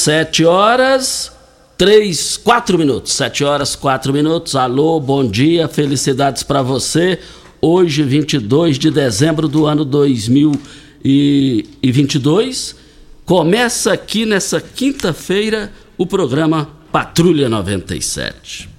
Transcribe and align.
Sete 0.00 0.44
horas, 0.46 1.30
três, 1.76 2.38
quatro 2.38 2.78
minutos. 2.78 3.12
Sete 3.12 3.44
horas, 3.44 3.76
quatro 3.76 4.14
minutos. 4.14 4.56
Alô, 4.56 4.98
bom 4.98 5.28
dia, 5.28 5.68
felicidades 5.68 6.42
para 6.42 6.62
você. 6.62 7.18
Hoje, 7.60 8.02
22 8.02 8.78
de 8.78 8.90
dezembro 8.90 9.46
do 9.46 9.66
ano 9.66 9.84
2022, 9.84 12.76
começa 13.26 13.92
aqui 13.92 14.24
nessa 14.24 14.58
quinta-feira 14.58 15.70
o 15.98 16.06
programa 16.06 16.70
Patrulha 16.90 17.50
97. 17.50 18.70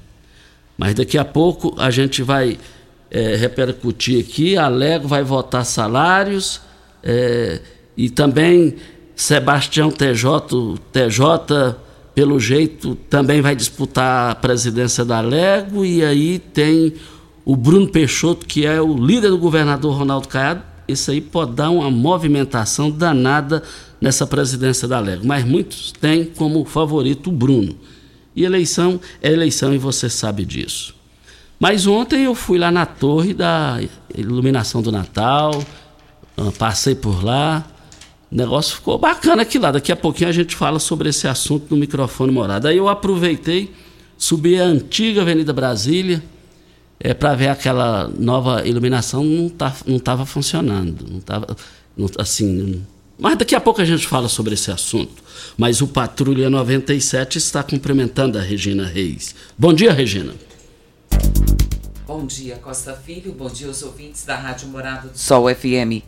Mas 0.75 0.95
daqui 0.95 1.19
a 1.19 1.25
pouco 1.25 1.75
a 1.77 1.91
gente 1.91 2.23
vai 2.23 2.57
é, 3.11 3.35
repercutir 3.35 4.19
aqui, 4.19 4.57
a 4.57 4.67
Lego 4.67 5.07
vai 5.07 5.21
votar 5.21 5.67
salários 5.67 6.61
é, 7.03 7.61
e 7.95 8.09
também 8.09 8.75
Sebastião 9.15 9.91
TJ, 9.91 10.79
TJ, 10.91 11.75
pelo 12.13 12.39
jeito, 12.39 12.95
também 13.09 13.41
vai 13.41 13.55
disputar 13.55 14.31
a 14.31 14.35
presidência 14.35 15.05
da 15.05 15.21
Lego, 15.21 15.85
e 15.85 16.03
aí 16.03 16.39
tem 16.39 16.93
o 17.45 17.55
Bruno 17.55 17.87
Peixoto, 17.87 18.45
que 18.45 18.65
é 18.65 18.81
o 18.81 18.97
líder 18.97 19.29
do 19.29 19.37
governador 19.37 19.95
Ronaldo 19.95 20.27
Caiado. 20.27 20.63
Isso 20.87 21.11
aí 21.11 21.21
pode 21.21 21.53
dar 21.53 21.69
uma 21.69 21.89
movimentação 21.89 22.91
danada 22.91 23.63
nessa 23.99 24.27
presidência 24.27 24.87
da 24.87 24.99
Lego. 24.99 25.25
Mas 25.25 25.45
muitos 25.45 25.91
têm 25.91 26.25
como 26.25 26.65
favorito 26.65 27.29
o 27.29 27.33
Bruno. 27.33 27.75
E 28.35 28.43
eleição 28.43 28.99
é 29.21 29.31
eleição 29.31 29.73
e 29.73 29.77
você 29.77 30.09
sabe 30.09 30.45
disso. 30.45 30.95
Mas 31.59 31.85
ontem 31.85 32.23
eu 32.23 32.33
fui 32.33 32.57
lá 32.57 32.71
na 32.71 32.85
torre 32.85 33.33
da 33.33 33.79
iluminação 34.15 34.81
do 34.81 34.91
Natal, 34.91 35.63
ah, 36.35 36.51
passei 36.57 36.95
por 36.95 37.23
lá. 37.23 37.65
O 38.31 38.35
negócio 38.35 38.75
ficou 38.75 38.97
bacana 38.97 39.41
aqui 39.41 39.59
lá. 39.59 39.71
Daqui 39.71 39.91
a 39.91 39.95
pouquinho 39.95 40.29
a 40.29 40.33
gente 40.33 40.55
fala 40.55 40.79
sobre 40.79 41.09
esse 41.09 41.27
assunto 41.27 41.67
no 41.69 41.77
microfone 41.77 42.31
morado. 42.31 42.67
Aí 42.67 42.77
eu 42.77 42.87
aproveitei, 42.87 43.73
subi 44.17 44.59
a 44.59 44.63
antiga 44.63 45.21
Avenida 45.21 45.51
Brasília 45.51 46.23
é, 46.97 47.13
para 47.13 47.35
ver 47.35 47.49
aquela 47.49 48.07
nova 48.17 48.65
iluminação. 48.65 49.23
Não 49.23 49.49
tá, 49.49 49.75
não 49.85 49.97
estava 49.97 50.25
funcionando. 50.25 51.05
Não 51.11 51.19
tava, 51.19 51.57
não, 51.97 52.09
assim, 52.17 52.81
mas 53.19 53.37
daqui 53.37 53.53
a 53.53 53.61
pouco 53.61 53.81
a 53.81 53.85
gente 53.85 54.07
fala 54.07 54.27
sobre 54.27 54.53
esse 54.53 54.71
assunto. 54.71 55.21
Mas 55.57 55.81
o 55.81 55.87
Patrulha 55.87 56.49
97 56.49 57.37
está 57.37 57.61
cumprimentando 57.61 58.37
a 58.37 58.41
Regina 58.41 58.85
Reis. 58.85 59.35
Bom 59.57 59.73
dia, 59.73 59.91
Regina. 59.91 60.33
Bom 62.07 62.25
dia, 62.25 62.55
Costa 62.55 62.93
Filho. 62.93 63.31
Bom 63.33 63.47
dia 63.47 63.67
aos 63.67 63.83
ouvintes 63.83 64.23
da 64.25 64.35
Rádio 64.35 64.69
Morada 64.69 65.09
do 65.09 65.17
Sol 65.17 65.53
FM. 65.53 66.01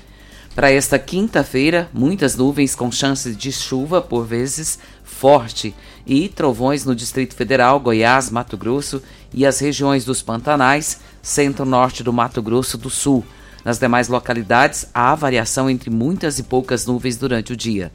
Para 0.55 0.71
esta 0.71 0.99
quinta-feira, 0.99 1.89
muitas 1.91 2.35
nuvens 2.35 2.75
com 2.75 2.91
chances 2.91 3.35
de 3.35 3.51
chuva, 3.51 4.01
por 4.03 4.23
vezes 4.23 4.77
forte, 5.03 5.73
e 6.05 6.29
trovões 6.29 6.85
no 6.85 6.95
Distrito 6.95 7.35
Federal, 7.35 7.79
Goiás, 7.79 8.29
Mato 8.29 8.55
Grosso 8.55 9.01
e 9.33 9.47
as 9.47 9.59
regiões 9.59 10.05
dos 10.05 10.21
Pantanais, 10.21 10.99
centro-norte 11.23 12.03
do 12.03 12.13
Mato 12.13 12.39
Grosso 12.39 12.77
do 12.77 12.89
Sul. 12.89 13.25
Nas 13.65 13.79
demais 13.79 14.09
localidades, 14.09 14.85
há 14.93 15.15
variação 15.15 15.69
entre 15.69 15.89
muitas 15.89 16.37
e 16.37 16.43
poucas 16.43 16.85
nuvens 16.85 17.17
durante 17.17 17.51
o 17.51 17.57
dia. 17.57 17.91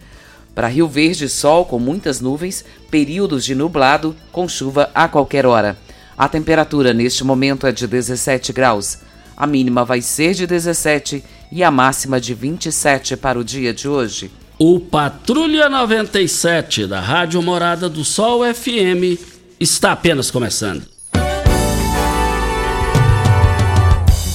Para 0.52 0.66
Rio 0.66 0.88
Verde, 0.88 1.28
sol 1.28 1.64
com 1.64 1.78
muitas 1.78 2.20
nuvens, 2.20 2.64
períodos 2.90 3.44
de 3.44 3.54
nublado 3.54 4.16
com 4.32 4.48
chuva 4.48 4.90
a 4.92 5.06
qualquer 5.06 5.46
hora. 5.46 5.78
A 6.16 6.28
temperatura 6.28 6.92
neste 6.92 7.22
momento 7.22 7.68
é 7.68 7.72
de 7.72 7.86
17 7.86 8.52
graus. 8.52 8.98
A 9.36 9.46
mínima 9.46 9.84
vai 9.84 10.02
ser 10.02 10.34
de 10.34 10.48
17 10.48 11.22
e 11.50 11.64
a 11.64 11.70
máxima 11.70 12.20
de 12.20 12.34
27 12.34 13.16
para 13.16 13.38
o 13.38 13.44
dia 13.44 13.72
de 13.72 13.88
hoje. 13.88 14.30
O 14.58 14.80
Patrulha 14.80 15.68
97 15.68 16.86
da 16.86 17.00
Rádio 17.00 17.40
Morada 17.40 17.88
do 17.88 18.04
Sol 18.04 18.42
FM 18.52 19.18
está 19.60 19.92
apenas 19.92 20.30
começando. 20.30 20.82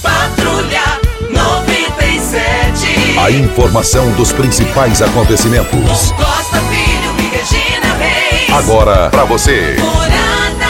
Patrulha 0.02 1.00
97. 1.30 3.18
A 3.18 3.30
informação 3.30 4.10
dos 4.12 4.32
principais 4.32 5.02
acontecimentos. 5.02 6.10
Costa 6.12 6.60
Filho 6.60 7.14
e 7.18 7.28
Regina 7.36 7.94
Reis. 7.96 8.50
Agora 8.50 9.10
para 9.10 9.24
você. 9.24 9.76
Morada. 9.78 10.63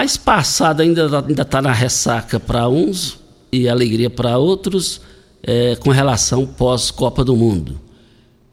Mas 0.00 0.16
passado 0.16 0.80
ainda 0.80 1.06
ainda 1.26 1.42
está 1.42 1.60
na 1.60 1.72
ressaca 1.72 2.38
para 2.38 2.68
uns 2.68 3.18
e 3.50 3.68
alegria 3.68 4.08
para 4.08 4.38
outros 4.38 5.00
é, 5.42 5.74
com 5.74 5.90
relação 5.90 6.46
pós 6.46 6.88
Copa 6.88 7.24
do 7.24 7.34
Mundo. 7.34 7.80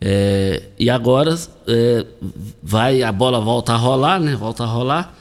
É, 0.01 0.63
e 0.80 0.89
agora 0.89 1.38
é, 1.68 2.03
vai 2.63 3.03
a 3.03 3.12
bola 3.12 3.39
volta 3.39 3.74
a 3.74 3.75
rolar, 3.75 4.19
né? 4.19 4.36
Volta 4.36 4.63
a 4.63 4.65
rolar 4.65 5.15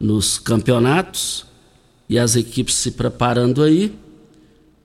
nos 0.00 0.38
campeonatos 0.38 1.44
e 2.08 2.18
as 2.18 2.34
equipes 2.34 2.74
se 2.74 2.92
preparando 2.92 3.62
aí. 3.62 3.94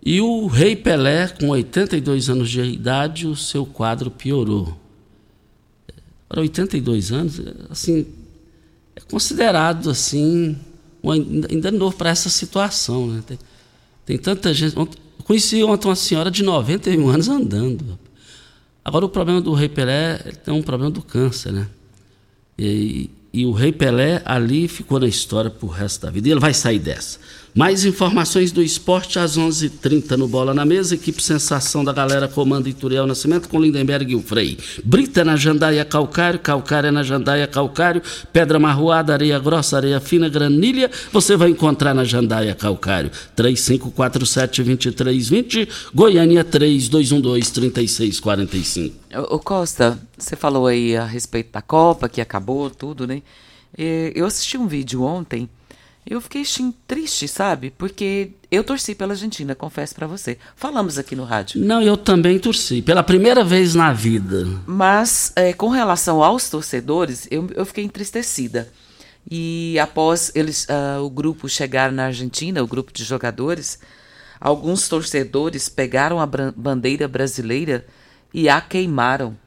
E 0.06 0.20
o 0.20 0.48
Rei 0.48 0.76
Pelé, 0.76 1.30
com 1.30 1.48
82 1.48 2.30
anos 2.30 2.50
de 2.50 2.62
idade, 2.62 3.26
o 3.26 3.38
seu 3.38 3.66
quadro 3.66 4.12
piorou. 4.12 4.78
Para 6.28 6.42
82 6.42 7.14
anos, 7.14 7.42
assim, 7.70 8.06
é 8.98 9.00
considerado 9.00 9.90
assim 9.90 10.58
ainda 11.12 11.72
novo 11.72 11.96
para 11.96 12.10
essa 12.10 12.30
situação. 12.30 13.08
Né? 13.08 13.24
Tem, 13.26 13.40
tem, 14.06 14.18
tanta 14.18 14.54
gente. 14.54 14.78
Ontem, 14.78 14.98
conheci 15.24 15.64
ontem 15.64 15.88
uma 15.88 15.96
senhora 15.96 16.32
de 16.32 16.44
91 16.44 17.10
anos 17.10 17.28
andando. 17.28 18.00
Agora 18.84 19.06
o 19.06 19.10
problema 19.10 19.42
do 19.42 19.54
Rei 19.54 19.70
Pelé 19.70 20.34
é 20.46 20.52
um 20.52 20.62
problema 20.62 20.92
do 20.92 21.02
câncer, 21.02 21.52
né? 21.54 21.68
E, 22.58 23.10
e 23.34 23.46
o 23.46 23.52
Rei 23.52 23.72
Pelé 23.72 24.22
ali 24.26 24.68
ficou 24.68 25.00
na 25.00 25.08
história 25.08 25.50
pro 25.50 25.68
resto 25.68 26.06
da 26.06 26.12
vida. 26.12 26.28
E 26.28 26.32
ele 26.32 26.40
vai 26.40 26.54
sair 26.54 26.80
dessa. 26.80 27.20
Mais 27.56 27.86
informações 27.86 28.52
do 28.52 28.64
esporte 28.64 29.20
às 29.20 29.38
11:30 29.38 29.66
h 29.66 29.70
30 29.80 30.18
no 30.18 30.28
Bola 30.28 30.56
na 30.56 30.66
Mesa. 30.66 30.96
Equipe 30.96 31.22
Sensação 31.22 31.84
da 31.84 31.94
Galera 31.94 32.28
comanda 32.28 32.68
Ituriel 32.68 33.06
Nascimento 33.06 33.48
com 33.48 33.62
Lindenberg 33.62 34.12
e 34.12 34.16
o 34.16 34.24
Frei. 34.24 34.58
Brita 34.84 35.24
na 35.24 35.36
Jandaia 35.36 35.86
Calcário, 35.86 36.40
Calcário 36.40 36.92
na 36.92 37.04
Jandaia 37.04 37.46
Calcário, 37.46 38.02
Pedra 38.32 38.58
Marroada, 38.58 39.14
Areia 39.14 39.38
Grossa, 39.38 39.78
Areia 39.78 40.00
Fina, 40.00 40.28
Granilha. 40.30 40.90
Você 41.12 41.38
vai 41.38 41.52
encontrar 41.52 41.94
na 41.94 42.04
Jandaia 42.04 42.56
Calcário. 42.56 43.12
3547-2320, 43.38 45.70
Goiânia 45.94 46.44
3212-3645. 46.44 48.92
Ô 49.30 49.38
Costa, 49.38 50.00
você 50.18 50.36
falou 50.36 50.66
aí 50.66 50.96
a 50.96 51.06
respeito 51.06 51.52
da 51.52 51.62
Copa, 51.62 52.10
que 52.10 52.20
acabou 52.20 52.72
tudo, 52.72 53.06
né? 53.06 53.22
Eu 53.78 54.26
assisti 54.26 54.58
um 54.58 54.66
vídeo 54.66 55.04
ontem 55.04 55.48
eu 56.06 56.20
fiquei 56.20 56.42
assim, 56.42 56.74
triste, 56.86 57.28
sabe? 57.28 57.72
Porque 57.72 58.32
eu 58.52 58.64
torci 58.64 58.94
pela 58.94 59.14
Argentina, 59.14 59.56
confesso 59.56 59.96
para 59.96 60.06
você. 60.06 60.38
Falamos 60.56 60.98
aqui 60.98 61.16
no 61.16 61.24
rádio. 61.24 61.62
Não, 61.62 61.82
eu 61.82 61.96
também 61.96 62.38
torci, 62.38 62.82
pela 62.82 63.02
primeira 63.02 63.44
vez 63.44 63.74
na 63.74 63.94
vida. 63.94 64.46
Mas, 64.68 65.32
é, 65.36 65.54
com 65.54 65.70
relação 65.70 66.22
aos 66.22 66.50
torcedores, 66.50 67.28
eu, 67.32 67.50
eu 67.56 67.66
fiquei 67.66 67.86
entristecida. 67.86 68.70
E 69.30 69.80
após 69.80 70.32
eles, 70.36 70.66
uh, 70.66 71.02
o 71.02 71.10
grupo 71.10 71.48
chegar 71.48 71.92
na 71.92 72.06
Argentina, 72.06 72.62
o 72.62 72.68
grupo 72.68 72.92
de 72.92 73.06
jogadores, 73.06 73.80
alguns 74.40 74.90
torcedores 74.90 75.70
pegaram 75.70 76.20
a 76.20 76.26
bandeira 76.26 77.08
brasileira 77.08 77.86
e 78.34 78.50
a 78.50 78.60
queimaram, 78.60 79.38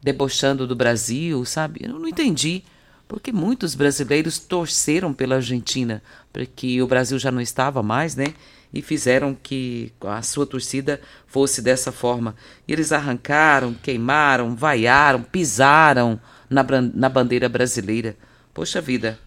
debochando 0.00 0.66
do 0.66 0.76
Brasil, 0.76 1.44
sabe? 1.44 1.80
Eu 1.82 1.98
não 1.98 2.06
entendi 2.06 2.62
porque 3.06 3.32
muitos 3.32 3.74
brasileiros 3.74 4.38
torceram 4.38 5.12
pela 5.12 5.36
Argentina, 5.36 6.02
porque 6.32 6.80
o 6.82 6.86
Brasil 6.86 7.18
já 7.18 7.30
não 7.30 7.40
estava 7.40 7.82
mais, 7.82 8.16
né? 8.16 8.34
E 8.72 8.82
fizeram 8.82 9.36
que 9.40 9.92
a 10.00 10.20
sua 10.22 10.44
torcida 10.46 11.00
fosse 11.26 11.62
dessa 11.62 11.92
forma. 11.92 12.34
E 12.66 12.72
eles 12.72 12.90
arrancaram, 12.90 13.74
queimaram, 13.74 14.56
vaiaram, 14.56 15.22
pisaram 15.22 16.18
na, 16.50 16.64
na 16.92 17.08
bandeira 17.08 17.48
brasileira. 17.48 18.16
Poxa 18.52 18.80
vida. 18.80 19.18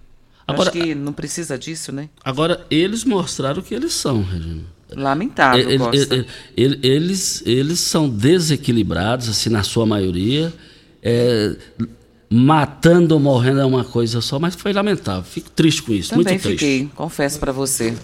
Agora, 0.45 0.69
Acho 0.69 0.79
que 0.79 0.95
não 0.95 1.13
precisa 1.13 1.57
disso, 1.57 1.91
né? 1.91 2.09
Agora, 2.23 2.65
eles 2.69 3.03
mostraram 3.03 3.59
o 3.59 3.63
que 3.63 3.75
eles 3.75 3.93
são, 3.93 4.21
Regina. 4.21 4.63
Lamentável, 4.89 5.69
eles, 5.69 6.07
eles, 6.55 7.43
eles, 7.45 7.79
são 7.81 8.07
desequilibrados, 8.07 9.27
assim, 9.27 9.49
na 9.49 9.61
sua 9.61 9.85
maioria. 9.85 10.53
É, 11.03 11.57
matando 12.29 13.13
ou 13.15 13.19
morrendo 13.19 13.59
é 13.61 13.65
uma 13.65 13.83
coisa 13.83 14.21
só, 14.21 14.37
mas 14.39 14.55
foi 14.55 14.73
lamentável. 14.73 15.23
Fico 15.23 15.49
triste 15.51 15.81
com 15.83 15.93
isso, 15.93 16.09
Também 16.09 16.25
muito 16.25 16.41
triste. 16.41 16.59
fiquei, 16.59 16.89
confesso 16.95 17.39
para 17.39 17.51
você. 17.51 17.95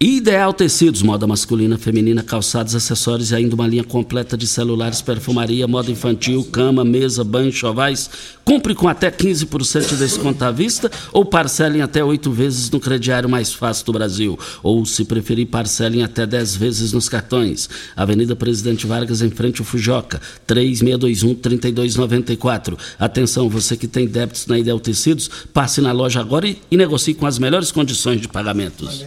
Ideal 0.00 0.52
Tecidos, 0.52 1.02
moda 1.02 1.26
masculina, 1.26 1.76
feminina, 1.76 2.22
calçados, 2.22 2.72
acessórios 2.72 3.32
e 3.32 3.34
ainda 3.34 3.56
uma 3.56 3.66
linha 3.66 3.82
completa 3.82 4.36
de 4.36 4.46
celulares, 4.46 5.02
perfumaria, 5.02 5.66
moda 5.66 5.90
infantil, 5.90 6.44
cama, 6.52 6.84
mesa, 6.84 7.24
banho, 7.24 7.50
chovais. 7.50 8.08
Compre 8.44 8.76
com 8.76 8.86
até 8.86 9.10
15% 9.10 9.88
de 9.88 9.96
desconto 9.96 10.44
à 10.44 10.52
vista 10.52 10.88
ou 11.12 11.24
parcelem 11.24 11.82
até 11.82 12.04
oito 12.04 12.30
vezes 12.30 12.70
no 12.70 12.78
crediário 12.78 13.28
mais 13.28 13.52
fácil 13.52 13.86
do 13.86 13.92
Brasil. 13.92 14.38
Ou, 14.62 14.86
se 14.86 15.04
preferir, 15.04 15.48
parcelem 15.48 16.04
até 16.04 16.24
10 16.24 16.54
vezes 16.54 16.92
nos 16.92 17.08
cartões. 17.08 17.68
Avenida 17.96 18.36
Presidente 18.36 18.86
Vargas, 18.86 19.20
em 19.20 19.30
frente 19.30 19.60
ao 19.60 19.66
Fujoca, 19.66 20.20
3621-3294. 20.46 22.78
Atenção, 23.00 23.48
você 23.48 23.76
que 23.76 23.88
tem 23.88 24.06
débitos 24.06 24.46
na 24.46 24.60
Ideal 24.60 24.78
Tecidos, 24.78 25.28
passe 25.52 25.80
na 25.80 25.90
loja 25.90 26.20
agora 26.20 26.46
e, 26.46 26.56
e 26.70 26.76
negocie 26.76 27.14
com 27.14 27.26
as 27.26 27.36
melhores 27.36 27.72
condições 27.72 28.20
de 28.20 28.28
pagamentos. 28.28 29.04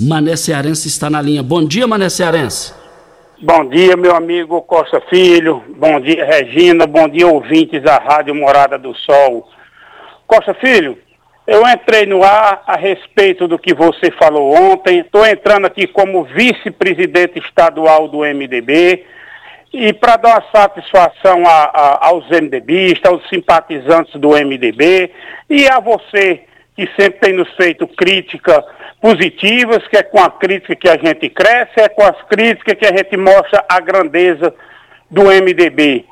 Mané 0.00 0.36
Cearense 0.36 0.88
está 0.88 1.10
na 1.10 1.20
linha. 1.20 1.42
Bom 1.42 1.64
dia, 1.64 1.86
Mané 1.86 2.08
Cearense. 2.08 2.74
Bom 3.40 3.68
dia, 3.68 3.96
meu 3.96 4.14
amigo 4.14 4.62
Costa 4.62 5.00
Filho. 5.10 5.62
Bom 5.76 6.00
dia, 6.00 6.24
Regina. 6.24 6.86
Bom 6.86 7.08
dia, 7.08 7.26
ouvintes 7.26 7.82
da 7.82 7.98
Rádio 7.98 8.34
Morada 8.34 8.78
do 8.78 8.94
Sol. 8.94 9.48
Costa 10.26 10.54
Filho, 10.54 10.96
eu 11.46 11.66
entrei 11.68 12.06
no 12.06 12.22
ar 12.22 12.62
a 12.66 12.76
respeito 12.76 13.48
do 13.48 13.58
que 13.58 13.74
você 13.74 14.10
falou 14.12 14.54
ontem. 14.54 15.00
Estou 15.00 15.26
entrando 15.26 15.66
aqui 15.66 15.86
como 15.86 16.24
vice-presidente 16.24 17.38
estadual 17.40 18.08
do 18.08 18.18
MDB. 18.20 19.04
E 19.72 19.92
para 19.92 20.16
dar 20.16 20.38
uma 20.38 20.50
satisfação 20.52 21.44
a, 21.46 21.64
a, 21.64 22.06
aos 22.08 22.28
MDBistas, 22.28 23.10
aos 23.10 23.28
simpatizantes 23.28 24.20
do 24.20 24.30
MDB 24.30 25.10
e 25.50 25.66
a 25.66 25.80
você 25.80 26.42
que 26.76 26.88
sempre 26.98 27.20
tem 27.20 27.32
nos 27.32 27.50
feito 27.54 27.86
crítica 27.86 28.64
positivas, 29.02 29.86
que 29.88 29.96
é 29.96 30.02
com 30.04 30.20
a 30.20 30.30
crítica 30.30 30.76
que 30.76 30.88
a 30.88 30.96
gente 30.96 31.28
cresce, 31.28 31.72
é 31.76 31.88
com 31.88 32.04
as 32.04 32.16
críticas 32.30 32.76
que 32.78 32.86
a 32.86 32.96
gente 32.96 33.16
mostra 33.16 33.64
a 33.68 33.80
grandeza 33.80 34.54
do 35.10 35.24
MDB. 35.24 36.06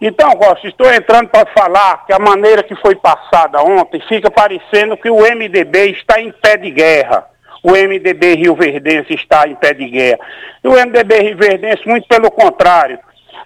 Então, 0.00 0.36
Costa, 0.36 0.68
estou 0.68 0.92
entrando 0.92 1.28
para 1.30 1.50
falar 1.52 2.04
que 2.04 2.12
a 2.12 2.18
maneira 2.18 2.62
que 2.62 2.76
foi 2.76 2.94
passada 2.94 3.62
ontem 3.62 3.98
fica 4.06 4.30
parecendo 4.30 4.98
que 4.98 5.08
o 5.08 5.20
MDB 5.20 5.92
está 5.92 6.20
em 6.20 6.30
pé 6.30 6.58
de 6.58 6.70
guerra. 6.70 7.26
O 7.62 7.70
MDB 7.70 8.34
Rio 8.34 8.54
Verdense 8.54 9.14
está 9.14 9.48
em 9.48 9.54
pé 9.54 9.72
de 9.72 9.88
guerra. 9.88 10.18
E 10.62 10.68
o 10.68 10.72
MDB 10.72 11.18
Rio 11.22 11.38
Verdense, 11.38 11.88
muito 11.88 12.06
pelo 12.06 12.30
contrário, 12.30 12.98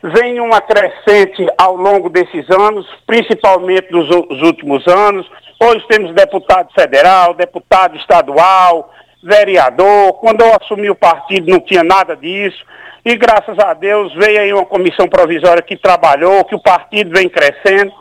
vem 0.02 0.40
uma 0.40 0.60
crescente 0.60 1.46
ao 1.56 1.76
longo 1.76 2.10
desses 2.10 2.50
anos, 2.50 2.84
principalmente 3.06 3.92
nos 3.92 4.10
últimos 4.42 4.84
anos. 4.88 5.30
Hoje 5.62 5.86
temos 5.88 6.14
deputado 6.14 6.72
federal, 6.72 7.34
deputado 7.34 7.94
estadual, 7.94 8.90
vereador. 9.22 10.14
Quando 10.14 10.40
eu 10.40 10.56
assumi 10.58 10.88
o 10.88 10.94
partido 10.94 11.50
não 11.50 11.60
tinha 11.60 11.84
nada 11.84 12.16
disso. 12.16 12.64
E 13.04 13.14
graças 13.14 13.58
a 13.58 13.74
Deus 13.74 14.10
veio 14.14 14.40
aí 14.40 14.52
uma 14.54 14.64
comissão 14.64 15.06
provisória 15.06 15.60
que 15.60 15.76
trabalhou, 15.76 16.46
que 16.46 16.54
o 16.54 16.62
partido 16.62 17.10
vem 17.10 17.28
crescendo. 17.28 17.92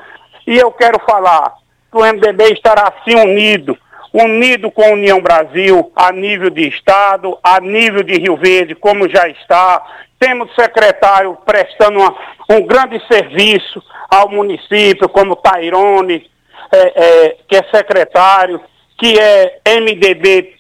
E 0.48 0.58
eu 0.58 0.72
quero 0.72 1.00
falar 1.06 1.54
que 1.92 1.98
o 1.98 2.06
MDB 2.06 2.54
estará 2.54 2.94
assim 2.94 3.20
unido, 3.20 3.78
unido 4.14 4.72
com 4.72 4.82
a 4.82 4.94
União 4.94 5.22
Brasil 5.22 5.92
a 5.94 6.14
nível 6.14 6.50
de 6.50 6.66
Estado, 6.66 7.38
a 7.44 7.60
nível 7.60 8.04
de 8.04 8.18
Rio 8.18 8.38
Verde, 8.38 8.74
como 8.74 9.10
já 9.10 9.28
está, 9.28 9.84
temos 10.18 10.54
secretário 10.56 11.38
prestando 11.46 12.00
uma, 12.00 12.16
um 12.50 12.66
grande 12.66 13.06
serviço 13.06 13.84
ao 14.10 14.30
município, 14.30 15.10
como 15.10 15.36
Tairone, 15.36 16.26
é, 16.72 17.28
é, 17.28 17.36
que 17.48 17.56
é 17.56 17.64
secretário, 17.72 18.62
que 18.98 19.20
é 19.20 19.60
MDB 19.80 20.56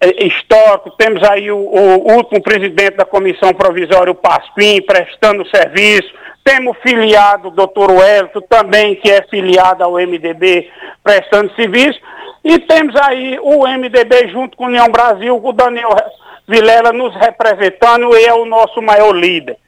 é, 0.00 0.26
histórico. 0.26 0.90
Temos 0.96 1.22
aí 1.22 1.50
o, 1.50 1.58
o, 1.58 2.14
último 2.14 2.42
presidente 2.42 2.96
da 2.96 3.04
comissão 3.04 3.52
provisória, 3.52 4.10
o 4.10 4.14
Paspim, 4.14 4.82
prestando 4.82 5.48
serviço. 5.48 6.12
Temos 6.44 6.76
filiado 6.78 7.48
o 7.48 7.50
doutor 7.50 7.90
Wellington, 7.90 8.40
também, 8.48 8.94
que 8.96 9.10
é 9.10 9.22
filiado 9.22 9.84
ao 9.84 9.94
MDB, 9.94 10.70
prestando 11.02 11.54
serviço. 11.54 12.00
E 12.44 12.58
temos 12.60 12.96
aí 12.96 13.38
o 13.42 13.66
MDB 13.66 14.28
junto 14.28 14.56
com 14.56 14.64
a 14.64 14.68
União 14.68 14.88
Brasil, 14.88 15.38
com 15.40 15.50
o 15.50 15.52
Daniel 15.52 15.90
Vilela 16.46 16.92
nos 16.92 17.14
representando 17.14 18.16
e 18.16 18.24
é 18.24 18.32
o 18.32 18.46
nosso 18.46 18.80
maior 18.80 19.12
líder. 19.12 19.58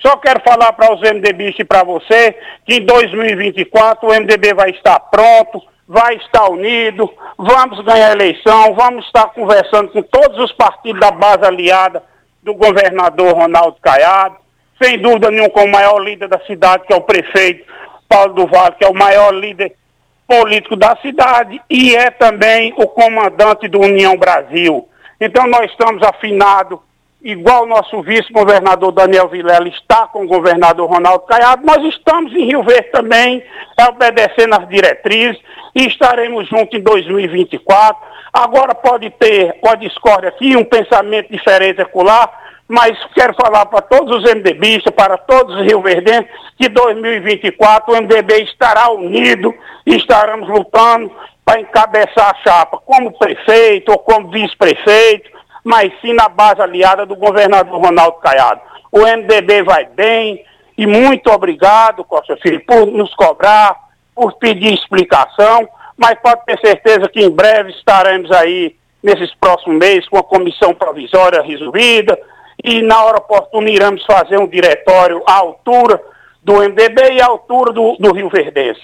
Só 0.00 0.16
quero 0.16 0.40
falar 0.42 0.72
para 0.72 0.92
os 0.92 1.00
MDBistas 1.00 1.60
e 1.60 1.64
para 1.64 1.84
você 1.84 2.36
que 2.64 2.76
em 2.76 2.84
2024 2.84 4.08
o 4.08 4.12
MDB 4.12 4.54
vai 4.54 4.70
estar 4.70 4.98
pronto, 5.00 5.62
vai 5.88 6.16
estar 6.16 6.48
unido, 6.50 7.12
vamos 7.38 7.84
ganhar 7.84 8.08
a 8.08 8.12
eleição, 8.12 8.74
vamos 8.74 9.06
estar 9.06 9.26
conversando 9.28 9.88
com 9.88 10.02
todos 10.02 10.38
os 10.38 10.52
partidos 10.52 11.00
da 11.00 11.10
base 11.10 11.44
aliada 11.44 12.02
do 12.42 12.54
governador 12.54 13.34
Ronaldo 13.34 13.76
Caiado, 13.80 14.36
sem 14.80 14.98
dúvida 14.98 15.30
nenhuma 15.30 15.50
com 15.50 15.64
o 15.64 15.70
maior 15.70 15.98
líder 15.98 16.28
da 16.28 16.40
cidade, 16.40 16.84
que 16.86 16.92
é 16.92 16.96
o 16.96 17.02
prefeito 17.02 17.64
Paulo 18.08 18.34
do 18.34 18.46
Vale, 18.46 18.74
que 18.78 18.84
é 18.84 18.88
o 18.88 18.94
maior 18.94 19.32
líder 19.32 19.74
político 20.26 20.76
da 20.76 20.96
cidade 20.96 21.60
e 21.70 21.94
é 21.94 22.10
também 22.10 22.74
o 22.76 22.86
comandante 22.86 23.68
do 23.68 23.80
União 23.80 24.16
Brasil. 24.16 24.88
Então 25.20 25.46
nós 25.46 25.70
estamos 25.70 26.02
afinados, 26.02 26.78
igual 27.22 27.64
o 27.64 27.66
nosso 27.66 28.02
vice-governador 28.02 28.92
Daniel 28.92 29.28
Vilela 29.28 29.68
está 29.68 30.06
com 30.06 30.24
o 30.24 30.28
governador 30.28 30.88
Ronaldo 30.88 31.24
Caiado, 31.26 31.66
nós 31.66 31.82
estamos 31.84 32.32
em 32.32 32.44
Rio 32.44 32.62
Verde 32.62 32.90
também, 32.90 33.42
obedecendo 33.88 34.54
as 34.54 34.68
diretrizes, 34.68 35.40
e 35.74 35.86
estaremos 35.86 36.48
juntos 36.48 36.78
em 36.78 36.82
2024. 36.82 38.00
Agora 38.32 38.74
pode 38.74 39.10
ter 39.10 39.58
uma 39.62 39.76
discórdia 39.76 40.28
aqui, 40.28 40.56
um 40.56 40.64
pensamento 40.64 41.30
diferente 41.30 41.80
acolá, 41.80 42.30
mas 42.68 42.98
quero 43.14 43.34
falar 43.34 43.66
para 43.66 43.82
todos 43.82 44.16
os 44.16 44.34
MDBistas, 44.34 44.92
para 44.94 45.16
todos 45.16 45.56
os 45.56 45.62
Rio 45.62 45.80
Verdenses, 45.80 46.30
que 46.58 46.68
2024 46.68 47.94
o 47.94 47.96
MDB 47.96 48.42
estará 48.42 48.90
unido 48.90 49.54
e 49.86 49.96
estaremos 49.96 50.48
lutando 50.48 51.10
para 51.44 51.60
encabeçar 51.60 52.30
a 52.30 52.42
chapa 52.42 52.78
como 52.78 53.16
prefeito 53.16 53.92
ou 53.92 53.98
como 53.98 54.30
vice-prefeito, 54.30 55.30
mas 55.66 55.92
sim 56.00 56.12
na 56.12 56.28
base 56.28 56.62
aliada 56.62 57.04
do 57.04 57.16
governador 57.16 57.80
Ronaldo 57.80 58.18
Caiado. 58.18 58.60
O 58.92 59.00
MDB 59.00 59.64
vai 59.64 59.84
bem 59.84 60.44
e 60.78 60.86
muito 60.86 61.28
obrigado, 61.28 62.04
Costa 62.04 62.36
Filho, 62.36 62.64
por 62.64 62.86
nos 62.86 63.12
cobrar, 63.16 63.74
por 64.14 64.34
pedir 64.34 64.72
explicação, 64.72 65.68
mas 65.96 66.16
pode 66.20 66.44
ter 66.44 66.56
certeza 66.60 67.08
que 67.08 67.20
em 67.20 67.30
breve 67.30 67.72
estaremos 67.72 68.30
aí 68.30 68.76
nesses 69.02 69.34
próximos 69.34 69.76
meses, 69.76 70.08
com 70.08 70.18
a 70.18 70.22
comissão 70.22 70.72
provisória 70.72 71.42
resolvida, 71.42 72.16
e 72.62 72.80
na 72.80 73.02
hora 73.02 73.18
oportuna 73.18 73.68
iremos 73.68 74.06
fazer 74.06 74.38
um 74.38 74.46
diretório 74.46 75.20
à 75.26 75.34
altura 75.34 76.00
do 76.44 76.62
MDB 76.62 77.14
e 77.14 77.20
à 77.20 77.26
altura 77.26 77.72
do, 77.72 77.96
do 77.98 78.12
Rio 78.12 78.28
Verdense. 78.28 78.82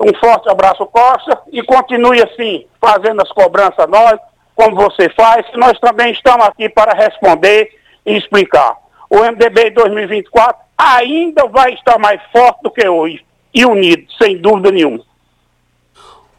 Um 0.00 0.12
forte 0.18 0.50
abraço, 0.50 0.84
Costa, 0.86 1.40
e 1.52 1.62
continue 1.62 2.20
assim, 2.20 2.66
fazendo 2.80 3.22
as 3.22 3.30
cobranças 3.30 3.88
nós, 3.88 4.18
como 4.56 4.74
você 4.74 5.10
faz, 5.10 5.46
nós 5.54 5.78
também 5.78 6.10
estamos 6.12 6.46
aqui 6.46 6.68
para 6.68 6.94
responder 6.94 7.70
e 8.04 8.16
explicar. 8.16 8.74
O 9.10 9.18
MDB 9.18 9.70
2024 9.70 10.56
ainda 10.76 11.46
vai 11.46 11.74
estar 11.74 11.98
mais 11.98 12.20
forte 12.32 12.62
do 12.62 12.70
que 12.70 12.88
hoje, 12.88 13.24
e 13.54 13.64
unido, 13.64 14.04
sem 14.20 14.38
dúvida 14.38 14.70
nenhuma. 14.70 15.04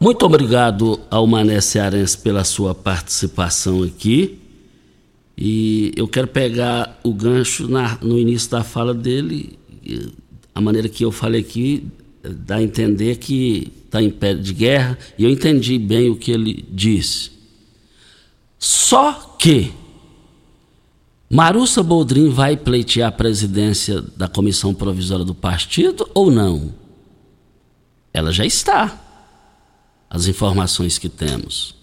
Muito 0.00 0.26
obrigado 0.26 1.00
ao 1.10 1.26
Mané 1.26 1.60
Cearense 1.60 2.18
pela 2.18 2.44
sua 2.44 2.74
participação 2.74 3.82
aqui. 3.82 4.38
E 5.36 5.92
eu 5.96 6.08
quero 6.08 6.26
pegar 6.26 6.98
o 7.04 7.12
gancho 7.12 7.68
na, 7.68 7.96
no 8.02 8.18
início 8.18 8.50
da 8.50 8.64
fala 8.64 8.92
dele, 8.92 9.56
a 10.52 10.60
maneira 10.60 10.88
que 10.88 11.04
eu 11.04 11.12
falei 11.12 11.40
aqui, 11.40 11.86
dá 12.22 12.56
a 12.56 12.62
entender 12.62 13.16
que 13.16 13.72
está 13.84 14.02
em 14.02 14.10
pé 14.10 14.34
de 14.34 14.52
guerra, 14.52 14.98
e 15.16 15.22
eu 15.22 15.30
entendi 15.30 15.78
bem 15.78 16.10
o 16.10 16.16
que 16.16 16.32
ele 16.32 16.64
disse. 16.68 17.37
Só 18.58 19.36
que 19.38 19.72
Marussa 21.30 21.82
Boldrin 21.82 22.30
vai 22.30 22.56
pleitear 22.56 23.08
a 23.08 23.12
presidência 23.12 24.00
da 24.00 24.28
comissão 24.28 24.74
provisória 24.74 25.24
do 25.24 25.34
partido 25.34 26.08
ou 26.14 26.30
não? 26.30 26.74
Ela 28.12 28.32
já 28.32 28.44
está. 28.44 28.98
As 30.10 30.26
informações 30.26 30.98
que 30.98 31.08
temos. 31.08 31.74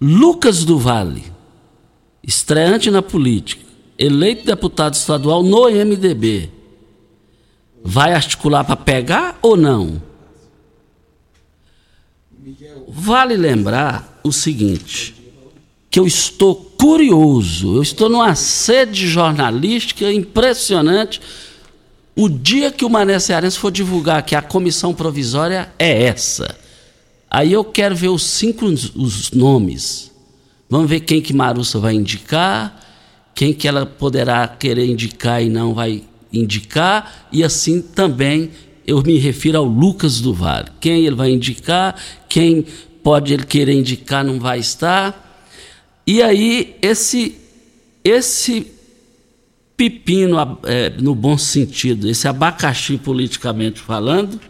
Lucas 0.00 0.64
do 0.64 0.78
Vale 0.78 1.40
estreante 2.22 2.90
na 2.90 3.02
política, 3.02 3.64
eleito 3.98 4.44
deputado 4.44 4.94
estadual 4.94 5.42
no 5.42 5.68
MDB, 5.68 6.50
vai 7.82 8.12
articular 8.12 8.64
para 8.64 8.76
pegar 8.76 9.38
ou 9.42 9.56
não? 9.56 10.02
Vale 12.88 13.36
lembrar 13.36 14.20
o 14.22 14.32
seguinte, 14.32 15.14
que 15.90 15.98
eu 15.98 16.06
estou 16.06 16.54
curioso, 16.54 17.76
eu 17.76 17.82
estou 17.82 18.08
numa 18.08 18.34
sede 18.34 19.08
jornalística 19.08 20.10
impressionante. 20.12 21.20
O 22.14 22.28
dia 22.28 22.70
que 22.70 22.84
o 22.84 22.90
Mané 22.90 23.18
Cearense 23.18 23.58
for 23.58 23.72
divulgar 23.72 24.22
que 24.22 24.36
a 24.36 24.42
comissão 24.42 24.94
provisória 24.94 25.72
é 25.78 26.04
essa, 26.04 26.56
aí 27.30 27.52
eu 27.52 27.64
quero 27.64 27.96
ver 27.96 28.08
os 28.08 28.22
cinco 28.22 28.66
os 28.66 29.30
nomes 29.32 30.10
Vamos 30.70 30.88
ver 30.88 31.00
quem 31.00 31.20
que 31.20 31.34
Marussa 31.34 31.80
vai 31.80 31.94
indicar, 31.94 32.80
quem 33.34 33.52
que 33.52 33.66
ela 33.66 33.84
poderá 33.84 34.46
querer 34.46 34.86
indicar 34.86 35.42
e 35.42 35.48
não 35.48 35.74
vai 35.74 36.04
indicar, 36.32 37.26
e 37.32 37.42
assim 37.42 37.82
também 37.82 38.52
eu 38.86 39.02
me 39.02 39.18
refiro 39.18 39.58
ao 39.58 39.64
Lucas 39.64 40.20
do 40.20 40.32
Vale. 40.32 40.68
Quem 40.80 41.04
ele 41.04 41.16
vai 41.16 41.32
indicar, 41.32 42.00
quem 42.28 42.64
pode 43.02 43.34
ele 43.34 43.44
querer 43.44 43.72
indicar 43.72 44.24
não 44.24 44.38
vai 44.38 44.60
estar. 44.60 45.29
E 46.10 46.20
aí 46.20 46.76
esse 46.82 47.38
esse 48.02 48.66
pepino 49.76 50.58
é, 50.64 50.90
no 50.90 51.14
bom 51.14 51.38
sentido, 51.38 52.08
esse 52.08 52.26
abacaxi 52.26 52.98
politicamente 52.98 53.78
falando, 53.78 54.40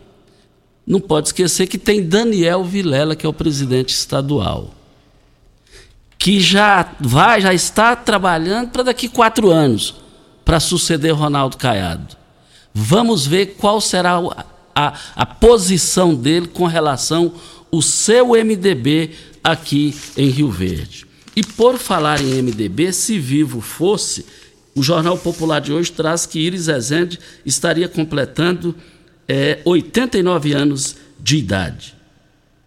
não 0.87 0.99
pode 0.99 1.29
esquecer 1.29 1.67
que 1.67 1.77
tem 1.77 2.03
Daniel 2.03 2.65
Vilela, 2.65 3.15
que 3.15 3.27
é 3.27 3.29
o 3.29 3.35
presidente 3.35 3.91
estadual 3.91 4.73
que 6.19 6.41
já 6.41 6.95
vai, 6.99 7.43
já 7.43 7.53
está 7.53 7.95
trabalhando 7.95 8.71
para 8.71 8.85
daqui 8.85 9.07
quatro 9.07 9.51
anos 9.51 9.97
para 10.47 10.61
suceder 10.61 11.15
Ronaldo 11.15 11.59
Caiado. 11.59 12.17
Vamos 12.73 13.27
ver 13.27 13.57
qual 13.59 13.83
será 13.83 14.17
a, 14.17 14.47
a, 14.75 14.95
a 15.15 15.27
posição 15.27 16.15
dele 16.15 16.47
com 16.47 16.65
relação 16.65 17.35
ao 17.71 17.83
seu 17.83 18.29
MDB 18.29 19.11
aqui 19.45 19.95
em 20.17 20.31
Rio 20.31 20.51
Verde. 20.51 21.10
E 21.35 21.43
por 21.43 21.79
falar 21.79 22.21
em 22.21 22.43
MDB, 22.43 22.93
se 22.93 23.19
vivo 23.19 23.61
fosse, 23.61 24.25
o 24.75 24.83
Jornal 24.83 25.19
Popular 25.19 25.61
de 25.61 25.73
hoje 25.73 25.93
traz 25.93 26.27
que 26.27 26.39
Iris 26.39 26.67
Rezende 26.67 27.19
estaria 27.45 27.89
completando 27.89 28.75
é, 29.29 29.61
89 29.65 30.53
anos 30.53 30.97
de 31.19 31.37
idade. 31.37 31.95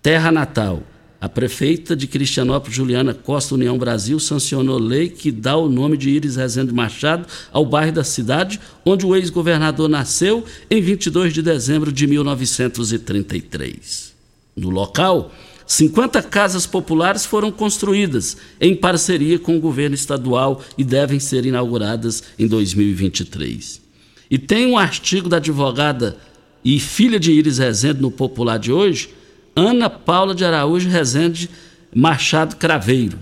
Terra 0.02 0.32
natal, 0.32 0.84
a 1.20 1.30
prefeita 1.30 1.96
de 1.96 2.08
Cristianópolis, 2.08 2.76
Juliana 2.76 3.14
Costa 3.14 3.56
União 3.56 3.78
Brasil, 3.78 4.20
sancionou 4.20 4.78
lei 4.78 5.08
que 5.08 5.32
dá 5.32 5.56
o 5.56 5.70
nome 5.70 5.96
de 5.96 6.10
Iris 6.10 6.36
Rezende 6.36 6.74
Machado 6.74 7.26
ao 7.52 7.66
bairro 7.66 7.94
da 7.94 8.04
cidade, 8.04 8.60
onde 8.86 9.06
o 9.06 9.16
ex-governador 9.16 9.88
nasceu 9.88 10.44
em 10.70 10.82
22 10.82 11.34
de 11.34 11.42
dezembro 11.42 11.92
de 11.92 12.06
1933. 12.08 14.14
No 14.56 14.70
local, 14.70 15.32
50 15.66 16.22
casas 16.24 16.66
populares 16.66 17.26
foram 17.26 17.52
construídas 17.52 18.38
em 18.60 18.76
parceria 18.76 19.40
com 19.40 19.58
o 19.58 19.62
governo 19.62 19.96
estadual 19.96 20.62
e 20.78 20.84
devem 20.84 21.20
ser 21.20 21.46
inauguradas 21.46 22.24
em 22.38 22.48
2023. 22.48 23.82
E 24.30 24.38
tem 24.38 24.66
um 24.66 24.78
artigo 24.78 25.30
da 25.30 25.38
advogada 25.38 26.18
e 26.64 26.80
filha 26.80 27.20
de 27.20 27.32
Iris 27.32 27.58
Rezende 27.58 28.02
no 28.02 28.12
Popular 28.12 28.58
de 28.58 28.72
hoje 28.72 29.10
Ana 29.56 29.90
Paula 29.90 30.34
de 30.34 30.44
Araújo 30.44 30.90
Rezende 30.90 31.50
Machado 31.94 32.56
Craveiro. 32.56 33.20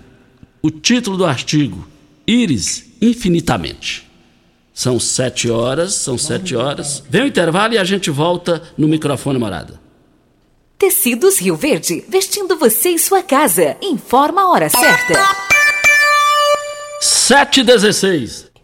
O 0.62 0.72
título 0.72 1.18
do 1.18 1.26
artigo: 1.26 1.88
Íris 2.26 2.94
infinitamente. 3.02 4.10
São 4.74 5.00
sete 5.00 5.50
horas, 5.50 5.94
são 5.94 6.18
sete 6.18 6.56
horas. 6.56 7.04
Vem 7.10 7.24
o 7.24 7.28
intervalo 7.28 7.74
e 7.74 7.78
a 7.78 7.84
gente 7.84 8.10
volta 8.10 8.62
no 8.78 8.88
microfone 8.88 9.38
morada. 9.38 9.81
Tecidos 10.82 11.40
Rio 11.40 11.56
Verde, 11.56 12.04
vestindo 12.08 12.58
você 12.58 12.90
e 12.90 12.98
sua 12.98 13.22
casa. 13.22 13.78
Informa 13.84 14.42
a 14.42 14.50
hora 14.50 14.68
certa. 14.68 15.14
7h16. 17.00 18.51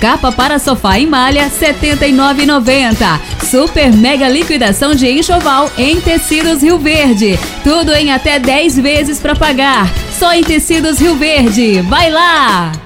Capa 0.00 0.30
para 0.30 0.58
sofá 0.58 0.98
em 0.98 1.06
malha 1.06 1.44
R$ 1.44 1.50
79,90. 1.50 3.20
Super 3.50 3.92
mega 3.92 4.28
liquidação 4.28 4.94
de 4.94 5.08
enxoval 5.10 5.70
em 5.76 6.00
Tecidos 6.00 6.62
Rio 6.62 6.78
Verde. 6.78 7.38
Tudo 7.64 7.92
em 7.94 8.12
até 8.12 8.38
10 8.38 8.78
vezes 8.78 9.18
para 9.20 9.34
pagar. 9.34 9.92
Só 10.12 10.32
em 10.32 10.42
Tecidos 10.42 10.98
Rio 10.98 11.14
Verde. 11.16 11.80
Vai 11.82 12.10
lá! 12.10 12.85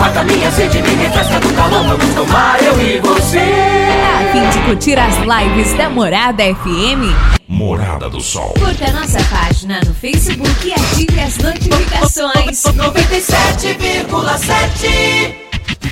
Mata 0.00 0.24
minha 0.24 0.50
sede, 0.50 0.80
me 0.80 0.94
refresca 0.94 1.38
do 1.40 1.52
calor. 1.52 1.84
Vamos 1.86 2.14
tomar 2.14 2.62
eu 2.62 2.80
e 2.80 2.98
você. 3.00 3.38
A 3.38 4.32
fim 4.32 4.48
de 4.48 4.58
curtir 4.64 4.98
as 4.98 5.14
lives 5.18 5.74
da 5.74 5.90
Morada 5.90 6.42
FM? 6.42 7.12
Morada 7.46 8.08
do 8.08 8.18
Sol. 8.20 8.54
Curta 8.58 8.88
a 8.88 8.92
nossa 8.92 9.22
página 9.24 9.78
no 9.86 9.92
Facebook 9.92 10.66
e 10.66 10.72
ative 10.72 11.20
as 11.20 11.36
notificações. 11.36 12.62
97,7 12.62 15.34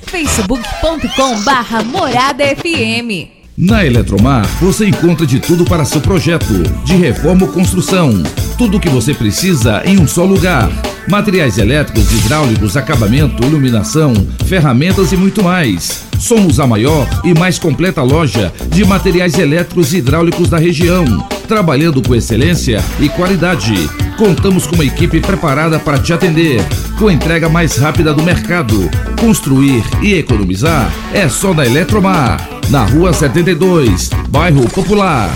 facebook.com 0.07 1.43
barra 1.43 1.83
Morada 1.83 2.45
FM. 2.57 3.38
Na 3.61 3.85
Eletromar, 3.85 4.47
você 4.61 4.87
encontra 4.87 5.27
de 5.27 5.41
tudo 5.41 5.65
para 5.65 5.85
seu 5.85 6.00
projeto, 6.00 6.62
de 6.85 6.95
reforma 6.95 7.45
ou 7.45 7.53
construção. 7.53 8.23
Tudo 8.57 8.77
o 8.77 8.81
que 8.81 8.88
você 8.88 9.12
precisa 9.12 9.83
em 9.85 9.99
um 9.99 10.07
só 10.07 10.25
lugar. 10.25 10.71
Materiais 11.09 11.59
elétricos, 11.59 12.12
hidráulicos, 12.12 12.77
acabamento, 12.77 13.43
iluminação, 13.43 14.15
ferramentas 14.47 15.11
e 15.11 15.17
muito 15.17 15.43
mais. 15.43 16.08
Somos 16.19 16.59
a 16.59 16.67
maior 16.67 17.09
e 17.25 17.33
mais 17.33 17.59
completa 17.59 18.03
loja 18.03 18.53
de 18.69 18.85
materiais 18.85 19.39
elétricos 19.39 19.93
e 19.93 19.99
hidráulicos 19.99 20.49
da 20.49 20.59
região. 20.59 21.05
trabalhando 21.49 22.03
com 22.03 22.15
excelência 22.15 22.85
e 23.01 23.09
qualidade. 23.09 23.75
Contamos 24.19 24.67
com 24.67 24.75
uma 24.75 24.85
equipe 24.85 25.19
preparada 25.19 25.79
para 25.79 25.99
te 25.99 26.13
atender, 26.13 26.61
com 26.99 27.11
entrega 27.11 27.49
mais 27.49 27.79
rápida 27.79 28.13
do 28.13 28.23
mercado. 28.23 28.91
Construir 29.19 29.83
e 30.03 30.13
economizar 30.13 30.93
é 31.15 31.27
só 31.27 31.55
na 31.55 31.65
Eletromar, 31.65 32.47
na 32.69 32.85
Rua 32.85 33.15
72, 33.15 34.11
Bairro 34.29 34.69
Popular. 34.69 35.35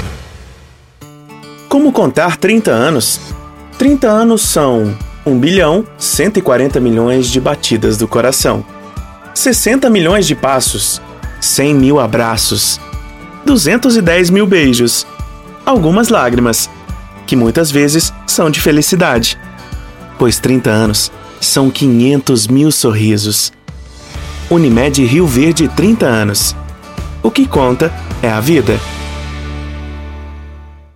Como 1.66 1.90
contar 1.92 2.36
30 2.36 2.70
anos? 2.70 3.18
30 3.78 4.06
anos 4.06 4.42
são 4.42 4.94
1 5.24 5.38
bilhão 5.38 5.86
140 5.96 6.78
milhões 6.78 7.28
de 7.28 7.40
batidas 7.40 7.96
do 7.96 8.06
coração, 8.06 8.62
60 9.34 9.88
milhões 9.88 10.26
de 10.26 10.34
passos, 10.34 11.00
100 11.40 11.74
mil 11.74 12.00
abraços, 12.00 12.80
210 13.44 14.30
mil 14.30 14.46
beijos, 14.46 15.06
algumas 15.64 16.08
lágrimas, 16.08 16.68
que 17.26 17.34
muitas 17.34 17.70
vezes 17.70 18.12
são 18.26 18.50
de 18.50 18.60
felicidade, 18.60 19.38
pois 20.18 20.38
30 20.38 20.70
anos 20.70 21.10
são 21.40 21.70
500 21.70 22.46
mil 22.46 22.70
sorrisos. 22.70 23.52
Unimed 24.50 25.04
Rio 25.04 25.26
Verde 25.26 25.66
30 25.66 26.06
anos. 26.06 26.54
O 27.22 27.30
que 27.30 27.46
conta 27.46 27.92
é 28.22 28.30
a 28.30 28.38
vida. 28.38 28.78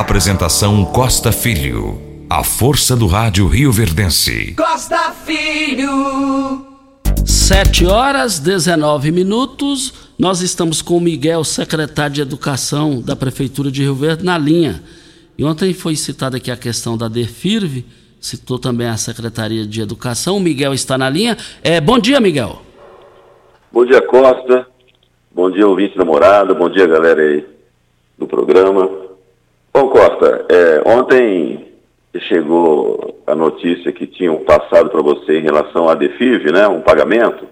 Apresentação 0.00 0.84
Costa 0.84 1.30
Filho. 1.30 2.00
A 2.28 2.42
força 2.42 2.96
do 2.96 3.06
rádio 3.06 3.46
Rio 3.46 3.70
Verdense. 3.70 4.52
Costa 4.56 5.12
Filho. 5.24 6.66
7 7.24 7.86
horas 7.86 8.40
19 8.40 9.12
minutos. 9.12 9.94
Nós 10.18 10.40
estamos 10.40 10.82
com 10.82 10.96
o 10.96 11.00
Miguel, 11.00 11.44
secretário 11.44 12.16
de 12.16 12.20
Educação 12.20 13.00
da 13.00 13.14
Prefeitura 13.14 13.70
de 13.70 13.82
Rio 13.82 13.94
Verde, 13.94 14.24
na 14.24 14.36
linha. 14.36 14.82
E 15.38 15.44
ontem 15.44 15.72
foi 15.72 15.94
citada 15.94 16.38
aqui 16.38 16.50
a 16.50 16.56
questão 16.56 16.98
da 16.98 17.06
DEFIRV, 17.06 17.84
citou 18.20 18.58
também 18.58 18.88
a 18.88 18.96
Secretaria 18.96 19.64
de 19.64 19.80
Educação. 19.80 20.38
O 20.38 20.40
Miguel 20.40 20.74
está 20.74 20.98
na 20.98 21.08
linha. 21.08 21.38
É, 21.62 21.80
bom 21.80 22.00
dia, 22.00 22.18
Miguel. 22.18 22.60
Bom 23.70 23.86
dia, 23.86 24.02
Costa. 24.02 24.66
Bom 25.32 25.52
dia, 25.52 25.68
ouvinte 25.68 25.96
da 25.96 26.04
morada. 26.04 26.52
Bom 26.52 26.68
dia, 26.68 26.84
galera 26.84 27.22
aí 27.22 27.46
do 28.18 28.26
programa. 28.26 29.03
Bom, 29.74 29.88
Costa, 29.88 30.46
é, 30.48 30.88
ontem 30.88 31.66
chegou 32.28 33.20
a 33.26 33.34
notícia 33.34 33.90
que 33.90 34.06
tinham 34.06 34.36
passado 34.36 34.88
para 34.88 35.02
você 35.02 35.40
em 35.40 35.42
relação 35.42 35.88
à 35.88 35.96
DEFIV, 35.96 36.52
né, 36.52 36.68
um 36.68 36.80
pagamento. 36.80 37.48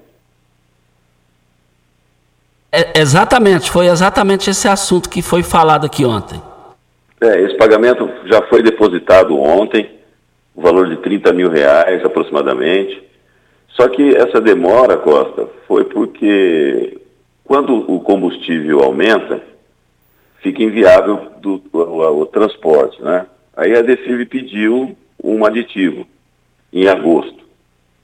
É, 2.70 3.00
exatamente, 3.00 3.72
foi 3.72 3.86
exatamente 3.86 4.48
esse 4.48 4.68
assunto 4.68 5.08
que 5.08 5.20
foi 5.20 5.42
falado 5.42 5.84
aqui 5.84 6.04
ontem. 6.04 6.40
É, 7.20 7.40
esse 7.40 7.56
pagamento 7.56 8.08
já 8.26 8.40
foi 8.42 8.62
depositado 8.62 9.36
ontem, 9.36 9.90
o 10.54 10.62
valor 10.62 10.88
de 10.88 10.98
30 10.98 11.32
mil 11.32 11.50
reais 11.50 12.04
aproximadamente. 12.04 13.02
Só 13.70 13.88
que 13.88 14.14
essa 14.14 14.40
demora, 14.40 14.96
Costa, 14.96 15.48
foi 15.66 15.84
porque 15.86 17.00
quando 17.44 17.74
o 17.92 17.98
combustível 17.98 18.80
aumenta, 18.80 19.42
fica 20.42 20.62
inviável 20.62 21.30
do, 21.40 21.62
o, 21.72 22.20
o, 22.20 22.26
transporte, 22.26 23.00
né? 23.02 23.26
Aí 23.56 23.74
a 23.74 23.82
DECIV 23.82 24.26
pediu 24.26 24.96
um 25.22 25.44
aditivo 25.44 26.06
em 26.72 26.88
agosto. 26.88 27.42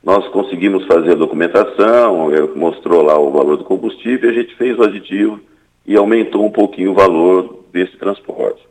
Nós 0.03 0.27
conseguimos 0.29 0.87
fazer 0.87 1.13
a 1.13 1.17
documentação, 1.17 2.31
mostrou 2.55 3.03
lá 3.03 3.19
o 3.19 3.31
valor 3.31 3.57
do 3.57 3.65
combustível, 3.65 4.31
a 4.31 4.33
gente 4.33 4.55
fez 4.55 4.79
o 4.79 4.85
aditivo 4.85 5.41
e 5.85 5.97
aumentou 5.97 6.45
um 6.45 6.51
pouquinho 6.51 6.93
o 6.93 6.95
valor 6.95 7.65
desse 7.73 7.97
transporte. 7.97 8.63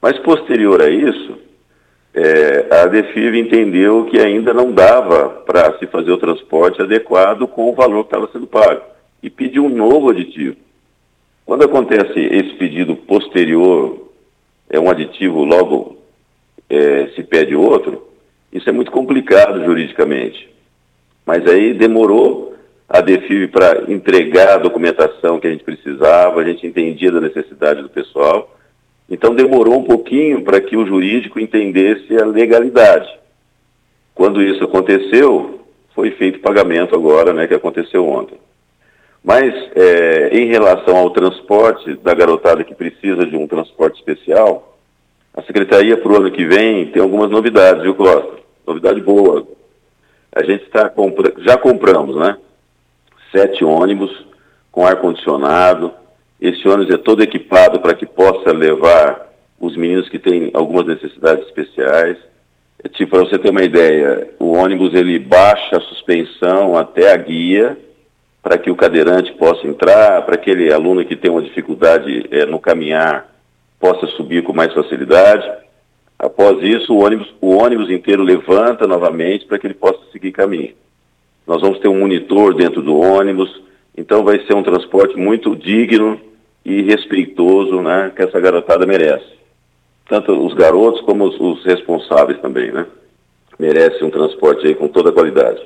Mas 0.00 0.18
posterior 0.20 0.80
a 0.80 0.88
isso, 0.88 1.38
é, 2.14 2.66
a 2.70 2.86
DEFIV 2.86 3.40
entendeu 3.40 4.04
que 4.04 4.18
ainda 4.18 4.52
não 4.52 4.70
dava 4.70 5.30
para 5.46 5.78
se 5.78 5.86
fazer 5.86 6.12
o 6.12 6.18
transporte 6.18 6.80
adequado 6.80 7.46
com 7.48 7.70
o 7.70 7.74
valor 7.74 8.04
que 8.04 8.14
estava 8.14 8.30
sendo 8.32 8.46
pago 8.46 8.82
e 9.22 9.30
pediu 9.30 9.64
um 9.64 9.70
novo 9.70 10.10
aditivo. 10.10 10.56
Quando 11.44 11.64
acontece 11.64 12.18
esse 12.18 12.54
pedido 12.54 12.96
posterior, 12.96 14.10
é 14.70 14.78
um 14.78 14.88
aditivo, 14.88 15.44
logo 15.44 15.98
é, 16.68 17.08
se 17.14 17.22
pede 17.22 17.54
outro, 17.54 18.08
isso 18.52 18.68
é 18.68 18.72
muito 18.72 18.90
complicado 18.90 19.64
juridicamente. 19.64 20.48
Mas 21.26 21.46
aí 21.46 21.74
demorou 21.74 22.54
a 22.88 23.00
DEFIB 23.00 23.48
para 23.48 23.90
entregar 23.90 24.54
a 24.54 24.58
documentação 24.58 25.40
que 25.40 25.46
a 25.46 25.50
gente 25.50 25.64
precisava, 25.64 26.40
a 26.40 26.44
gente 26.44 26.66
entendia 26.66 27.10
da 27.10 27.20
necessidade 27.20 27.82
do 27.82 27.88
pessoal. 27.88 28.54
Então 29.08 29.34
demorou 29.34 29.78
um 29.78 29.84
pouquinho 29.84 30.42
para 30.42 30.60
que 30.60 30.76
o 30.76 30.86
jurídico 30.86 31.40
entendesse 31.40 32.16
a 32.16 32.24
legalidade. 32.24 33.08
Quando 34.14 34.42
isso 34.42 34.62
aconteceu, 34.64 35.60
foi 35.94 36.10
feito 36.12 36.40
pagamento 36.40 36.94
agora, 36.94 37.32
né, 37.32 37.46
que 37.46 37.54
aconteceu 37.54 38.06
ontem. 38.06 38.38
Mas 39.24 39.54
é, 39.76 40.36
em 40.36 40.48
relação 40.48 40.96
ao 40.96 41.10
transporte 41.10 41.94
da 41.98 42.12
garotada 42.12 42.64
que 42.64 42.74
precisa 42.74 43.24
de 43.24 43.36
um 43.36 43.46
transporte 43.46 43.96
especial, 43.98 44.76
a 45.34 45.42
Secretaria 45.42 45.96
para 45.96 46.12
o 46.12 46.16
ano 46.16 46.30
que 46.30 46.44
vem 46.44 46.86
tem 46.86 47.00
algumas 47.00 47.30
novidades, 47.30 47.82
viu, 47.82 47.94
Costa? 47.94 48.42
Novidade 48.66 49.00
boa. 49.00 49.46
A 50.34 50.42
gente 50.42 50.64
está 50.64 50.88
compra... 50.88 51.32
já 51.38 51.56
compramos, 51.56 52.16
né? 52.16 52.36
Sete 53.30 53.64
ônibus 53.64 54.26
com 54.72 54.84
ar-condicionado. 54.84 55.92
Esse 56.40 56.66
ônibus 56.68 56.92
é 56.92 56.98
todo 56.98 57.22
equipado 57.22 57.80
para 57.80 57.94
que 57.94 58.04
possa 58.04 58.52
levar 58.52 59.30
os 59.60 59.76
meninos 59.76 60.08
que 60.08 60.18
têm 60.18 60.50
algumas 60.52 60.86
necessidades 60.86 61.46
especiais. 61.46 62.18
É, 62.82 62.88
tipo, 62.88 63.12
para 63.12 63.20
você 63.20 63.38
ter 63.38 63.50
uma 63.50 63.62
ideia, 63.62 64.28
o 64.40 64.52
ônibus 64.52 64.92
ele 64.92 65.18
baixa 65.20 65.76
a 65.76 65.80
suspensão 65.80 66.76
até 66.76 67.12
a 67.12 67.16
guia 67.16 67.78
para 68.42 68.58
que 68.58 68.70
o 68.70 68.76
cadeirante 68.76 69.32
possa 69.34 69.66
entrar, 69.66 70.22
para 70.22 70.34
aquele 70.34 70.72
aluno 70.72 71.04
que 71.04 71.14
tem 71.14 71.30
uma 71.30 71.42
dificuldade 71.42 72.26
é, 72.30 72.44
no 72.44 72.58
caminhar 72.58 73.30
possa 73.78 74.06
subir 74.08 74.44
com 74.44 74.52
mais 74.52 74.72
facilidade. 74.72 75.50
Após 76.16 76.62
isso, 76.62 76.94
o 76.94 77.04
ônibus, 77.04 77.34
o 77.40 77.50
ônibus 77.56 77.90
inteiro 77.90 78.22
levanta 78.22 78.86
novamente 78.86 79.44
para 79.44 79.58
que 79.58 79.66
ele 79.66 79.74
possa 79.74 79.98
seguir 80.12 80.30
caminho. 80.30 80.72
Nós 81.44 81.60
vamos 81.60 81.80
ter 81.80 81.88
um 81.88 81.98
monitor 81.98 82.54
dentro 82.54 82.80
do 82.80 82.96
ônibus, 82.96 83.60
então 83.96 84.22
vai 84.22 84.38
ser 84.46 84.54
um 84.54 84.62
transporte 84.62 85.16
muito 85.16 85.56
digno 85.56 86.20
e 86.64 86.82
respeitoso, 86.82 87.80
né, 87.82 88.12
que 88.14 88.22
essa 88.22 88.38
garotada 88.38 88.86
merece. 88.86 89.32
Tanto 90.08 90.32
os 90.46 90.54
garotos 90.54 91.00
como 91.00 91.24
os, 91.24 91.40
os 91.40 91.64
responsáveis 91.64 92.40
também, 92.40 92.70
né? 92.70 92.86
Merece 93.58 94.04
um 94.04 94.10
transporte 94.10 94.66
aí 94.66 94.74
com 94.74 94.86
toda 94.86 95.10
a 95.10 95.12
qualidade. 95.12 95.60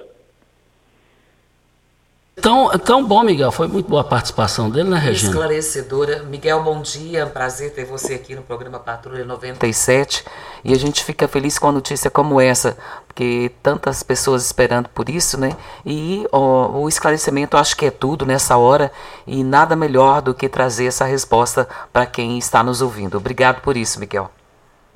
Tão, 2.46 2.68
tão 2.78 3.04
bom, 3.04 3.24
Miguel. 3.24 3.50
Foi 3.50 3.66
muito 3.66 3.88
boa 3.88 4.02
a 4.02 4.04
participação 4.04 4.70
dele, 4.70 4.88
né, 4.88 4.98
Regina? 4.98 5.32
Esclarecedora. 5.32 6.22
Miguel, 6.22 6.62
bom 6.62 6.80
dia. 6.80 7.18
É 7.18 7.24
um 7.24 7.28
prazer 7.28 7.72
ter 7.72 7.84
você 7.84 8.14
aqui 8.14 8.36
no 8.36 8.42
programa 8.42 8.78
Patrulha 8.78 9.24
97. 9.24 10.24
E 10.64 10.72
a 10.72 10.76
gente 10.76 11.02
fica 11.02 11.26
feliz 11.26 11.58
com 11.58 11.66
a 11.66 11.72
notícia 11.72 12.08
como 12.08 12.40
essa, 12.40 12.78
porque 13.04 13.50
tantas 13.64 14.04
pessoas 14.04 14.46
esperando 14.46 14.88
por 14.90 15.08
isso, 15.08 15.40
né? 15.40 15.56
E 15.84 16.24
ó, 16.30 16.68
o 16.78 16.88
esclarecimento 16.88 17.56
acho 17.56 17.76
que 17.76 17.86
é 17.86 17.90
tudo 17.90 18.24
nessa 18.24 18.56
hora 18.56 18.92
e 19.26 19.42
nada 19.42 19.74
melhor 19.74 20.22
do 20.22 20.32
que 20.32 20.48
trazer 20.48 20.86
essa 20.86 21.04
resposta 21.04 21.66
para 21.92 22.06
quem 22.06 22.38
está 22.38 22.62
nos 22.62 22.80
ouvindo. 22.80 23.16
Obrigado 23.16 23.60
por 23.60 23.76
isso, 23.76 23.98
Miguel. 23.98 24.30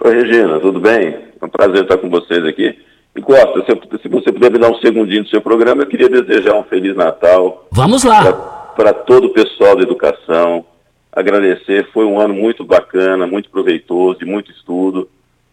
Oi, 0.04 0.14
Regina, 0.22 0.60
tudo 0.60 0.78
bem? 0.78 1.32
É 1.42 1.44
um 1.44 1.48
prazer 1.48 1.82
estar 1.82 1.98
com 1.98 2.08
vocês 2.08 2.44
aqui. 2.44 2.78
Costa, 3.20 3.64
se, 3.64 4.02
se, 4.02 4.08
você 4.08 4.32
puder 4.32 4.50
me 4.50 4.58
dar 4.58 4.70
um 4.70 4.76
segundinho 4.76 5.22
do 5.22 5.28
seu 5.28 5.40
programa, 5.40 5.82
eu 5.82 5.86
queria 5.86 6.08
desejar 6.08 6.54
um 6.54 6.64
Feliz 6.64 6.96
Natal. 6.96 7.66
Vamos 7.70 8.04
lá. 8.04 8.32
Para 8.76 8.92
todo 8.92 9.28
o 9.28 9.32
pessoal 9.32 9.76
da 9.76 9.82
educação. 9.82 10.64
Agradecer, 11.12 11.88
foi 11.92 12.04
um 12.04 12.20
ano 12.20 12.34
muito 12.34 12.64
bacana, 12.64 13.26
muito 13.26 13.50
proveitoso, 13.50 14.20
de 14.20 14.24
muito 14.24 14.50
estudo, 14.52 15.08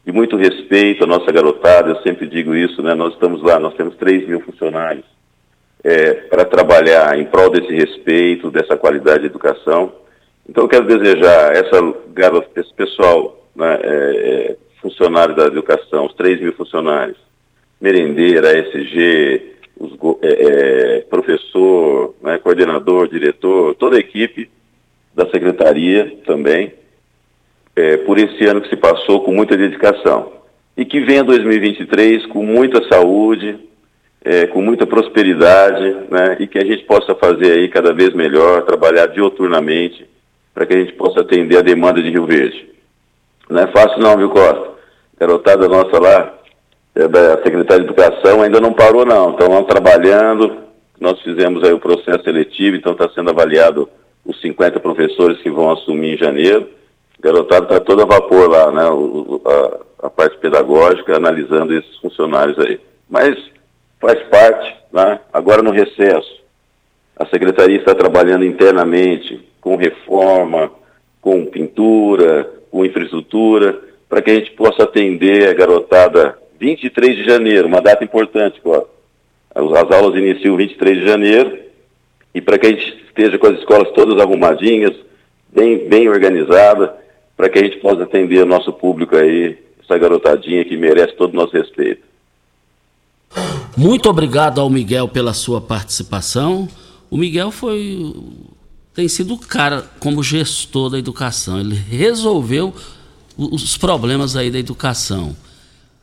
de 0.06 0.12
muito 0.12 0.38
respeito 0.38 1.04
à 1.04 1.08
nossa 1.08 1.32
garotada. 1.32 1.90
Eu 1.90 2.02
sempre 2.04 2.28
digo 2.28 2.56
isso, 2.56 2.82
né? 2.84 2.94
Nós 2.94 3.14
estamos 3.14 3.42
lá, 3.42 3.60
nós 3.60 3.74
temos 3.74 3.96
3 3.96 4.28
mil 4.28 4.40
funcionários 4.42 5.06
é, 5.84 6.14
para 6.14 6.46
trabalhar 6.46 7.18
em 7.18 7.26
prol 7.26 7.50
desse 7.50 7.74
respeito, 7.74 8.52
dessa 8.52 8.76
qualidade 8.76 9.22
de 9.22 9.28
educação. 9.28 9.92
Então 10.48 10.64
eu 10.64 10.68
quero 10.68 10.86
desejar 10.86 11.56
essa 11.56 11.94
garota, 12.10 12.60
esse 12.60 12.74
pessoal 12.74 13.44
né, 13.56 13.80
é, 13.82 13.88
é 13.88 14.56
funcionários 14.82 15.36
da 15.36 15.46
educação, 15.46 16.06
os 16.06 16.14
3 16.14 16.40
mil 16.42 16.54
funcionários, 16.54 17.18
merendeira, 17.80 18.58
SG, 18.58 19.58
os, 19.80 19.92
é, 20.22 20.98
é, 20.98 21.02
professor, 21.02 22.16
né, 22.22 22.38
coordenador, 22.40 23.08
diretor, 23.08 23.76
toda 23.76 23.98
a 23.98 24.00
equipe 24.00 24.50
da 25.14 25.30
secretaria 25.30 26.18
também, 26.26 26.74
é, 27.76 27.98
por 27.98 28.18
esse 28.18 28.46
ano 28.46 28.62
que 28.62 28.70
se 28.70 28.76
passou 28.76 29.22
com 29.22 29.32
muita 29.32 29.56
dedicação. 29.56 30.34
E 30.76 30.86
que 30.86 31.00
venha 31.00 31.24
2023 31.24 32.26
com 32.28 32.44
muita 32.44 32.88
saúde, 32.88 33.58
é, 34.24 34.48
com 34.48 34.62
muita 34.62 34.86
prosperidade, 34.86 35.96
né, 36.10 36.38
e 36.40 36.48
que 36.48 36.58
a 36.58 36.66
gente 36.66 36.84
possa 36.86 37.16
fazer 37.16 37.52
aí 37.52 37.68
cada 37.70 37.94
vez 37.94 38.14
melhor, 38.14 38.64
trabalhar 38.64 39.08
dioturnamente, 39.08 40.08
para 40.54 40.66
que 40.66 40.74
a 40.74 40.80
gente 40.80 40.94
possa 40.94 41.22
atender 41.22 41.58
a 41.58 41.62
demanda 41.62 42.02
de 42.02 42.10
Rio 42.10 42.26
Verde. 42.26 42.68
Não 43.50 43.62
é 43.62 43.68
fácil 43.68 44.00
não, 44.00 44.18
viu, 44.18 44.30
Costa? 44.30 44.72
Garotada 45.20 45.68
nossa 45.68 46.00
lá, 46.00 46.38
da 47.06 47.44
Secretaria 47.44 47.84
de 47.84 47.92
Educação, 47.92 48.42
ainda 48.42 48.60
não 48.60 48.74
parou 48.74 49.06
não, 49.06 49.32
estão 49.32 49.64
trabalhando, 49.64 50.58
nós 51.00 51.22
fizemos 51.22 51.64
aí 51.64 51.72
o 51.72 51.80
processo 51.80 52.24
seletivo, 52.24 52.76
então 52.76 52.94
está 52.94 53.08
sendo 53.10 53.30
avaliado 53.30 53.88
os 54.26 54.40
50 54.42 54.80
professores 54.80 55.40
que 55.42 55.50
vão 55.50 55.70
assumir 55.72 56.16
em 56.16 56.18
janeiro. 56.18 56.68
O 57.18 57.22
garotado 57.22 57.66
está 57.66 57.80
todo 57.80 58.02
a 58.02 58.06
vapor 58.06 58.50
lá, 58.50 58.72
né? 58.72 58.90
O, 58.90 59.42
a, 59.46 60.08
a, 60.08 60.10
parte 60.10 60.38
pedagógica, 60.38 61.16
analisando 61.16 61.74
esses 61.74 61.98
funcionários 61.98 62.58
aí. 62.60 62.80
Mas 63.10 63.38
faz 64.02 64.22
parte, 64.24 64.76
né? 64.92 65.20
Agora 65.32 65.62
no 65.62 65.72
recesso. 65.72 66.38
A 67.16 67.26
secretaria 67.28 67.78
está 67.78 67.96
trabalhando 67.96 68.46
internamente 68.46 69.48
com 69.62 69.76
reforma, 69.76 70.72
com 71.22 71.46
pintura, 71.46 72.52
com 72.70 72.86
infraestrutura, 72.86 73.80
para 74.10 74.22
que 74.22 74.32
a 74.32 74.36
gente 74.36 74.52
possa 74.52 74.84
atender 74.84 75.50
a 75.50 75.54
garotada 75.54 76.38
23 76.60 77.16
de 77.18 77.24
janeiro, 77.26 77.68
uma 77.68 77.82
data 77.82 78.04
importante, 78.04 78.62
As 79.54 79.92
aulas 79.92 80.16
iniciam 80.16 80.56
23 80.56 81.00
de 81.00 81.06
janeiro 81.06 81.58
e 82.34 82.42
para 82.42 82.58
que 82.58 82.68
a 82.68 82.70
gente 82.70 83.04
esteja 83.08 83.38
com 83.38 83.48
as 83.48 83.60
escolas 83.60 83.92
todas 83.94 84.20
arrumadinhas, 84.20 84.94
bem, 85.52 85.88
bem 85.88 86.08
organizada, 86.10 86.96
para 87.36 87.50
que 87.50 87.60
a 87.60 87.64
gente 87.64 87.78
possa 87.78 88.04
atender 88.04 88.44
o 88.44 88.46
nosso 88.46 88.72
público 88.74 89.16
aí, 89.16 89.58
essa 89.84 89.98
garotadinha 89.98 90.64
que 90.66 90.78
merece 90.78 91.16
todo 91.16 91.34
o 91.34 91.36
nosso 91.36 91.54
respeito. 91.54 92.02
Muito 93.76 94.10
obrigado 94.10 94.60
ao 94.60 94.70
Miguel 94.70 95.08
pela 95.08 95.34
sua 95.34 95.62
participação. 95.62 96.68
O 97.10 97.18
Miguel 97.18 97.52
foi 97.52 98.14
tem 98.94 99.08
sido 99.08 99.36
o 99.36 99.38
cara 99.38 99.84
como 100.00 100.24
gestor 100.24 100.90
da 100.90 100.98
educação. 100.98 101.60
Ele 101.60 101.76
resolveu 101.76 102.74
os 103.38 103.78
problemas 103.78 104.36
aí 104.36 104.50
da 104.50 104.58
educação. 104.58 105.36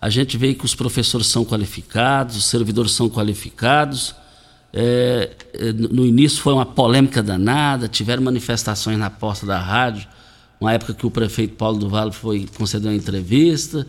A 0.04 0.10
gente 0.10 0.36
vê 0.36 0.52
que 0.52 0.66
os 0.66 0.74
professores 0.74 1.28
são 1.28 1.46
qualificados, 1.46 2.36
os 2.36 2.44
servidores 2.44 2.92
são 2.92 3.08
qualificados. 3.08 4.14
É, 4.70 5.30
é 5.54 5.72
no 5.72 6.04
início 6.04 6.42
foi 6.42 6.52
uma 6.52 6.66
polêmica 6.66 7.22
danada, 7.22 7.88
tiveram 7.88 8.22
manifestações 8.22 8.98
na 8.98 9.08
porta 9.08 9.46
da 9.46 9.58
rádio, 9.58 10.06
uma 10.60 10.74
época 10.74 10.92
que 10.92 11.06
o 11.06 11.10
prefeito 11.10 11.54
Paulo 11.54 11.78
do 11.78 11.88
Vale 11.88 12.12
foi 12.12 12.46
conceder 12.54 12.90
uma 12.90 12.96
entrevista, 12.98 13.86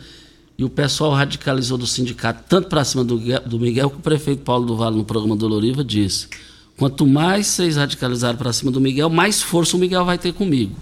e 0.57 0.63
o 0.63 0.69
pessoal 0.69 1.11
radicalizou 1.11 1.77
do 1.77 1.85
sindicato 1.85 2.45
tanto 2.47 2.69
para 2.69 2.85
cima 2.85 3.03
do, 3.03 3.19
do 3.41 3.59
Miguel 3.59 3.89
que 3.89 3.97
o 3.97 3.99
prefeito 3.99 4.41
Paulo 4.41 4.65
do 4.65 4.77
Vale, 4.77 4.95
no 4.95 5.03
programa 5.03 5.35
do 5.35 5.45
Loriva, 5.49 5.83
disse: 5.83 6.29
quanto 6.77 7.05
mais 7.05 7.47
vocês 7.47 7.75
radicalizarem 7.75 8.37
para 8.37 8.53
cima 8.53 8.71
do 8.71 8.79
Miguel, 8.79 9.09
mais 9.09 9.41
força 9.41 9.75
o 9.75 9.79
Miguel 9.81 10.05
vai 10.05 10.17
ter 10.17 10.31
comigo. 10.31 10.77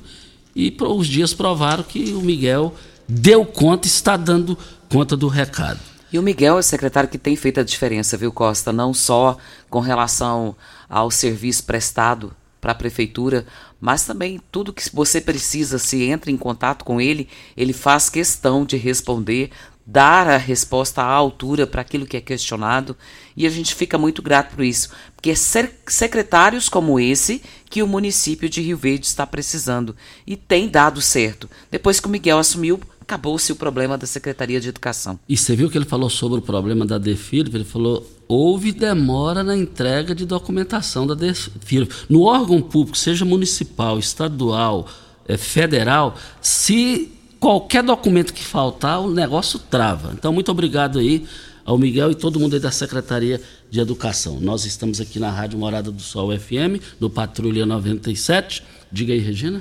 E 0.55 0.71
os 0.79 1.07
dias 1.07 1.33
provaram 1.33 1.83
que 1.83 2.13
o 2.13 2.21
Miguel 2.21 2.75
deu 3.07 3.45
conta, 3.45 3.87
está 3.87 4.17
dando 4.17 4.57
conta 4.89 5.15
do 5.17 5.27
recado. 5.27 5.79
E 6.11 6.19
o 6.19 6.21
Miguel 6.21 6.57
é 6.57 6.59
o 6.59 6.63
secretário 6.63 7.09
que 7.09 7.17
tem 7.17 7.35
feito 7.35 7.59
a 7.59 7.63
diferença, 7.63 8.15
viu, 8.15 8.31
Costa? 8.31 8.71
Não 8.71 8.93
só 8.93 9.37
com 9.69 9.79
relação 9.79 10.55
ao 10.87 11.09
serviço 11.09 11.63
prestado 11.63 12.35
para 12.61 12.71
a 12.71 12.75
prefeitura, 12.75 13.45
mas 13.81 14.05
também 14.05 14.39
tudo 14.51 14.71
que 14.71 14.83
você 14.93 15.19
precisa, 15.19 15.77
se 15.77 16.03
entra 16.03 16.31
em 16.31 16.37
contato 16.37 16.85
com 16.85 17.01
ele, 17.01 17.27
ele 17.57 17.73
faz 17.73 18.09
questão 18.09 18.63
de 18.63 18.77
responder, 18.77 19.49
dar 19.85 20.29
a 20.29 20.37
resposta 20.37 21.01
à 21.01 21.11
altura 21.11 21.67
para 21.67 21.81
aquilo 21.81 22.05
que 22.05 22.15
é 22.15 22.21
questionado, 22.21 22.95
e 23.35 23.45
a 23.45 23.49
gente 23.49 23.75
fica 23.75 23.97
muito 23.97 24.21
grato 24.21 24.55
por 24.55 24.63
isso, 24.63 24.91
porque 25.13 25.31
é 25.31 25.35
secretários 25.35 26.69
como 26.69 26.99
esse 26.99 27.41
que 27.69 27.83
o 27.83 27.87
município 27.87 28.47
de 28.47 28.61
Rio 28.61 28.77
Verde 28.77 29.07
está 29.07 29.27
precisando 29.27 29.95
e 30.25 30.37
tem 30.37 30.69
dado 30.69 31.01
certo. 31.01 31.49
Depois 31.69 31.99
que 31.99 32.07
o 32.07 32.09
Miguel 32.09 32.37
assumiu, 32.37 32.79
acabou-se 33.03 33.51
o 33.51 33.55
problema 33.55 33.97
da 33.97 34.07
Secretaria 34.07 34.59
de 34.59 34.69
Educação. 34.69 35.19
E 35.27 35.37
você 35.37 35.55
viu 35.55 35.69
que 35.69 35.77
ele 35.77 35.85
falou 35.85 36.09
sobre 36.09 36.39
o 36.39 36.41
problema 36.41 36.85
da 36.85 36.97
DEFIRV? 36.97 37.55
Ele 37.55 37.63
falou: 37.63 38.09
houve 38.27 38.71
demora 38.71 39.43
na 39.43 39.55
entrega 39.55 40.15
de 40.15 40.25
documentação 40.25 41.05
da 41.05 41.13
DEFIRV. 41.13 41.89
No 42.09 42.23
órgão 42.23 42.61
público, 42.61 42.97
seja 42.97 43.25
municipal, 43.25 43.99
estadual, 43.99 44.87
é, 45.27 45.37
federal, 45.37 46.15
se 46.41 47.11
qualquer 47.39 47.83
documento 47.83 48.33
que 48.33 48.43
faltar, 48.43 49.01
o 49.01 49.11
negócio 49.11 49.59
trava. 49.59 50.13
Então, 50.17 50.31
muito 50.31 50.49
obrigado 50.49 50.97
aí 50.97 51.25
ao 51.65 51.77
Miguel 51.77 52.11
e 52.11 52.15
todo 52.15 52.39
mundo 52.39 52.53
aí 52.53 52.59
da 52.59 52.71
Secretaria 52.71 53.41
de 53.69 53.79
Educação. 53.79 54.39
Nós 54.39 54.65
estamos 54.65 54.99
aqui 54.99 55.19
na 55.19 55.29
Rádio 55.29 55.59
Morada 55.59 55.91
do 55.91 56.01
Sol 56.01 56.37
FM, 56.37 56.81
no 56.99 57.09
Patrulha 57.09 57.65
97. 57.65 58.63
Diga 58.91 59.13
aí, 59.13 59.19
Regina. 59.19 59.59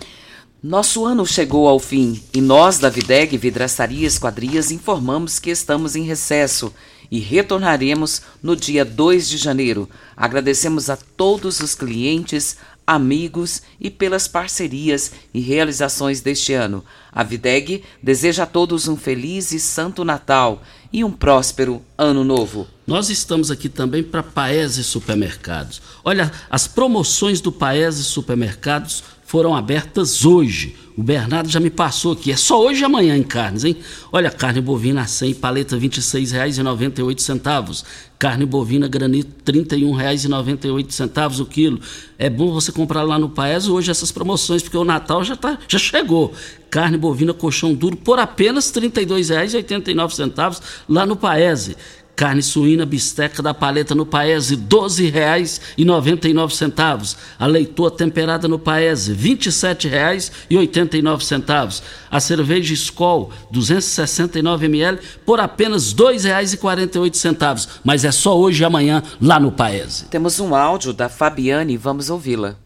Nosso 0.62 1.04
ano 1.04 1.26
chegou 1.26 1.66
ao 1.66 1.80
fim 1.80 2.22
e 2.32 2.40
nós 2.40 2.78
da 2.78 2.88
Videg 2.88 3.36
Vidraçaria 3.36 4.06
Esquadrias 4.06 4.70
informamos 4.70 5.40
que 5.40 5.50
estamos 5.50 5.96
em 5.96 6.04
recesso 6.04 6.72
e 7.10 7.18
retornaremos 7.18 8.22
no 8.40 8.54
dia 8.54 8.84
2 8.84 9.28
de 9.28 9.38
janeiro. 9.38 9.90
Agradecemos 10.16 10.88
a 10.88 10.96
todos 10.96 11.58
os 11.58 11.74
clientes, 11.74 12.58
amigos 12.86 13.60
e 13.80 13.90
pelas 13.90 14.28
parcerias 14.28 15.10
e 15.34 15.40
realizações 15.40 16.20
deste 16.20 16.52
ano. 16.52 16.84
A 17.10 17.24
Videg 17.24 17.82
deseja 18.00 18.44
a 18.44 18.46
todos 18.46 18.86
um 18.86 18.96
feliz 18.96 19.50
e 19.50 19.58
santo 19.58 20.04
Natal 20.04 20.62
e 20.92 21.02
um 21.02 21.10
próspero 21.10 21.82
ano 21.98 22.22
novo. 22.22 22.68
Nós 22.86 23.10
estamos 23.10 23.50
aqui 23.50 23.68
também 23.68 24.02
para 24.02 24.22
Paese 24.22 24.84
Supermercados. 24.84 25.82
Olha, 26.04 26.30
as 26.48 26.68
promoções 26.68 27.40
do 27.40 27.50
Paese 27.50 28.04
Supermercados 28.04 29.02
foram 29.32 29.56
abertas 29.56 30.26
hoje. 30.26 30.76
O 30.94 31.02
Bernardo 31.02 31.48
já 31.48 31.58
me 31.58 31.70
passou 31.70 32.12
aqui. 32.12 32.30
É 32.30 32.36
só 32.36 32.62
hoje 32.62 32.82
e 32.82 32.84
amanhã 32.84 33.16
em 33.16 33.22
carnes, 33.22 33.64
hein? 33.64 33.78
Olha, 34.12 34.30
carne 34.30 34.60
bovina 34.60 35.06
100, 35.06 35.32
paleta 35.36 35.74
R$ 35.74 35.88
26,98. 35.88 37.82
Carne 38.18 38.44
bovina 38.44 38.86
granito 38.86 39.50
R$ 39.50 39.64
31,98 39.64 41.40
o 41.40 41.46
quilo. 41.46 41.80
É 42.18 42.28
bom 42.28 42.52
você 42.52 42.70
comprar 42.70 43.04
lá 43.04 43.18
no 43.18 43.30
Paes 43.30 43.68
hoje 43.68 43.90
essas 43.90 44.12
promoções, 44.12 44.62
porque 44.62 44.76
o 44.76 44.84
Natal 44.84 45.24
já, 45.24 45.34
tá, 45.34 45.58
já 45.66 45.78
chegou. 45.78 46.34
Carne 46.68 46.98
bovina 46.98 47.32
colchão 47.32 47.72
duro 47.72 47.96
por 47.96 48.18
apenas 48.18 48.70
R$ 48.70 48.82
32,89 48.82 50.60
lá 50.86 51.06
no 51.06 51.16
Paese. 51.16 51.74
Carne 52.14 52.42
suína 52.42 52.84
bisteca 52.84 53.42
da 53.42 53.54
paleta 53.54 53.94
no 53.94 54.04
Paese, 54.04 54.54
R$ 54.54 54.60
12,99. 54.68 57.16
A 57.38 57.46
leitoa 57.46 57.90
temperada 57.90 58.46
no 58.46 58.58
Paese, 58.58 59.12
R$ 59.12 59.36
27,89. 59.36 61.82
A 62.10 62.20
cerveja 62.20 62.74
Skol, 62.74 63.30
269 63.50 64.66
ml, 64.66 64.98
por 65.24 65.40
apenas 65.40 65.92
R$ 65.92 66.04
2,48. 66.14 67.80
Mas 67.82 68.04
é 68.04 68.12
só 68.12 68.38
hoje 68.38 68.62
e 68.62 68.66
amanhã 68.66 69.02
lá 69.20 69.40
no 69.40 69.50
Paese. 69.50 70.04
Temos 70.06 70.38
um 70.38 70.54
áudio 70.54 70.92
da 70.92 71.08
Fabiane, 71.08 71.78
vamos 71.78 72.10
ouvi-la. 72.10 72.56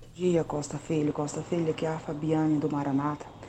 Bom 0.00 0.08
dia, 0.14 0.44
Costa 0.44 0.78
Filho. 0.78 1.14
Costa 1.14 1.42
Filho, 1.42 1.70
aqui 1.70 1.86
é 1.86 1.88
a 1.88 1.98
Fabiane 1.98 2.58
do 2.58 2.70
Maranata 2.70 3.39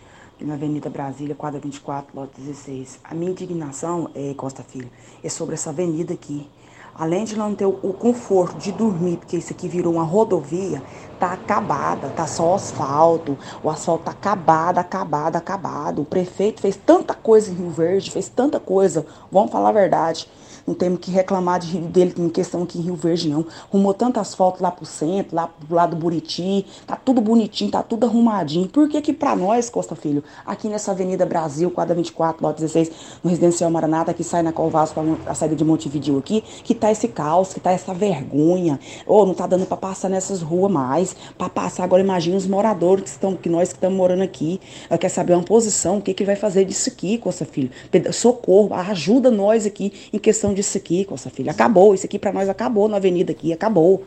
na 0.45 0.55
Avenida 0.55 0.89
Brasília, 0.89 1.35
quadra 1.35 1.59
24, 1.59 2.11
lote 2.13 2.39
16. 2.39 2.99
A 3.03 3.13
minha 3.13 3.31
indignação, 3.31 4.09
é, 4.15 4.33
Costa 4.33 4.63
Filho, 4.63 4.89
é 5.23 5.29
sobre 5.29 5.55
essa 5.55 5.69
avenida 5.69 6.13
aqui. 6.13 6.49
Além 6.93 7.23
de 7.23 7.37
não 7.37 7.55
ter 7.55 7.65
o, 7.65 7.93
conforto 7.93 8.57
de 8.57 8.71
dormir, 8.71 9.17
porque 9.17 9.37
isso 9.37 9.53
aqui 9.53 9.67
virou 9.67 9.93
uma 9.93 10.03
rodovia, 10.03 10.83
tá 11.19 11.33
acabada, 11.33 12.09
tá 12.09 12.27
só 12.27 12.55
asfalto. 12.55 13.37
O 13.63 13.69
asfalto 13.69 14.05
tá 14.05 14.11
acabado, 14.11 14.77
acabado, 14.77 15.35
acabado. 15.37 16.01
O 16.01 16.05
prefeito 16.05 16.61
fez 16.61 16.75
tanta 16.75 17.13
coisa 17.13 17.49
em 17.49 17.55
Rio 17.55 17.69
Verde, 17.69 18.11
fez 18.11 18.27
tanta 18.27 18.59
coisa. 18.59 19.05
Vamos 19.31 19.51
falar 19.51 19.69
a 19.69 19.73
verdade 19.73 20.27
não 20.65 20.73
temos 20.73 20.99
que 20.99 21.11
reclamar 21.11 21.59
de, 21.59 21.77
dele 21.77 22.13
em 22.17 22.29
questão 22.29 22.63
aqui 22.63 22.79
em 22.79 22.81
Rio 22.81 22.95
Verde, 22.95 23.29
não. 23.29 23.45
Arrumou 23.69 23.93
tantas 23.93 24.33
fotos 24.35 24.61
lá 24.61 24.71
pro 24.71 24.85
centro, 24.85 25.35
lá 25.35 25.47
pro 25.47 25.75
lado 25.75 25.95
do 25.95 25.95
Buriti, 25.95 26.65
tá 26.85 26.95
tudo 26.95 27.21
bonitinho, 27.21 27.71
tá 27.71 27.83
tudo 27.83 28.05
arrumadinho. 28.05 28.67
Por 28.67 28.87
que 28.89 29.01
que 29.01 29.13
pra 29.13 29.35
nós, 29.35 29.69
Costa 29.69 29.95
Filho, 29.95 30.23
aqui 30.45 30.67
nessa 30.67 30.91
Avenida 30.91 31.25
Brasil, 31.25 31.69
quadra 31.71 31.95
24, 31.95 32.45
lote 32.45 32.61
16, 32.61 32.91
no 33.23 33.29
Residencial 33.29 33.69
Maranata, 33.69 34.13
que 34.13 34.23
sai 34.23 34.41
na 34.41 34.51
Colvasco, 34.51 35.01
a 35.25 35.33
saída 35.33 35.55
de 35.55 35.63
Montevideo 35.63 36.17
aqui, 36.17 36.41
que 36.63 36.73
tá 36.73 36.91
esse 36.91 37.07
caos, 37.07 37.53
que 37.53 37.59
tá 37.59 37.71
essa 37.71 37.93
vergonha. 37.93 38.79
Ô, 39.05 39.21
oh, 39.21 39.25
não 39.25 39.33
tá 39.33 39.47
dando 39.47 39.65
para 39.65 39.77
passar 39.77 40.09
nessas 40.09 40.41
ruas 40.41 40.71
mais. 40.71 41.15
Para 41.37 41.49
passar 41.49 41.83
agora, 41.83 42.01
imagina 42.01 42.37
os 42.37 42.47
moradores 42.47 43.03
que 43.03 43.09
estão, 43.09 43.35
que 43.35 43.49
nós 43.49 43.69
que 43.69 43.75
estamos 43.75 43.97
morando 43.97 44.23
aqui. 44.23 44.59
Quer 44.99 45.09
saber 45.09 45.33
uma 45.33 45.43
posição, 45.43 45.97
o 45.97 46.01
que 46.01 46.13
que 46.13 46.23
vai 46.23 46.35
fazer 46.35 46.65
disso 46.65 46.89
aqui, 46.89 47.17
Costa 47.17 47.45
Filho? 47.45 47.71
Socorro, 48.11 48.73
ajuda 48.73 49.31
nós 49.31 49.65
aqui 49.65 49.93
em 50.13 50.19
questão 50.19 50.50
disso 50.53 50.77
aqui, 50.77 51.05
Costa 51.05 51.29
Filho. 51.29 51.49
Acabou, 51.49 51.93
isso 51.93 52.05
aqui 52.05 52.19
para 52.19 52.31
nós 52.31 52.49
acabou 52.49 52.87
na 52.87 52.97
avenida 52.97 53.31
aqui, 53.31 53.53
acabou. 53.53 54.05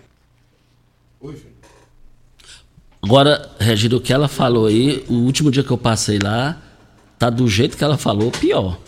Agora, 3.03 3.51
Regina, 3.59 3.97
o 3.97 4.01
que 4.01 4.13
ela 4.13 4.29
falou 4.29 4.67
aí, 4.67 5.05
o 5.09 5.15
último 5.15 5.51
dia 5.51 5.63
que 5.63 5.71
eu 5.71 5.79
passei 5.79 6.19
lá, 6.19 6.61
tá 7.19 7.29
do 7.29 7.47
jeito 7.47 7.77
que 7.77 7.85
ela 7.85 7.99
falou, 7.99 8.31
pior. 8.31 8.79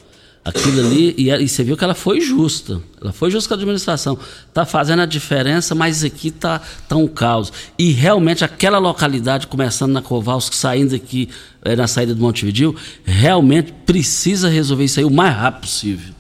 Aquilo 0.47 0.79
ali, 0.79 1.12
e, 1.19 1.29
e, 1.29 1.49
você 1.49 1.64
viu 1.64 1.77
que 1.77 1.83
ela 1.83 1.95
foi 1.95 2.21
justa. 2.21 2.81
Ela 3.03 3.12
foi 3.12 3.33
justa 3.33 3.49
com 3.49 3.55
a 3.55 3.57
administração. 3.57 4.16
Está 4.49 4.64
fazendo 4.64 5.03
a 5.03 5.07
diferença, 5.07 5.75
mas 5.75 6.05
aqui 6.05 6.29
está 6.29 6.61
tá 6.88 6.95
um 6.95 7.09
caos. 7.09 7.53
E 7.77 7.90
realmente 7.90 8.45
aquela 8.45 8.79
localidade, 8.79 9.49
começando 9.49 9.92
na 9.92 10.01
Covalsco, 10.01 10.55
saindo 10.55 10.95
aqui 10.95 11.29
é, 11.62 11.75
na 11.75 11.88
saída 11.88 12.14
do 12.14 12.21
Montevideo, 12.21 12.77
realmente 13.05 13.73
precisa 13.85 14.49
resolver 14.49 14.85
isso 14.85 15.01
aí 15.01 15.05
o 15.05 15.11
mais 15.11 15.35
rápido 15.35 15.62
possível. 15.62 16.15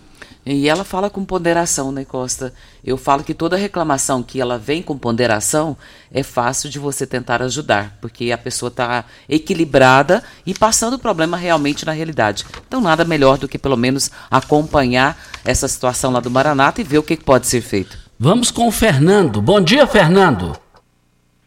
E 0.48 0.68
ela 0.68 0.84
fala 0.84 1.10
com 1.10 1.24
ponderação, 1.24 1.90
né, 1.90 2.04
Costa? 2.04 2.54
Eu 2.84 2.96
falo 2.96 3.24
que 3.24 3.34
toda 3.34 3.56
reclamação 3.56 4.22
que 4.22 4.40
ela 4.40 4.56
vem 4.56 4.80
com 4.80 4.96
ponderação 4.96 5.76
é 6.14 6.22
fácil 6.22 6.70
de 6.70 6.78
você 6.78 7.04
tentar 7.04 7.42
ajudar, 7.42 7.98
porque 8.00 8.30
a 8.30 8.38
pessoa 8.38 8.68
está 8.68 9.04
equilibrada 9.28 10.22
e 10.46 10.54
passando 10.54 10.94
o 10.94 10.98
problema 11.00 11.36
realmente 11.36 11.84
na 11.84 11.90
realidade. 11.90 12.46
Então, 12.64 12.80
nada 12.80 13.04
melhor 13.04 13.38
do 13.38 13.48
que 13.48 13.58
pelo 13.58 13.76
menos 13.76 14.08
acompanhar 14.30 15.18
essa 15.44 15.66
situação 15.66 16.12
lá 16.12 16.20
do 16.20 16.30
Maranata 16.30 16.80
e 16.80 16.84
ver 16.84 16.98
o 16.98 17.02
que 17.02 17.16
pode 17.16 17.48
ser 17.48 17.60
feito. 17.60 17.98
Vamos 18.16 18.52
com 18.52 18.68
o 18.68 18.72
Fernando. 18.72 19.42
Bom 19.42 19.60
dia, 19.60 19.84
Fernando. 19.84 20.56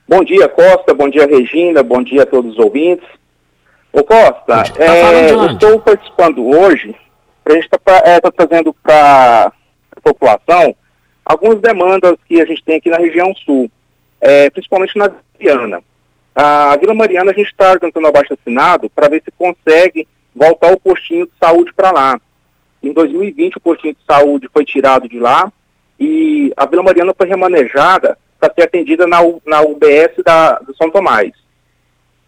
Bom 0.05 0.25
dia, 0.25 0.49
Costa. 0.49 0.93
Bom 0.93 1.09
dia, 1.09 1.25
Regina. 1.25 1.81
Bom 1.83 2.03
dia 2.03 2.23
a 2.23 2.25
todos 2.25 2.51
os 2.51 2.59
ouvintes. 2.59 3.07
Ô, 3.93 4.03
Costa, 4.03 4.43
tá 4.45 4.65
é, 4.77 5.31
eu 5.31 5.51
estou 5.51 5.79
participando 5.79 6.45
hoje 6.45 6.93
gente 7.55 7.65
está 7.65 7.79
é, 8.05 8.19
tá 8.19 8.31
trazendo 8.31 8.73
para 8.73 9.51
a 9.95 10.01
população 10.01 10.75
algumas 11.25 11.59
demandas 11.59 12.15
que 12.27 12.41
a 12.41 12.45
gente 12.45 12.63
tem 12.63 12.77
aqui 12.77 12.89
na 12.89 12.97
região 12.97 13.33
sul, 13.45 13.69
é, 14.19 14.49
principalmente 14.49 14.97
na 14.97 15.12
Viana. 15.39 15.81
A 16.35 16.75
Vila 16.77 16.93
Mariana 16.93 17.31
a 17.31 17.33
gente 17.33 17.51
está 17.51 17.71
organizando 17.71 18.07
abaixo 18.07 18.33
assinado 18.33 18.89
para 18.89 19.09
ver 19.09 19.21
se 19.23 19.31
consegue 19.31 20.07
voltar 20.35 20.71
o 20.71 20.79
postinho 20.79 21.25
de 21.25 21.33
saúde 21.39 21.73
para 21.73 21.91
lá. 21.91 22.19
Em 22.81 22.93
2020 22.93 23.57
o 23.57 23.59
postinho 23.59 23.93
de 23.93 24.05
saúde 24.05 24.49
foi 24.51 24.65
tirado 24.65 25.07
de 25.07 25.19
lá 25.19 25.51
e 25.99 26.53
a 26.55 26.65
Vila 26.65 26.83
Mariana 26.83 27.13
foi 27.15 27.27
remanejada 27.27 28.17
para 28.39 28.53
ser 28.53 28.63
atendida 28.63 29.05
na, 29.05 29.19
na 29.45 29.62
UBS 29.62 30.23
da, 30.23 30.59
do 30.59 30.75
São 30.75 30.89
Tomás. 30.89 31.31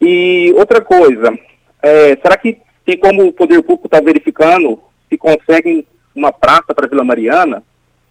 E 0.01 0.53
outra 0.57 0.81
coisa, 0.81 1.34
é, 1.81 2.17
será 2.21 2.36
que 2.36 2.60
tem 2.86 2.97
como 2.97 3.27
o 3.27 3.34
poder 3.34 3.62
público 3.62 3.88
estar 3.88 3.99
tá 3.99 4.03
verificando 4.03 4.81
se 5.12 5.17
conseguem 5.17 5.86
uma 6.15 6.32
praça 6.32 6.74
para 6.74 6.88
Vila 6.88 7.04
Mariana, 7.04 7.62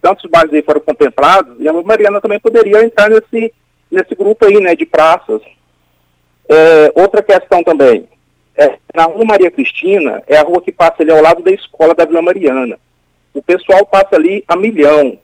tantos 0.02 0.28
bairros 0.30 0.52
aí 0.52 0.62
foram 0.62 0.80
contemplados, 0.80 1.56
e 1.58 1.66
a 1.66 1.72
Vila 1.72 1.84
Mariana 1.84 2.20
também 2.20 2.38
poderia 2.38 2.84
entrar 2.84 3.08
nesse, 3.08 3.52
nesse 3.90 4.14
grupo 4.14 4.44
aí, 4.44 4.60
né, 4.60 4.76
de 4.76 4.84
praças. 4.84 5.40
É, 6.46 6.92
outra 6.94 7.22
questão 7.22 7.64
também, 7.64 8.06
é, 8.54 8.78
na 8.94 9.04
Rua 9.04 9.24
Maria 9.24 9.50
Cristina, 9.50 10.22
é 10.26 10.36
a 10.36 10.42
rua 10.42 10.60
que 10.60 10.72
passa 10.72 11.02
ali 11.02 11.10
ao 11.10 11.22
lado 11.22 11.42
da 11.42 11.50
escola 11.50 11.94
da 11.94 12.04
Vila 12.04 12.20
Mariana. 12.20 12.78
O 13.32 13.42
pessoal 13.42 13.86
passa 13.86 14.16
ali 14.16 14.44
a 14.46 14.56
milhão, 14.56 15.18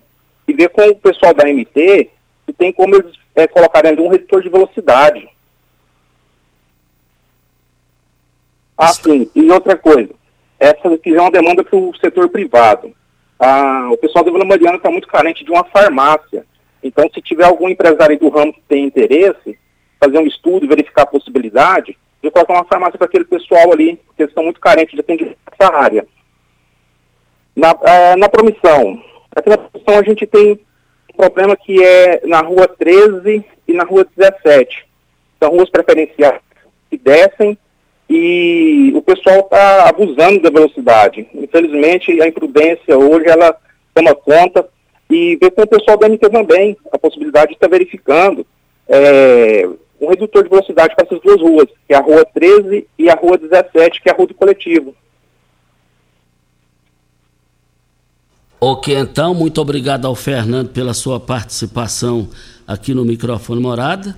e 0.49 0.53
vê 0.53 0.69
com 0.69 0.83
o 0.83 0.97
pessoal 0.97 1.35
da 1.35 1.45
MT 1.45 2.11
se 2.47 2.53
tem 2.53 2.73
como 2.73 2.95
eles 2.95 3.13
é, 3.35 3.47
colocarem 3.47 3.99
um 3.99 4.09
redutor 4.09 4.41
de 4.41 4.49
velocidade. 4.49 5.29
Ah, 8.79 8.93
sim, 8.93 9.29
e 9.35 9.51
outra 9.51 9.77
coisa, 9.77 10.11
essa 10.59 10.89
aqui 10.89 11.15
é 11.15 11.21
uma 11.21 11.31
demanda 11.31 11.63
para 11.63 11.77
o 11.77 11.95
setor 11.97 12.29
privado. 12.29 12.95
Ah, 13.39 13.89
o 13.93 13.97
pessoal 13.99 14.25
da 14.25 14.31
Vila 14.31 14.45
Mariana 14.45 14.77
está 14.77 14.91
muito 14.91 15.09
carente 15.09 15.45
de 15.45 15.51
uma 15.51 15.65
farmácia. 15.65 16.47
Então, 16.83 17.09
se 17.13 17.21
tiver 17.21 17.45
algum 17.45 17.69
empresário 17.69 18.19
do 18.19 18.29
ramo 18.29 18.53
que 18.53 18.63
tem 18.63 18.85
interesse, 18.85 19.59
fazer 20.01 20.19
um 20.19 20.27
estudo, 20.27 20.69
verificar 20.69 21.03
a 21.03 21.07
possibilidade 21.07 21.97
de 22.23 22.31
colocar 22.31 22.55
uma 22.55 22.65
farmácia 22.65 22.99
para 22.99 23.07
aquele 23.07 23.25
pessoal 23.25 23.73
ali, 23.73 23.97
porque 24.07 24.23
eles 24.23 24.31
estão 24.31 24.45
muito 24.45 24.61
carentes 24.61 24.95
de 24.95 25.01
atendimento 25.01 25.37
nessa 25.51 25.75
área. 25.75 26.07
Na, 27.55 27.71
ah, 27.71 28.17
na 28.17 28.29
promissão, 28.29 29.03
aqui 29.35 29.49
na 29.49 29.59
promissão 29.59 29.99
a 29.99 30.03
gente 30.03 30.27
tem 30.27 30.61
um 31.13 31.17
problema 31.17 31.57
que 31.57 31.83
é 31.83 32.23
na 32.27 32.41
rua 32.41 32.69
13 32.69 33.45
e 33.69 33.73
na 33.73 33.85
rua 33.85 34.07
17. 34.17 34.87
São 35.39 35.51
ruas 35.51 35.69
preferenciais 35.69 36.41
que 36.91 36.97
descem 36.97 37.59
e 38.09 38.93
o 38.95 39.03
pessoal 39.03 39.41
está 39.41 39.89
abusando 39.89 40.41
da 40.41 40.51
velocidade. 40.51 41.27
Infelizmente, 41.35 42.21
a 42.21 42.29
imprudência 42.29 42.97
hoje 42.97 43.27
ela 43.29 43.57
toma 43.95 44.15
conta 44.15 44.69
e 45.11 45.37
vê 45.37 45.51
com 45.51 45.63
o 45.63 45.67
pessoal 45.67 45.97
da 45.97 46.09
MT 46.09 46.31
também 46.31 46.77
a 46.93 46.99
possibilidade 46.99 47.49
de 47.49 47.55
estar 47.55 47.69
tá 47.69 47.73
verificando 47.73 48.47
é, 48.89 49.69
um 50.01 50.09
redutor 50.09 50.45
de 50.45 50.51
velocidade 50.51 50.95
para 50.95 51.07
essas 51.07 51.21
duas 51.21 51.41
ruas, 51.41 51.67
que 51.87 51.95
é 51.95 51.97
a 51.97 52.01
Rua 52.01 52.25
13 52.25 52.87
e 52.99 53.11
a 53.11 53.15
Rua 53.15 53.39
17, 53.39 54.03
que 54.03 54.09
é 54.09 54.13
a 54.13 54.17
Rua 54.17 54.27
do 54.27 54.35
Coletivo. 54.35 54.95
Ok, 58.59 58.95
então, 58.95 59.35
muito 59.35 59.61
obrigado 59.61 60.07
ao 60.07 60.15
Fernando 60.15 60.71
pela 60.71 60.95
sua 60.95 61.21
participação 61.21 62.29
aqui 62.67 62.95
no 62.95 63.05
microfone 63.05 63.61
Morada. 63.61 64.17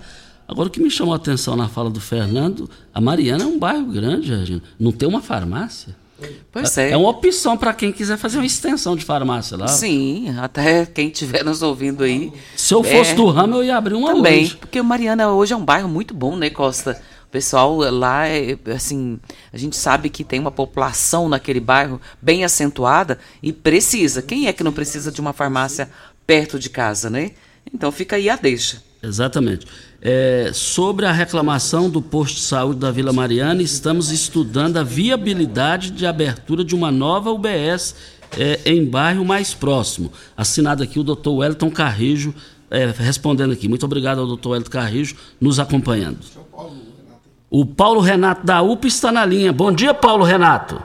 Agora, 0.49 0.69
o 0.69 0.71
que 0.71 0.81
me 0.81 0.91
chamou 0.91 1.13
a 1.13 1.19
atenção 1.19 1.55
na 1.55 1.69
fala 1.69 1.91
do 1.91 2.01
Fernando, 2.01 2.71
a 2.95 3.03
Mariana 3.03 3.45
é 3.45 3.47
um 3.47 3.59
bairro 3.59 3.85
grande, 3.85 4.35
Regina. 4.35 4.63
Não 4.81 4.91
tem 4.91 5.07
uma 5.07 5.21
farmácia? 5.21 5.95
Pois 6.51 6.77
é. 6.79 6.91
É 6.91 6.97
uma 6.97 7.11
opção 7.11 7.57
para 7.57 7.75
quem 7.75 7.93
quiser 7.93 8.17
fazer 8.17 8.39
uma 8.39 8.47
extensão 8.47 8.97
de 8.97 9.05
farmácia 9.05 9.59
lá. 9.59 9.69
Sim, 9.69 10.35
até 10.39 10.87
quem 10.87 11.09
estiver 11.09 11.45
nos 11.45 11.63
ouvindo 11.63 12.03
aí. 12.03 12.33
Se 12.57 12.73
eu 12.73 12.83
fosse 12.83 13.13
é, 13.13 13.15
do 13.15 13.27
ramo, 13.27 13.57
eu 13.57 13.65
ia 13.65 13.77
abrir 13.77 13.95
uma 13.95 14.15
Também, 14.15 14.45
hoje. 14.45 14.57
porque 14.57 14.81
Mariana 14.81 15.31
hoje 15.31 15.53
é 15.53 15.57
um 15.57 15.65
bairro 15.65 15.89
muito 15.89 16.15
bom, 16.15 16.35
né, 16.35 16.49
Costa? 16.49 17.01
O 17.29 17.31
pessoal 17.31 17.77
lá, 17.77 18.27
é, 18.27 18.57
assim, 18.75 19.21
a 19.53 19.59
gente 19.59 19.77
sabe 19.77 20.09
que 20.09 20.25
tem 20.25 20.41
uma 20.41 20.51
população 20.51 21.29
naquele 21.29 21.61
bairro 21.61 22.01
bem 22.23 22.43
acentuada 22.43 23.19
e 23.43 23.53
precisa. 23.53 24.23
Quem 24.23 24.47
é 24.47 24.53
que 24.53 24.65
não 24.65 24.73
precisa 24.73 25.13
de 25.13 25.21
uma 25.21 25.35
farmácia 25.35 25.91
perto 26.27 26.59
de 26.59 26.71
casa, 26.71 27.11
né? 27.11 27.33
Então 27.73 27.93
fica 27.93 28.17
aí 28.17 28.31
a 28.31 28.37
deixa. 28.37 28.88
Exatamente. 29.03 29.67
É, 30.03 30.51
sobre 30.53 31.07
a 31.07 31.13
reclamação 31.13 31.89
do 31.89 32.03
posto 32.03 32.37
de 32.37 32.43
saúde 32.43 32.81
da 32.81 32.91
Vila 32.91 33.13
Mariana, 33.13 33.63
estamos 33.63 34.11
estudando 34.11 34.77
a 34.77 34.83
viabilidade 34.83 35.91
de 35.91 36.07
abertura 36.07 36.65
de 36.65 36.75
uma 36.75 36.91
nova 36.91 37.31
UBS 37.31 37.95
é, 38.37 38.61
em 38.67 38.85
bairro 38.85 39.25
mais 39.25 39.55
próximo. 39.55 40.13
Assinado 40.37 40.83
aqui 40.83 40.99
o 40.99 41.05
doutor 41.05 41.37
Wellington 41.37 41.71
Carrijo, 41.71 42.35
é, 42.71 42.87
respondendo 42.87 43.53
aqui. 43.53 43.69
Muito 43.69 43.87
obrigado 43.87 44.21
ao 44.21 44.27
doutor 44.27 44.51
Wellington 44.51 44.71
Carrijo, 44.71 45.17
nos 45.41 45.61
acompanhando. 45.61 46.19
O 47.51 47.65
Paulo 47.65 48.01
Renato 48.01 48.45
da 48.45 48.61
UPA 48.61 48.89
está 48.89 49.11
na 49.11 49.25
linha. 49.25 49.53
Bom 49.53 49.73
dia, 49.73 49.95
Paulo 49.95 50.25
Renato. 50.25 50.83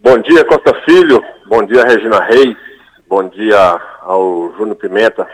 Bom 0.00 0.18
dia, 0.20 0.44
Costa 0.44 0.74
Filho. 0.84 1.22
Bom 1.48 1.64
dia, 1.64 1.84
Regina 1.84 2.18
Reis. 2.24 2.56
Bom 3.08 3.28
dia 3.28 3.80
ao 4.00 4.52
Júnior 4.56 4.74
Pimenta. 4.76 5.26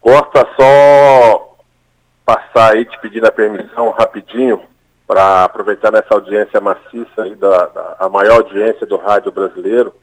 Costa, 0.00 0.46
só 0.58 1.56
passar 2.24 2.74
aí 2.74 2.84
te 2.84 2.98
pedindo 3.00 3.26
a 3.26 3.32
permissão 3.32 3.90
rapidinho 3.90 4.60
para 5.06 5.44
aproveitar 5.44 5.90
nessa 5.90 6.14
audiência 6.14 6.60
maciça 6.60 7.22
aí 7.22 7.34
da, 7.34 7.66
da, 7.66 7.96
a 7.98 8.08
maior 8.08 8.36
audiência 8.36 8.86
do 8.86 8.96
rádio 8.96 9.32
brasileiro 9.32 9.94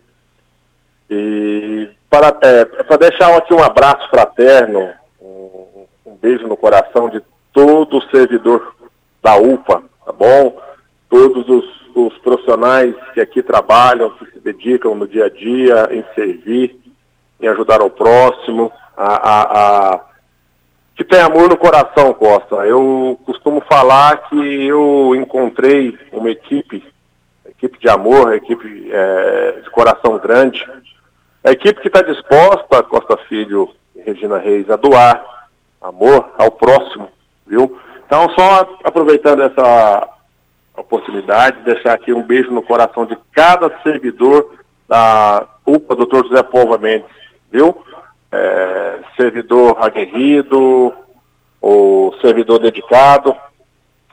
e 1.10 1.90
para, 2.10 2.36
é, 2.42 2.66
para 2.66 2.98
deixar 2.98 3.36
aqui 3.36 3.54
um 3.54 3.64
abraço 3.64 4.10
fraterno, 4.10 4.92
um, 5.22 5.86
um 6.06 6.16
beijo 6.16 6.48
no 6.48 6.58
coração 6.58 7.10
de 7.10 7.22
todo 7.54 8.02
servidor 8.10 8.76
da 9.22 9.38
UPA, 9.38 9.84
tá 10.06 10.12
bom? 10.12 10.60
Todos 11.10 11.48
os, 11.48 11.96
os 11.96 12.18
profissionais 12.20 12.96
que 13.14 13.22
aqui 13.22 13.44
trabalham, 13.44 14.10
que 14.12 14.26
se 14.32 14.40
dedicam 14.40 14.96
no 14.96 15.08
dia 15.08 15.26
a 15.26 15.30
dia 15.30 15.90
em 15.92 16.04
servir, 16.16 16.80
em 17.40 17.48
ajudar 17.48 17.82
o 17.82 17.90
próximo, 17.90 18.72
a, 18.98 19.94
a, 19.94 20.00
que 20.96 21.04
tem 21.04 21.20
amor 21.20 21.50
no 21.50 21.58
coração, 21.58 22.14
Costa. 22.14 22.56
Eu 22.66 23.20
costumo 23.26 23.62
falar 23.62 24.30
que 24.30 24.66
eu 24.66 25.14
encontrei 25.16 25.98
uma 26.12 26.30
equipe, 26.30 26.84
equipe 27.46 27.80
de 27.80 27.90
amor, 27.90 28.34
equipe 28.34 28.90
é, 28.92 29.60
de 29.64 29.70
coração 29.70 30.18
grande, 30.18 30.66
a 31.44 31.52
equipe 31.52 31.80
que 31.82 31.88
está 31.88 32.02
disposta, 32.02 32.82
Costa 32.84 33.18
Filho 33.30 33.70
e 33.96 34.02
Regina 34.02 34.40
Reis, 34.40 34.70
a 34.70 34.76
doar 34.76 35.24
amor 35.82 36.34
ao 36.38 36.50
próximo, 36.50 37.10
viu? 37.46 37.80
Então, 38.06 38.30
só 38.32 38.68
aproveitando 38.84 39.44
essa 39.44 40.10
oportunidade, 40.76 41.64
deixar 41.64 41.94
aqui 41.94 42.12
um 42.14 42.24
beijo 42.24 42.52
no 42.52 42.64
coração 42.64 43.06
de 43.06 43.18
cada 43.32 43.72
servidor 43.84 44.56
da 44.88 45.48
UPA, 45.66 45.96
doutor 45.96 46.28
José 46.28 46.42
Polva 46.44 46.78
Mendes, 46.78 47.10
viu? 47.52 47.84
É, 48.36 49.00
servidor 49.16 49.78
aguerrido, 49.80 50.94
o 51.62 52.14
servidor 52.22 52.60
dedicado. 52.60 53.36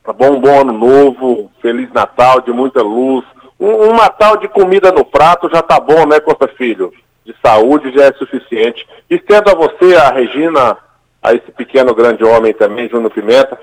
Tá 0.03 0.13
bom, 0.13 0.33
um 0.33 0.41
bom 0.41 0.61
ano 0.61 0.73
novo, 0.73 1.51
Feliz 1.61 1.93
Natal, 1.93 2.41
de 2.41 2.53
muita 2.53 2.83
luz. 2.83 3.25
Um, 3.59 3.91
um 3.91 3.95
Natal 3.95 4.37
de 4.37 4.49
comida 4.49 4.91
no 4.91 5.05
prato 5.05 5.51
já 5.53 5.63
tá 5.63 5.79
bom, 5.79 6.07
né, 6.07 6.21
Costa 6.21 6.49
Filho? 6.49 6.93
De 7.25 7.35
saúde 7.45 7.93
já 7.93 8.05
é 8.05 8.13
suficiente. 8.15 8.87
Estendo 9.09 9.51
a 9.51 9.55
você, 9.55 9.95
a 9.95 10.11
Regina, 10.11 10.77
a 11.23 11.35
esse 11.35 11.53
pequeno 11.53 11.95
grande 11.95 12.25
homem 12.25 12.53
também, 12.53 12.89
Júnior 12.89 13.11
Pimenta. 13.13 13.59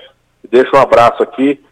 Deixo 0.48 0.74
um 0.74 0.80
abraço 0.80 1.22
aqui 1.22 1.62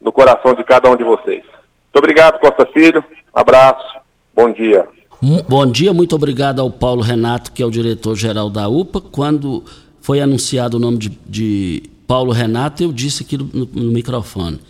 no 0.00 0.12
coração 0.12 0.54
de 0.54 0.62
cada 0.62 0.90
um 0.90 0.96
de 0.96 1.04
vocês. 1.04 1.42
Muito 1.44 1.96
obrigado, 1.96 2.38
Costa 2.38 2.66
Filho. 2.66 3.02
Abraço. 3.32 3.98
Bom 4.34 4.52
dia. 4.52 4.86
Bom 5.20 5.66
dia, 5.66 5.92
muito 5.92 6.14
obrigado 6.14 6.60
ao 6.60 6.70
Paulo 6.70 7.02
Renato, 7.02 7.50
que 7.50 7.60
é 7.60 7.66
o 7.66 7.70
diretor-geral 7.72 8.48
da 8.48 8.68
UPA. 8.68 9.00
Quando 9.00 9.64
foi 10.00 10.20
anunciado 10.20 10.76
o 10.76 10.80
nome 10.80 10.96
de, 10.96 11.18
de 11.26 11.82
Paulo 12.06 12.30
Renato, 12.30 12.84
eu 12.84 12.92
disse 12.92 13.24
aqui 13.24 13.36
no, 13.36 13.44
no, 13.44 13.90
microfone. 13.90 14.60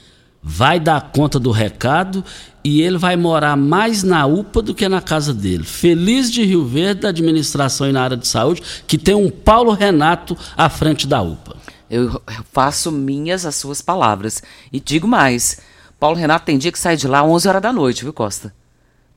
Vai 0.43 0.81
dar 0.81 1.13
conta 1.13 1.39
do 1.39 1.51
recado 1.51 2.25
e 2.65 2.81
ele 2.81 2.97
vai 2.97 3.15
morar 3.15 3.57
mais 3.57 4.03
na 4.03 4.25
UPA 4.25 4.63
do 4.63 4.75
que 4.75 4.89
na 4.89 5.03
casa 5.03 5.35
dele. 5.35 5.65
Feliz 5.65 6.33
de 6.33 6.43
Rio 6.43 6.65
Verde, 6.65 7.03
da 7.03 7.11
administração 7.11 7.87
e 7.87 7.93
na 7.93 8.03
área 8.03 8.17
de 8.17 8.27
saúde, 8.27 8.63
que 8.87 8.97
tem 8.97 9.15
um 9.15 9.29
Paulo 9.29 9.73
Renato 9.73 10.35
à 10.57 10.71
frente 10.71 11.07
da 11.07 11.21
UPA. 11.21 11.59
Eu 11.91 12.23
faço 12.51 12.91
minhas 12.91 13.45
as 13.45 13.55
suas 13.55 13.83
palavras. 13.83 14.43
E 14.73 14.81
digo 14.81 15.07
mais: 15.07 15.59
Paulo 16.01 16.17
Renato 16.17 16.47
tem 16.47 16.57
dia 16.57 16.73
que 16.73 16.79
sai 16.79 16.97
de 16.97 17.07
lá 17.07 17.21
às 17.21 17.27
11 17.27 17.49
horas 17.49 17.63
da 17.63 17.73
noite, 17.73 18.03
viu, 18.03 18.15
Costa? 18.15 18.55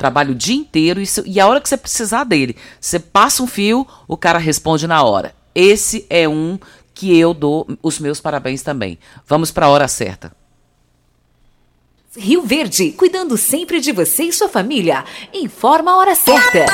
Trabalha 0.01 0.31
o 0.31 0.35
dia 0.35 0.55
inteiro 0.55 0.99
e, 0.99 1.05
e 1.27 1.39
a 1.39 1.47
hora 1.47 1.61
que 1.61 1.69
você 1.69 1.77
precisar 1.77 2.23
dele, 2.23 2.55
você 2.79 2.97
passa 2.97 3.43
um 3.43 3.45
fio, 3.45 3.85
o 4.07 4.17
cara 4.17 4.39
responde 4.39 4.87
na 4.87 5.03
hora. 5.03 5.35
Esse 5.53 6.07
é 6.09 6.27
um 6.27 6.57
que 6.91 7.15
eu 7.15 7.35
dou 7.35 7.67
os 7.83 7.99
meus 7.99 8.19
parabéns 8.19 8.63
também. 8.63 8.97
Vamos 9.27 9.51
para 9.51 9.67
a 9.67 9.69
hora 9.69 9.87
certa. 9.87 10.31
Rio 12.17 12.41
Verde, 12.41 12.93
cuidando 12.93 13.37
sempre 13.37 13.79
de 13.79 13.91
você 13.91 14.23
e 14.23 14.33
sua 14.33 14.49
família. 14.49 15.05
Informa 15.31 15.91
a 15.91 15.97
hora 15.97 16.15
certa. 16.15 16.65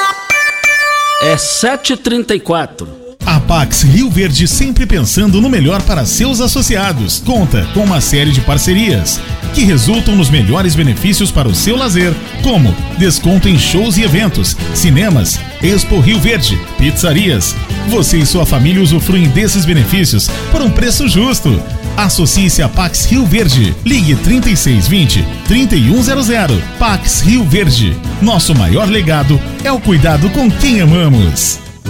É 1.21 1.35
7h34. 1.35 3.06
A 3.27 3.41
Pax 3.41 3.83
Rio 3.83 4.09
Verde 4.09 4.47
sempre 4.47 4.85
pensando 4.85 5.41
no 5.41 5.49
melhor 5.49 5.81
para 5.81 6.05
seus 6.05 6.39
associados. 6.39 7.21
Conta 7.25 7.67
com 7.73 7.81
uma 7.81 7.99
série 7.99 8.31
de 8.31 8.39
parcerias 8.39 9.19
que 9.53 9.65
resultam 9.65 10.15
nos 10.15 10.29
melhores 10.29 10.75
benefícios 10.75 11.29
para 11.29 11.45
o 11.45 11.53
seu 11.53 11.75
lazer, 11.75 12.13
como 12.41 12.73
desconto 12.97 13.49
em 13.49 13.59
shows 13.59 13.97
e 13.97 14.03
eventos, 14.03 14.55
cinemas, 14.73 15.41
Expo 15.61 15.99
Rio 15.99 16.21
Verde, 16.21 16.57
pizzarias. 16.77 17.53
Você 17.89 18.17
e 18.17 18.25
sua 18.25 18.45
família 18.45 18.81
usufruem 18.81 19.27
desses 19.27 19.65
benefícios 19.65 20.29
por 20.49 20.61
um 20.61 20.71
preço 20.71 21.05
justo. 21.09 21.61
Associe-se 21.97 22.61
a 22.61 22.69
Pax 22.69 23.07
Rio 23.07 23.25
Verde. 23.25 23.75
Ligue 23.83 24.15
3620 24.15 25.25
3100. 25.49 26.61
Pax 26.79 27.19
Rio 27.19 27.43
Verde. 27.43 27.93
Nosso 28.21 28.55
maior 28.55 28.87
legado 28.87 29.37
é 29.65 29.71
o 29.71 29.81
cuidado 29.81 30.29
com 30.29 30.49
quem 30.49 30.79
amamos. 30.79 31.66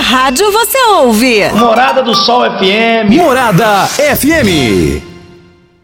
Rádio 0.00 0.50
você 0.52 0.78
ouve? 0.90 1.48
Morada 1.54 2.02
do 2.02 2.14
Sol 2.14 2.42
FM. 2.44 3.10
Morada 3.16 3.86
FM. 3.86 5.07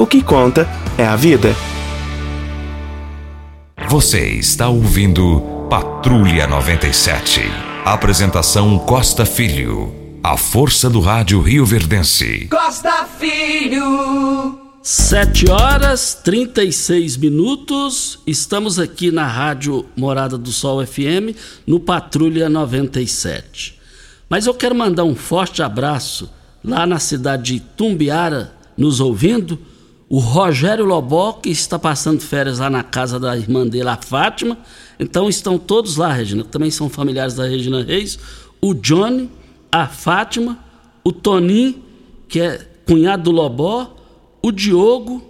O 0.00 0.06
que 0.06 0.22
conta 0.22 0.66
é 0.96 1.04
a 1.04 1.14
vida. 1.14 1.54
Você 3.90 4.30
está 4.30 4.66
ouvindo 4.66 5.42
Patrulha 5.68 6.46
97. 6.46 7.42
Apresentação 7.84 8.78
Costa 8.78 9.26
Filho. 9.26 9.94
A 10.24 10.38
força 10.38 10.88
do 10.88 11.00
rádio 11.00 11.42
Rio 11.42 11.66
Verdense. 11.66 12.48
Costa 12.50 13.04
Filho. 13.18 14.58
7 14.82 15.50
horas 15.50 16.14
36 16.24 17.18
minutos. 17.18 18.20
Estamos 18.26 18.78
aqui 18.78 19.10
na 19.10 19.26
Rádio 19.26 19.84
Morada 19.94 20.38
do 20.38 20.50
Sol 20.50 20.82
FM, 20.82 21.36
no 21.66 21.78
Patrulha 21.78 22.48
97. 22.48 23.78
Mas 24.30 24.46
eu 24.46 24.54
quero 24.54 24.74
mandar 24.74 25.04
um 25.04 25.14
forte 25.14 25.62
abraço 25.62 26.30
lá 26.64 26.86
na 26.86 26.98
cidade 26.98 27.52
de 27.52 27.60
Tumbiara, 27.60 28.54
nos 28.78 28.98
ouvindo 28.98 29.58
o 30.10 30.18
Rogério 30.18 30.84
Lobó, 30.84 31.34
que 31.34 31.50
está 31.50 31.78
passando 31.78 32.20
férias 32.20 32.58
lá 32.58 32.68
na 32.68 32.82
casa 32.82 33.20
da 33.20 33.36
irmã 33.36 33.64
dele, 33.64 33.88
a 33.88 33.96
Fátima. 33.96 34.58
Então 34.98 35.28
estão 35.28 35.56
todos 35.56 35.96
lá, 35.96 36.12
Regina, 36.12 36.42
também 36.42 36.68
são 36.68 36.90
familiares 36.90 37.34
da 37.34 37.46
Regina 37.46 37.84
Reis. 37.84 38.18
O 38.60 38.74
Johnny, 38.74 39.30
a 39.70 39.86
Fátima, 39.86 40.58
o 41.04 41.12
Toninho, 41.12 41.80
que 42.28 42.40
é 42.40 42.58
cunhado 42.84 43.22
do 43.22 43.30
Lobó, 43.30 43.96
o 44.42 44.50
Diogo 44.50 45.22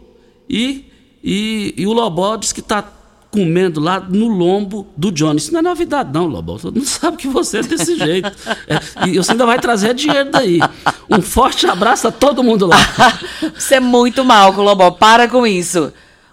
e, 0.49 0.91
e, 1.23 1.75
e 1.77 1.87
o 1.87 1.93
Lobó 1.93 2.35
diz 2.37 2.51
que 2.51 2.61
está 2.61 2.83
comendo 3.31 3.81
lá 3.81 4.01
no 4.01 4.27
lombo 4.27 4.89
do 4.97 5.13
Johnny. 5.13 5.39
Isso 5.39 5.53
não 5.53 5.61
é 5.61 5.63
novidade, 5.63 6.11
não, 6.13 6.27
Lobão. 6.27 6.59
Todo 6.59 6.75
mundo 6.77 6.87
sabe 6.89 7.17
que 7.17 7.29
você 7.29 7.59
é 7.59 7.63
desse 7.63 7.97
jeito. 7.97 8.31
É, 8.67 9.09
e 9.09 9.17
você 9.17 9.33
ainda 9.33 9.47
vai 9.47 9.59
trazer 9.59 9.95
dinheiro 9.95 10.31
daí. 10.31 10.59
Um 11.09 11.23
forte 11.23 11.67
abraço 11.67 12.09
a 12.09 12.13
todo 12.13 12.43
mundo 12.43 12.67
lá. 12.67 12.77
você 13.57 13.77
é 13.77 13.81
muito 13.81 14.25
mal, 14.25 14.53
Lobão. 14.53 14.93
Para 14.93 15.29
com 15.29 15.47
isso. 15.47 15.93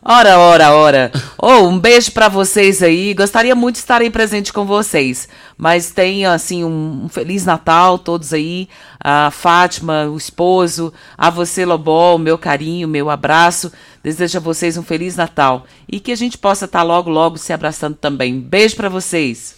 Ora, 0.10 0.40
ora, 0.40 0.72
ora. 0.72 1.12
Oh, 1.38 1.68
um 1.68 1.78
beijo 1.78 2.14
para 2.14 2.30
vocês 2.30 2.82
aí. 2.82 3.14
Gostaria 3.14 3.54
muito 3.54 3.76
de 3.76 3.80
estar 3.80 4.00
aí 4.00 4.10
presente 4.10 4.54
com 4.54 4.64
vocês. 4.66 5.28
Mas 5.58 5.92
tenha, 5.92 6.32
assim, 6.32 6.64
um, 6.64 7.04
um, 7.04 7.10
Feliz 7.10 7.44
Natal, 7.44 8.00
todos 8.00 8.32
aí. 8.32 8.70
A 9.04 9.30
Fátima, 9.32 10.06
o 10.06 10.16
esposo. 10.16 10.94
A 11.18 11.30
você, 11.30 11.66
Lobol, 11.66 12.18
meu 12.18 12.38
carinho, 12.38 12.88
meu 12.88 13.10
abraço. 13.10 13.70
Desejo 14.08 14.38
a 14.38 14.40
vocês 14.40 14.78
um 14.78 14.84
Feliz 14.84 15.18
Natal. 15.18 15.68
E 15.86 16.00
que 16.00 16.14
a 16.14 16.16
gente 16.16 16.38
possa 16.38 16.64
estar 16.64 16.82
logo, 16.82 17.10
logo 17.10 17.38
se 17.38 17.52
abraçando 17.52 17.98
também. 17.98 18.40
Beijo 18.40 18.74
para 18.78 18.88
vocês. 18.88 19.58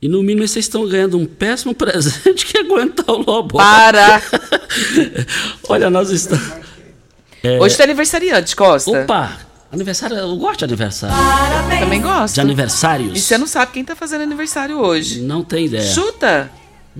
E 0.00 0.06
no 0.06 0.22
mínimo 0.22 0.46
vocês 0.46 0.66
estão 0.66 0.88
ganhando 0.88 1.18
um 1.18 1.26
péssimo 1.26 1.74
presente 1.74 2.46
que 2.46 2.58
é 2.58 2.60
aguentar 2.60 3.10
o 3.10 3.18
Lobol. 3.18 3.60
Para! 3.60 4.22
Olha, 5.68 5.90
nós 5.90 6.10
estamos. 6.10 6.48
É... 7.42 7.58
Hoje 7.58 7.76
tem 7.76 7.82
aniversariante, 7.82 8.54
Costa. 8.54 9.02
Opa! 9.02 9.36
Aniversário, 9.72 10.16
eu 10.16 10.36
gosto 10.36 10.58
de 10.58 10.64
aniversário. 10.66 11.16
Parabéns. 11.16 11.80
Também 11.80 12.00
gosto. 12.00 12.34
De 12.36 12.40
aniversários. 12.40 13.18
E 13.18 13.20
você 13.20 13.36
não 13.36 13.48
sabe 13.48 13.72
quem 13.72 13.84
tá 13.84 13.96
fazendo 13.96 14.20
aniversário 14.20 14.78
hoje. 14.78 15.22
Não 15.22 15.42
tem 15.42 15.66
ideia. 15.66 15.82
Chuta! 15.82 16.48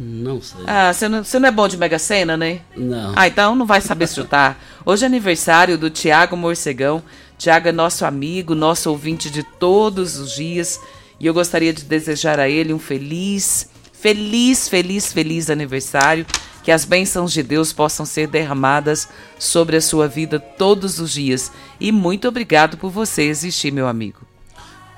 Não 0.01 0.41
sei. 0.41 0.61
Ah, 0.65 0.93
você 0.93 1.09
não, 1.09 1.25
você 1.25 1.41
não 1.41 1.49
é 1.49 1.51
bom 1.51 1.67
de 1.67 1.77
Mega 1.77 1.99
Sena, 1.99 2.37
né? 2.37 2.61
Não. 2.77 3.15
Ah, 3.17 3.27
então 3.27 3.57
não 3.57 3.67
vai 3.67 3.81
saber 3.81 4.09
chutar. 4.09 4.57
Hoje 4.87 5.03
é 5.03 5.07
aniversário 5.07 5.77
do 5.77 5.91
Tiago 5.91 6.37
Morcegão. 6.37 7.03
Tiago 7.37 7.67
é 7.67 7.73
nosso 7.73 8.05
amigo, 8.05 8.55
nosso 8.55 8.89
ouvinte 8.91 9.29
de 9.29 9.43
todos 9.43 10.17
os 10.17 10.31
dias. 10.37 10.81
E 11.19 11.27
eu 11.27 11.35
gostaria 11.35 11.73
de 11.73 11.83
desejar 11.83 12.39
a 12.39 12.49
ele 12.49 12.73
um 12.73 12.79
feliz, 12.79 13.71
feliz, 13.93 14.69
feliz, 14.69 15.13
feliz 15.13 15.51
aniversário. 15.51 16.25
Que 16.63 16.71
as 16.71 16.85
bênçãos 16.85 17.33
de 17.33 17.43
Deus 17.43 17.73
possam 17.73 18.07
ser 18.07 18.29
derramadas 18.29 19.09
sobre 19.37 19.77
a 19.77 19.81
sua 19.81 20.07
vida 20.07 20.39
todos 20.39 21.01
os 21.01 21.11
dias. 21.11 21.51
E 21.81 21.91
muito 21.91 22.29
obrigado 22.29 22.77
por 22.77 22.91
você 22.91 23.23
existir, 23.23 23.73
meu 23.73 23.89
amigo. 23.89 24.21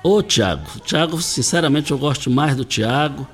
Ô, 0.03 0.21
Tiago. 0.21 0.79
Tiago, 0.85 1.19
sinceramente, 1.19 1.89
eu 1.89 1.97
gosto 1.97 2.29
mais 2.29 2.55
do 2.55 2.63
Tiago. 2.63 3.27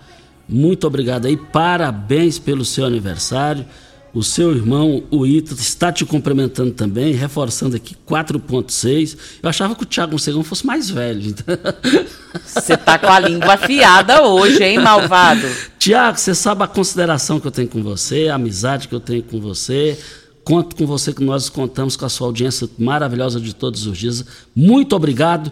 Muito 0.48 0.88
obrigado 0.88 1.26
aí. 1.26 1.36
Parabéns 1.36 2.40
pelo 2.40 2.64
seu 2.64 2.86
aniversário. 2.86 3.66
O 4.14 4.24
seu 4.24 4.52
irmão, 4.52 5.04
o 5.12 5.28
Ito, 5.28 5.54
está 5.54 5.92
te 5.92 6.04
cumprimentando 6.06 6.72
também, 6.72 7.14
reforçando 7.14 7.76
aqui 7.76 7.96
4.6. 8.08 9.18
Eu 9.44 9.50
achava 9.50 9.76
que 9.76 9.84
o 9.84 9.86
Thiago 9.86 10.14
Mocegão 10.14 10.44
fosse 10.44 10.66
mais 10.66 10.90
velho. 10.90 11.36
Você 12.44 12.76
tá 12.78 12.98
com 12.98 13.12
a 13.12 13.20
língua 13.20 13.54
afiada 13.54 14.24
hoje, 14.24 14.64
hein, 14.64 14.80
malvado? 14.80 15.46
Tiago, 15.78 16.18
você 16.18 16.34
sabe 16.34 16.64
a 16.64 16.68
consideração 16.68 17.40
que 17.40 17.46
eu 17.46 17.52
tenho 17.52 17.68
com 17.68 17.84
você, 17.84 18.28
a 18.30 18.36
amizade 18.36 18.88
que 18.88 18.96
eu 18.96 19.00
tenho 19.00 19.22
com 19.22 19.40
você. 19.40 20.00
Conto 20.44 20.78
com 20.78 20.88
você 20.88 21.12
que 21.14 21.24
nós 21.24 21.50
contamos 21.50 21.98
com 21.98 22.06
a 22.06 22.10
sua 22.10 22.28
audiência 22.28 22.70
maravilhosa 22.80 23.38
de 23.40 23.54
todos 23.54 23.86
os 23.86 23.98
dias. 23.98 24.26
Muito 24.56 24.96
obrigado. 24.96 25.52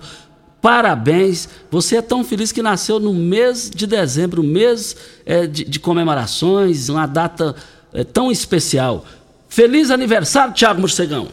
Parabéns! 0.66 1.48
Você 1.70 1.98
é 1.98 2.02
tão 2.02 2.24
feliz 2.24 2.52
que 2.52 2.60
nasceu 2.60 3.00
no 3.00 3.14
mês 3.14 3.70
de 3.70 3.86
dezembro, 3.86 4.42
mês 4.42 4.98
é, 5.24 5.46
de, 5.46 5.64
de 5.64 5.80
comemorações, 5.80 6.90
uma 6.90 7.06
data 7.06 7.56
é, 7.94 8.04
tão 8.04 8.32
especial. 8.32 9.06
Feliz 9.48 9.92
aniversário, 9.92 10.56
Tiago 10.56 10.82
Morcegão. 10.82 11.28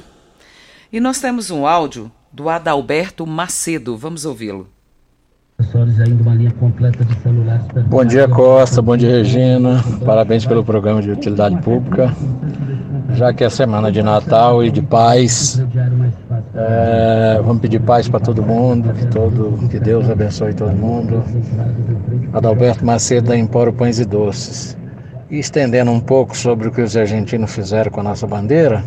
E 0.93 1.01
nós 1.01 1.18
temos 1.18 1.51
um 1.51 1.66
áudio 1.66 2.12
do 2.30 2.51
Adalberto 2.51 3.26
Macedo. 3.26 3.97
Vamos 3.97 4.26
ouvi-lo. 4.26 4.68
Bom 7.87 8.05
dia, 8.05 8.29
Costa. 8.29 8.83
Bom 8.83 8.97
dia, 8.97 9.11
Regina. 9.11 9.83
Parabéns 10.05 10.45
pelo 10.45 10.65
programa 10.65 11.01
de 11.01 11.11
utilidade 11.11 11.57
pública. 11.59 12.13
Já 13.15 13.33
que 13.33 13.45
é 13.45 13.51
semana 13.51 13.93
de 13.93 14.03
Natal 14.03 14.65
e 14.65 14.71
de 14.71 14.81
paz, 14.81 15.63
é, 16.55 17.41
vamos 17.45 17.61
pedir 17.61 17.81
paz 17.81 18.09
para 18.09 18.21
todo 18.21 18.43
mundo, 18.43 18.93
que, 18.95 19.07
todo, 19.09 19.69
que 19.69 19.79
Deus 19.79 20.09
abençoe 20.09 20.55
todo 20.55 20.73
mundo. 20.73 21.23
Adalberto 22.33 22.85
Macedo 22.85 23.29
da 23.29 23.37
Emporo 23.37 23.73
Pães 23.73 23.99
e 23.99 24.05
Doces. 24.05 24.77
E 25.31 25.39
estendendo 25.39 25.91
um 25.91 26.01
pouco 26.01 26.37
sobre 26.37 26.69
o 26.69 26.73
que 26.73 26.81
os 26.81 26.97
argentinos 26.97 27.55
fizeram 27.55 27.91
com 27.91 28.01
a 28.01 28.05
nossa 28.05 28.27
bandeira, 28.27 28.83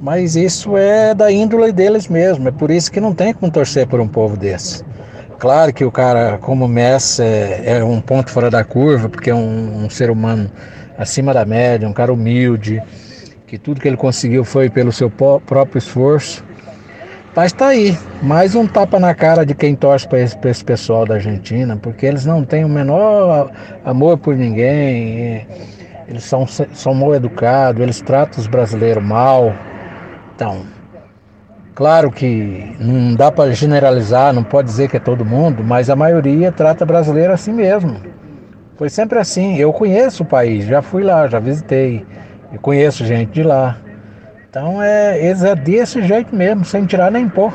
mas 0.00 0.36
isso 0.36 0.76
é 0.76 1.14
da 1.14 1.30
índole 1.30 1.72
deles 1.72 2.08
mesmo, 2.08 2.48
é 2.48 2.50
por 2.52 2.70
isso 2.70 2.90
que 2.90 3.00
não 3.00 3.14
tem 3.14 3.32
como 3.32 3.50
torcer 3.50 3.86
por 3.86 4.00
um 4.00 4.08
povo 4.08 4.36
desse. 4.36 4.84
Claro 5.44 5.74
que 5.74 5.84
o 5.84 5.92
cara, 5.92 6.38
como 6.38 6.66
Messi, 6.66 7.22
é, 7.22 7.76
é 7.76 7.84
um 7.84 8.00
ponto 8.00 8.30
fora 8.30 8.50
da 8.50 8.64
curva, 8.64 9.10
porque 9.10 9.28
é 9.28 9.34
um, 9.34 9.84
um, 9.84 9.90
ser 9.90 10.10
humano 10.10 10.50
acima 10.96 11.34
da 11.34 11.44
média, 11.44 11.86
um 11.86 11.92
cara 11.92 12.10
humilde, 12.10 12.82
que 13.46 13.58
tudo 13.58 13.78
que 13.78 13.86
ele 13.86 13.98
conseguiu 13.98 14.42
foi 14.42 14.70
pelo 14.70 14.90
seu 14.90 15.10
próprio 15.10 15.76
esforço. 15.76 16.42
Mas 17.36 17.52
está 17.52 17.66
aí, 17.66 17.94
mais 18.22 18.54
um 18.54 18.66
tapa 18.66 18.98
na 18.98 19.14
cara 19.14 19.44
de 19.44 19.54
quem 19.54 19.76
torce 19.76 20.08
para 20.08 20.20
esse, 20.20 20.34
esse, 20.42 20.64
pessoal 20.64 21.04
da 21.04 21.16
Argentina, 21.16 21.76
porque 21.76 22.06
eles 22.06 22.24
não 22.24 22.42
têm 22.42 22.64
o 22.64 22.68
menor 22.70 23.50
amor 23.84 24.16
por 24.16 24.34
ninguém, 24.34 25.46
eles 26.08 26.24
são, 26.24 26.46
são 26.46 26.94
mal 26.94 27.14
educados, 27.14 27.82
eles 27.82 28.00
tratam 28.00 28.40
os 28.40 28.46
brasileiros 28.46 29.04
mal. 29.04 29.52
Então, 30.34 30.62
claro 31.74 32.10
que 32.10 32.76
não 32.78 33.14
dá 33.14 33.30
para 33.30 33.52
generalizar, 33.52 34.32
não 34.32 34.44
pode 34.44 34.68
dizer 34.68 34.88
que 34.88 34.96
é 34.96 35.00
todo 35.00 35.24
mundo, 35.24 35.62
mas 35.64 35.90
a 35.90 35.96
maioria 35.96 36.52
trata 36.52 36.86
brasileiro 36.86 37.32
assim 37.32 37.52
mesmo. 37.52 37.96
Foi 38.76 38.88
sempre 38.88 39.18
assim. 39.18 39.56
Eu 39.56 39.72
conheço 39.72 40.22
o 40.22 40.26
país, 40.26 40.64
já 40.64 40.82
fui 40.82 41.02
lá, 41.02 41.28
já 41.28 41.38
visitei, 41.38 42.04
eu 42.52 42.58
conheço 42.60 43.04
gente 43.04 43.32
de 43.32 43.42
lá. 43.42 43.76
Então 44.48 44.82
é, 44.82 45.18
eles 45.24 45.42
é 45.42 45.54
desse 45.54 46.02
jeito 46.02 46.34
mesmo, 46.34 46.64
sem 46.64 46.84
tirar 46.86 47.10
nem 47.10 47.28
pôr. 47.28 47.52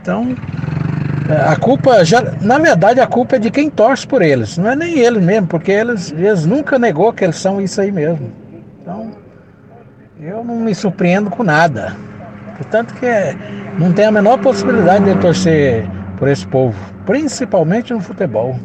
Então 0.00 0.34
a 1.46 1.56
culpa 1.56 2.04
já, 2.04 2.22
na 2.40 2.58
verdade 2.58 3.00
a 3.00 3.06
culpa 3.06 3.36
é 3.36 3.38
de 3.38 3.50
quem 3.50 3.68
torce 3.68 4.06
por 4.06 4.22
eles, 4.22 4.56
não 4.56 4.70
é 4.70 4.76
nem 4.76 4.98
eles 4.98 5.22
mesmo, 5.22 5.48
porque 5.48 5.72
eles, 5.72 6.12
eles 6.12 6.46
nunca 6.46 6.78
negou 6.78 7.12
que 7.12 7.24
eles 7.24 7.36
são 7.36 7.60
isso 7.60 7.80
aí 7.80 7.90
mesmo. 7.90 8.30
Então 8.80 9.10
eu 10.20 10.44
não 10.44 10.56
me 10.56 10.74
surpreendo 10.74 11.30
com 11.30 11.42
nada. 11.42 11.96
Portanto 12.56 12.94
que 12.94 13.06
é, 13.06 13.36
não 13.78 13.92
tem 13.92 14.06
a 14.06 14.12
menor 14.12 14.38
possibilidade 14.38 15.04
de 15.04 15.20
torcer 15.20 15.88
por 16.18 16.28
esse 16.28 16.46
povo, 16.46 16.76
principalmente 17.04 17.92
no 17.92 18.00
futebol. 18.00 18.58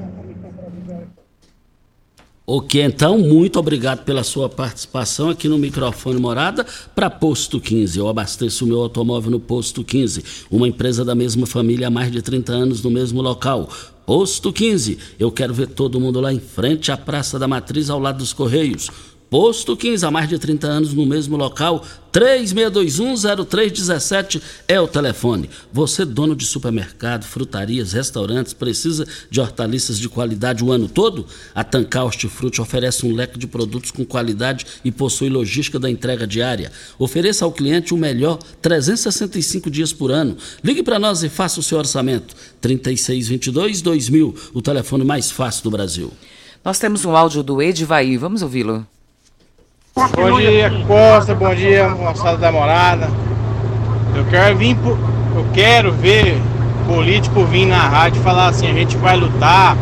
Ok, 2.54 2.82
então, 2.84 3.18
muito 3.18 3.58
obrigado 3.60 4.04
pela 4.04 4.24
sua 4.24 4.50
participação 4.50 5.30
aqui 5.30 5.48
no 5.48 5.58
microfone 5.58 6.20
Morada 6.20 6.66
para 6.94 7.10
Posto 7.10 7.62
15. 7.62 7.98
Eu 7.98 8.10
abasteço 8.10 8.66
o 8.66 8.68
meu 8.68 8.82
automóvel 8.82 9.32
no 9.32 9.40
Posto 9.40 9.86
15, 9.86 10.22
uma 10.52 10.68
empresa 10.68 11.06
da 11.06 11.16
mesma 11.16 11.46
família 11.46 11.88
há 11.88 11.90
mais 11.90 12.12
de 12.12 12.22
30 12.22 12.52
anos 12.52 12.84
no 12.84 12.90
mesmo 12.90 13.22
local. 13.22 13.70
Posto 14.06 14.52
15, 14.52 14.98
eu 15.18 15.32
quero 15.32 15.54
ver 15.54 15.68
todo 15.68 16.00
mundo 16.00 16.20
lá 16.20 16.34
em 16.34 16.40
frente 16.42 16.92
à 16.92 16.98
Praça 16.98 17.40
da 17.40 17.48
Matriz, 17.48 17.90
ao 17.90 18.00
lado 18.00 18.18
dos 18.18 18.34
Correios. 18.34 18.90
Posto 19.32 19.76
15, 19.78 20.06
há 20.06 20.12
mais 20.12 20.28
de 20.28 20.38
30 20.38 20.68
anos 20.68 20.94
no 20.94 21.06
mesmo 21.06 21.38
local, 21.38 21.86
36210317 22.12 24.42
é 24.68 24.78
o 24.78 24.90
telefone. 24.90 25.50
Você, 25.72 26.04
dono 26.04 26.36
de 26.36 26.46
supermercado, 26.46 27.24
frutarias, 27.24 27.94
restaurantes, 27.94 28.52
precisa 28.52 29.08
de 29.30 29.40
hortaliças 29.40 29.98
de 29.98 30.10
qualidade 30.10 30.66
o 30.66 30.72
ano 30.74 30.90
todo? 30.90 31.26
A 31.56 31.64
Tancar 31.64 32.04
Hortifruti 32.04 32.60
oferece 32.60 33.06
um 33.06 33.16
leque 33.16 33.40
de 33.40 33.48
produtos 33.48 33.90
com 33.90 34.04
qualidade 34.04 34.66
e 34.84 34.92
possui 34.92 35.30
logística 35.30 35.80
da 35.80 35.90
entrega 35.90 36.28
diária. 36.28 36.70
Ofereça 37.00 37.46
ao 37.46 37.54
cliente 37.54 37.94
o 37.94 37.98
melhor 37.98 38.38
365 38.62 39.72
dias 39.72 39.94
por 39.94 40.12
ano. 40.12 40.36
Ligue 40.62 40.84
para 40.84 41.00
nós 41.00 41.24
e 41.24 41.30
faça 41.30 41.58
o 41.58 41.64
seu 41.64 41.78
orçamento. 41.78 42.36
3622-2000, 42.62 44.36
o 44.54 44.62
telefone 44.62 45.06
mais 45.06 45.32
fácil 45.32 45.64
do 45.64 45.72
Brasil. 45.72 46.12
Nós 46.66 46.80
temos 46.80 47.06
um 47.06 47.16
áudio 47.16 47.42
do 47.42 47.62
Edivaí, 47.62 48.18
vamos 48.18 48.42
ouvi-lo. 48.42 48.86
Bom 49.94 50.40
dia, 50.40 50.72
Costa. 50.88 51.36
Bom 51.36 51.54
dia, 51.54 51.90
moçada 51.90 52.38
da 52.38 52.50
morada. 52.50 53.10
Eu 54.16 54.24
quero 54.26 54.56
vir, 54.56 54.78
eu 54.86 55.46
quero 55.54 55.92
ver 55.92 56.42
político 56.88 57.44
vir 57.44 57.66
na 57.66 57.90
rádio 57.90 58.22
falar 58.22 58.48
assim: 58.48 58.72
a 58.72 58.74
gente 58.74 58.96
vai 58.96 59.18
lutar 59.18 59.76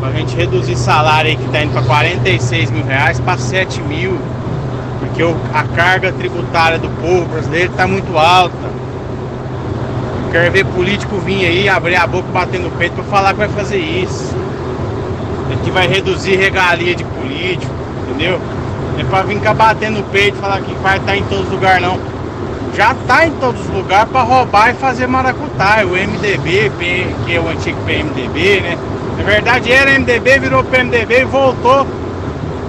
pra 0.00 0.12
gente 0.12 0.36
reduzir 0.36 0.76
salário 0.76 1.30
aí 1.30 1.36
que 1.36 1.48
tá 1.48 1.62
indo 1.62 1.72
pra 1.72 1.80
46 1.80 2.70
mil 2.70 2.84
reais 2.84 3.18
pra 3.20 3.38
7 3.38 3.80
mil. 3.80 4.18
Porque 5.00 5.22
a 5.54 5.62
carga 5.74 6.12
tributária 6.12 6.78
do 6.78 6.90
povo 7.00 7.24
brasileiro 7.24 7.72
tá 7.72 7.86
muito 7.86 8.18
alta. 8.18 8.68
Eu 10.26 10.30
quero 10.30 10.52
ver 10.52 10.66
político 10.66 11.16
vir 11.20 11.46
aí, 11.46 11.68
abrir 11.70 11.96
a 11.96 12.06
boca, 12.06 12.28
bater 12.30 12.60
no 12.60 12.70
peito 12.72 12.94
pra 12.96 13.04
falar 13.04 13.32
que 13.32 13.38
vai 13.38 13.48
fazer 13.48 13.78
isso. 13.78 14.36
Que 15.64 15.70
vai 15.70 15.88
reduzir 15.88 16.36
regalia 16.36 16.94
de 16.94 17.04
político, 17.04 17.72
entendeu? 18.02 18.38
É 18.98 19.04
pra 19.04 19.22
vir 19.22 19.40
cá 19.40 19.54
batendo 19.54 19.98
no 19.98 20.04
peito 20.04 20.36
e 20.36 20.40
falar 20.40 20.60
que 20.60 20.74
vai 20.74 20.96
estar 20.96 21.12
tá 21.12 21.16
em 21.16 21.22
todos 21.24 21.44
os 21.44 21.52
lugares, 21.52 21.80
não. 21.80 21.98
Já 22.76 22.94
tá 23.06 23.26
em 23.26 23.30
todos 23.32 23.60
os 23.60 23.68
lugares 23.68 24.10
para 24.10 24.22
roubar 24.22 24.70
e 24.70 24.74
fazer 24.74 25.06
maracutaia. 25.06 25.86
O 25.86 25.90
MDB, 25.90 26.70
que 27.24 27.34
é 27.34 27.40
o 27.40 27.48
antigo 27.48 27.78
PMDB, 27.86 28.60
né? 28.60 28.78
Na 29.16 29.24
verdade 29.24 29.72
era 29.72 29.98
MDB, 29.98 30.38
virou 30.38 30.64
PMDB 30.64 31.20
e 31.20 31.24
voltou 31.24 31.86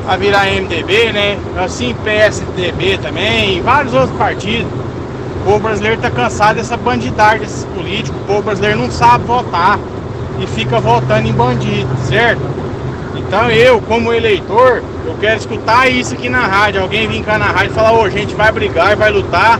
a 0.07 0.17
virar 0.17 0.45
MDB, 0.45 1.11
né? 1.11 1.37
Assim 1.57 1.95
PSDB 2.03 2.97
também, 2.97 3.61
vários 3.61 3.93
outros 3.93 4.17
partidos. 4.17 4.71
O 5.41 5.45
povo 5.45 5.59
brasileiro 5.59 6.01
tá 6.01 6.09
cansado 6.09 6.55
dessa 6.55 6.75
bandidagem 6.75 7.39
desses 7.39 7.65
políticos. 7.65 8.19
O 8.21 8.25
povo 8.25 8.41
brasileiro 8.41 8.79
não 8.79 8.91
sabe 8.91 9.25
votar 9.25 9.79
e 10.39 10.47
fica 10.47 10.79
votando 10.79 11.27
em 11.27 11.33
bandido, 11.33 11.89
certo? 12.07 12.41
Então 13.29 13.51
eu, 13.51 13.79
como 13.81 14.11
eleitor, 14.11 14.81
eu 15.05 15.15
quero 15.21 15.37
escutar 15.37 15.87
isso 15.87 16.15
aqui 16.15 16.27
na 16.29 16.47
rádio. 16.47 16.81
Alguém 16.81 17.07
vir 17.07 17.23
cá 17.23 17.37
na 17.37 17.45
rádio 17.45 17.69
e 17.69 17.75
falar, 17.75 17.93
ô, 17.93 18.03
a 18.03 18.09
gente 18.09 18.33
vai 18.33 18.51
brigar 18.51 18.93
e 18.93 18.95
vai 18.95 19.11
lutar 19.11 19.59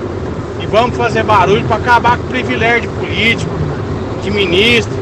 e 0.60 0.66
vamos 0.66 0.98
fazer 0.98 1.22
barulho 1.22 1.64
para 1.66 1.76
acabar 1.76 2.18
com 2.18 2.24
o 2.24 2.30
privilégio 2.30 2.90
de 2.90 2.98
político, 2.98 3.52
de 4.24 4.32
ministro. 4.32 4.98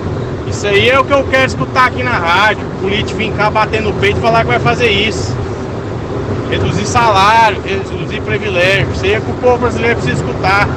Isso 0.49 0.68
aí 0.68 0.89
é 0.89 0.99
o 0.99 1.05
que 1.05 1.13
eu 1.13 1.24
quero 1.30 1.45
escutar 1.45 1.86
aqui 1.86 2.03
na 2.03 2.11
rádio. 2.11 2.68
O 2.68 2.82
político 2.82 3.18
vir 3.18 3.32
cá 3.32 3.49
bater 3.49 3.82
no 3.82 3.93
peito 3.93 4.18
e 4.18 4.22
falar 4.22 4.41
que 4.41 4.47
vai 4.47 4.59
fazer 4.59 4.89
isso. 4.91 5.34
Reduzir 6.49 6.86
salário, 6.86 7.61
reduzir 7.61 8.20
privilégio. 8.20 8.91
Isso 8.91 9.05
aí 9.05 9.13
é 9.13 9.22
que 9.22 9.32
o 9.32 9.36
povo 9.36 9.59
brasileiro 9.59 9.95
precisa 9.95 10.22
escutar. 10.22 10.68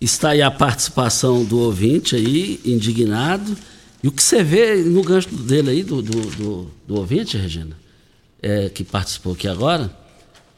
Está 0.00 0.30
aí 0.30 0.42
a 0.42 0.50
participação 0.50 1.44
do 1.44 1.60
ouvinte 1.60 2.16
aí, 2.16 2.58
indignado. 2.64 3.56
E 4.06 4.08
o 4.08 4.12
que 4.12 4.22
você 4.22 4.40
vê 4.40 4.76
no 4.76 5.02
gancho 5.02 5.34
dele 5.34 5.68
aí, 5.68 5.82
do, 5.82 6.00
do, 6.00 6.20
do, 6.20 6.70
do 6.86 6.94
ouvinte, 6.94 7.36
Regina, 7.36 7.76
é, 8.40 8.68
que 8.68 8.84
participou 8.84 9.32
aqui 9.32 9.48
agora, 9.48 9.90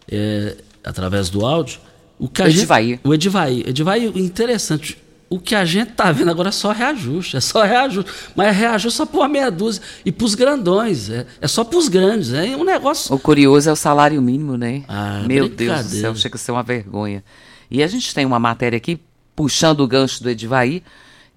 é, 0.06 0.54
através 0.84 1.30
do 1.30 1.46
áudio, 1.46 1.80
o 2.18 2.28
que 2.28 2.42
a 2.42 2.46
Edivaí. 2.50 2.90
Gente, 2.90 3.00
o 3.04 3.14
Edivaí. 3.14 3.64
Edivaí, 3.66 4.06
interessante. 4.16 4.98
O 5.30 5.40
que 5.40 5.54
a 5.54 5.64
gente 5.64 5.92
tá 5.92 6.12
vendo 6.12 6.30
agora 6.30 6.50
é 6.50 6.52
só 6.52 6.72
reajuste, 6.72 7.38
é 7.38 7.40
só 7.40 7.62
reajuste. 7.62 8.12
Mas 8.36 8.48
é 8.48 8.50
reajuste 8.50 8.98
só 8.98 9.06
para 9.06 9.20
uma 9.20 9.28
meia 9.28 9.50
dúzia. 9.50 9.82
E 10.04 10.12
para 10.12 10.26
os 10.26 10.34
grandões, 10.34 11.08
é, 11.08 11.26
é 11.40 11.48
só 11.48 11.64
para 11.64 11.78
os 11.78 11.88
grandes. 11.88 12.34
É 12.34 12.54
um 12.54 12.64
negócio. 12.64 13.14
O 13.14 13.18
curioso 13.18 13.70
é 13.70 13.72
o 13.72 13.76
salário 13.76 14.20
mínimo, 14.20 14.58
né? 14.58 14.84
Ah, 14.86 15.24
Meu 15.26 15.48
Deus 15.48 15.84
do 15.86 15.96
céu, 15.96 16.14
chega 16.14 16.36
a 16.36 16.38
ser 16.38 16.52
uma 16.52 16.62
vergonha. 16.62 17.24
E 17.70 17.82
a 17.82 17.86
gente 17.86 18.14
tem 18.14 18.26
uma 18.26 18.38
matéria 18.38 18.76
aqui, 18.76 19.00
puxando 19.34 19.80
o 19.80 19.88
gancho 19.88 20.22
do 20.22 20.28
Edivaí, 20.28 20.82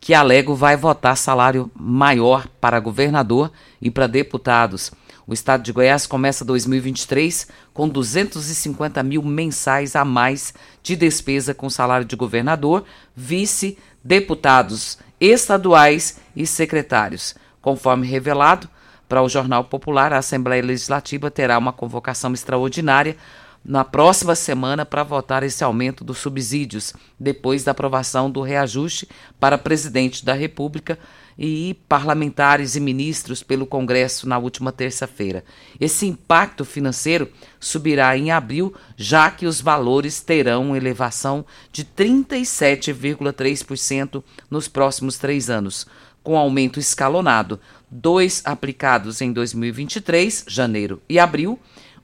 que 0.02 0.16
a 0.16 0.24
Lego 0.24 0.56
vai 0.56 0.76
votar 0.76 1.16
salário 1.16 1.70
maior 1.80 2.48
para 2.60 2.80
governador 2.80 3.52
e 3.80 3.92
para 3.92 4.08
deputados. 4.08 4.92
O 5.28 5.34
estado 5.34 5.62
de 5.62 5.72
Goiás 5.72 6.08
começa 6.08 6.44
2023 6.44 7.48
com 7.72 7.88
250 7.88 9.04
mil 9.04 9.22
mensais 9.22 9.96
a 9.96 10.04
mais 10.04 10.56
de 10.82 10.96
despesa 10.96 11.54
com 11.54 11.70
salário 11.70 12.06
de 12.06 12.16
governador, 12.16 12.84
vice, 13.16 13.78
deputados 14.04 14.98
estaduais 15.20 16.20
e 16.36 16.48
secretários. 16.48 17.36
Conforme 17.62 18.08
revelado 18.08 18.68
para 19.08 19.22
o 19.22 19.30
Jornal 19.30 19.66
Popular, 19.66 20.12
a 20.14 20.18
Assembleia 20.18 20.64
Legislativa 20.64 21.30
terá 21.30 21.60
uma 21.60 21.72
convocação 21.72 22.34
extraordinária 22.34 23.16
na 23.64 23.86
próxima 23.86 24.36
semana 24.36 24.86
para 24.86 25.04
votar 25.04 25.44
esse 25.44 25.64
aumento 25.64 26.04
dos 26.04 26.18
subsídios, 26.18 26.94
depois 27.20 27.64
da 27.64 27.72
aprovação 27.72 28.30
do 28.30 28.42
reajuste 28.42 29.08
para 29.40 29.58
presidente 29.58 30.26
da 30.26 30.34
República 30.34 31.00
e 31.38 31.78
parlamentares 31.88 32.76
e 32.76 32.80
ministros 32.80 33.44
pelo 33.44 33.66
Congresso 33.66 34.28
na 34.28 34.38
última 34.38 34.72
terça-feira. 34.72 35.44
Esse 35.80 36.06
impacto 36.06 36.64
financeiro 36.66 37.32
subirá 37.60 38.16
em 38.18 38.32
abril, 38.32 38.74
já 38.98 39.32
que 39.32 39.46
os 39.46 39.62
valores 39.62 40.22
terão 40.22 40.76
elevação 40.76 41.46
de 41.72 41.86
37,3% 41.86 44.24
nos 44.50 44.68
próximos 44.68 45.18
três 45.18 45.50
anos, 45.50 45.88
com 46.24 46.38
aumento 46.38 46.80
escalonado, 46.80 47.60
dois 47.90 48.44
aplicados 48.46 49.22
em 49.22 49.34
2023, 49.34 50.46
janeiro 50.48 51.02
e 51.10 51.18
abril, 51.18 51.60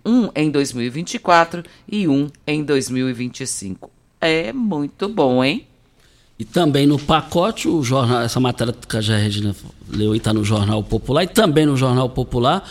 um 0.08 0.30
em 0.34 0.50
2024 0.50 1.64
e 1.88 2.08
um 2.08 2.30
em 2.48 2.64
2025. 2.64 3.92
É 4.22 4.54
muito 4.54 5.10
bom, 5.10 5.44
hein? 5.44 5.68
E 6.40 6.46
também 6.46 6.88
no 6.88 6.98
pacote, 6.98 7.68
o 7.68 7.84
jornal, 7.84 8.22
essa 8.22 8.40
matéria 8.40 8.74
que 8.74 8.98
a 8.98 9.02
Regina 9.02 9.56
leu 9.90 10.16
está 10.16 10.34
no 10.34 10.44
Jornal 10.44 10.84
Popular, 10.84 11.24
e 11.24 11.28
também 11.28 11.66
no 11.66 11.76
Jornal 11.76 12.10
Popular 12.10 12.64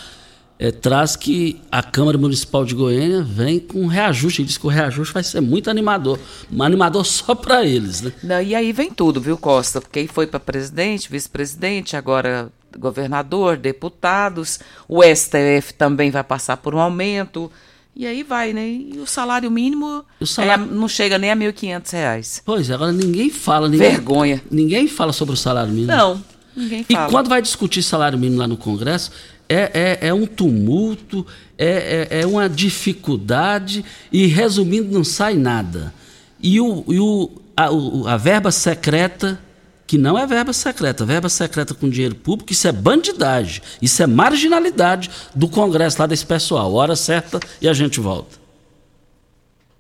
é, 0.59 0.71
traz 0.71 1.17
que 1.17 1.61
a 1.71 1.83
Câmara 1.83 2.17
Municipal 2.17 2.65
de 2.65 2.75
Goiânia 2.75 3.23
vem 3.23 3.59
com 3.59 3.83
um 3.83 3.87
reajuste. 3.87 4.43
E 4.43 4.45
diz 4.45 4.57
que 4.57 4.67
o 4.67 4.71
reajuste 4.71 5.13
vai 5.13 5.23
ser 5.23 5.41
muito 5.41 5.69
animador. 5.69 6.19
Um 6.51 6.63
animador 6.63 7.05
só 7.07 7.35
para 7.35 7.65
eles, 7.65 8.03
né? 8.03 8.13
Não, 8.23 8.41
e 8.41 8.55
aí 8.55 8.73
vem 8.73 8.91
tudo, 8.91 9.21
viu, 9.21 9.37
Costa? 9.37 9.83
Quem 9.93 10.07
foi 10.07 10.27
para 10.27 10.41
presidente, 10.41 11.11
vice-presidente, 11.11 11.97
agora 11.97 12.51
governador, 12.79 13.57
deputados, 13.57 14.61
o 14.89 15.03
STF 15.03 15.75
também 15.77 16.11
vai 16.11 16.25
passar 16.25 16.57
por 16.57 16.75
um 16.75 16.79
aumento. 16.79 17.51
E 17.95 18.07
aí 18.07 18.23
vai, 18.23 18.53
né? 18.53 18.69
E 18.69 18.99
o 18.99 19.07
salário 19.07 19.51
mínimo 19.51 20.05
o 20.21 20.27
salário... 20.27 20.65
É, 20.65 20.67
não 20.67 20.87
chega 20.87 21.19
nem 21.19 21.31
a 21.31 21.35
R$ 21.35 21.53
1.500. 21.53 22.43
Pois 22.45 22.69
é, 22.69 22.75
agora 22.75 22.93
ninguém 22.93 23.31
fala. 23.31 23.69
Ninguém, 23.69 23.91
Vergonha. 23.91 24.43
Ninguém 24.51 24.87
fala 24.87 25.15
sobre 25.15 25.33
o 25.33 25.37
salário 25.37 25.73
mínimo. 25.73 25.93
Não, 25.93 26.23
ninguém 26.55 26.85
fala. 26.85 27.09
E 27.09 27.11
quando 27.11 27.29
vai 27.29 27.41
discutir 27.41 27.83
salário 27.83 28.19
mínimo 28.19 28.39
lá 28.39 28.47
no 28.47 28.59
Congresso, 28.59 29.11
é, 29.49 29.99
é, 30.03 30.09
é 30.09 30.15
um 30.15 30.27
tumulto, 30.27 31.27
é, 31.57 32.09
é, 32.11 32.21
é, 32.21 32.27
uma 32.27 32.49
dificuldade 32.49 33.85
e, 34.13 34.27
resumindo, 34.27 34.93
não 34.93 35.05
sai 35.05 35.35
nada. 35.35 35.95
E, 36.39 36.61
o, 36.61 36.85
e 36.89 37.01
o, 37.01 37.31
a, 37.57 37.69
a 38.13 38.17
verba 38.19 38.51
secreta 38.51 39.41
que 39.87 39.97
não 39.97 40.19
é 40.19 40.27
verba 40.27 40.53
secreta. 40.53 41.05
Verba 41.05 41.29
secreta 41.29 41.75
com 41.75 41.89
dinheiro 41.89 42.15
público, 42.15 42.53
isso 42.53 42.67
é 42.67 42.73
bandidagem, 42.73 43.63
isso 43.81 44.03
é 44.03 44.07
marginalidade 44.07 45.11
do 45.35 45.49
Congresso 45.49 46.01
lá 46.01 46.07
desse 46.07 46.27
pessoal. 46.27 46.73
Hora 46.75 46.97
certa 46.97 47.41
e 47.61 47.69
a 47.69 47.73
gente 47.73 48.01
volta. 48.01 48.37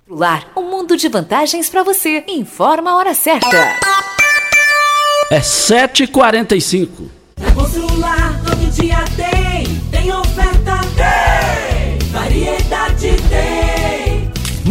Lar, 0.09 0.49
um 0.57 0.71
mundo 0.71 0.97
de 0.97 1.09
vantagens 1.09 1.69
para 1.69 1.83
você. 1.83 2.25
Informa 2.29 2.93
a 2.93 2.97
hora 2.97 3.15
certa. 3.15 3.57
É 5.31 5.41
7h45. 5.41 6.89
Na 7.41 7.53
Constrular 7.53 8.41
todo 8.45 8.71
dia 8.71 9.05
tem 9.17 9.36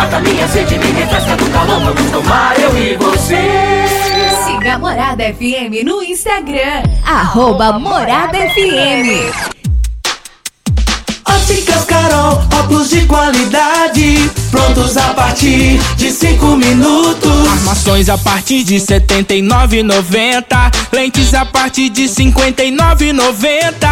Mata 0.00 0.18
minha 0.20 0.48
sede, 0.48 0.78
me 0.78 0.92
refresca 0.92 1.36
do 1.36 1.44
calor. 1.50 1.78
Vamos 1.78 2.10
tomar 2.10 2.58
eu 2.58 2.74
e 2.74 2.96
você. 2.96 3.36
Siga 4.46 4.76
a 4.76 4.78
Morada 4.78 5.22
FM 5.24 5.84
no 5.84 6.02
Instagram. 6.02 6.84
Arroba 7.04 7.78
Morada 7.78 8.38
FM. 8.38 9.30
Óticas 11.28 11.84
Carol, 11.84 12.40
óculos 12.60 12.88
de 12.88 13.04
qualidade, 13.04 14.30
prontos 14.50 14.96
a 14.96 15.12
partir 15.12 15.78
de 15.96 16.10
5 16.10 16.46
minutos. 16.56 17.46
Armações 17.58 18.08
a 18.08 18.16
partir 18.16 18.64
de 18.64 18.78
R$ 18.78 18.84
79,90. 18.84 20.72
Lentes 20.94 21.34
a 21.34 21.44
partir 21.44 21.90
de 21.90 22.06
R$ 22.06 22.08
59,90. 22.08 23.86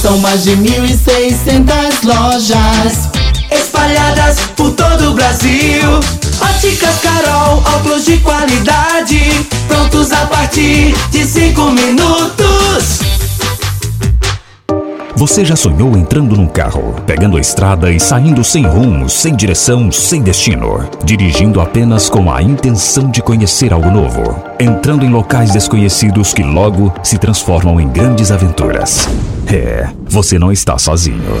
São 0.00 0.18
mais 0.18 0.44
de 0.44 0.52
1.600 0.52 2.04
lojas 2.04 3.21
espalhadas 3.54 4.36
por 4.56 4.72
todo 4.72 5.10
o 5.10 5.14
Brasil. 5.14 6.00
Óticas 6.40 6.98
Carol, 7.00 7.58
óculos 7.76 8.04
de 8.04 8.18
qualidade, 8.18 9.20
prontos 9.68 10.12
a 10.12 10.26
partir 10.26 10.94
de 11.10 11.24
cinco 11.24 11.70
minutos. 11.70 13.02
Você 15.22 15.44
já 15.44 15.54
sonhou 15.54 15.96
entrando 15.96 16.36
num 16.36 16.48
carro, 16.48 16.96
pegando 17.06 17.36
a 17.36 17.40
estrada 17.40 17.92
e 17.92 18.00
saindo 18.00 18.42
sem 18.42 18.66
rumo, 18.66 19.08
sem 19.08 19.36
direção, 19.36 19.92
sem 19.92 20.20
destino, 20.20 20.84
dirigindo 21.04 21.60
apenas 21.60 22.10
com 22.10 22.28
a 22.28 22.42
intenção 22.42 23.08
de 23.08 23.22
conhecer 23.22 23.72
algo 23.72 23.88
novo, 23.88 24.42
entrando 24.58 25.04
em 25.04 25.10
locais 25.10 25.52
desconhecidos 25.52 26.34
que 26.34 26.42
logo 26.42 26.92
se 27.04 27.18
transformam 27.18 27.80
em 27.80 27.88
grandes 27.88 28.32
aventuras? 28.32 29.08
É, 29.46 29.90
você 30.08 30.40
não 30.40 30.50
está 30.50 30.76
sozinho. 30.76 31.40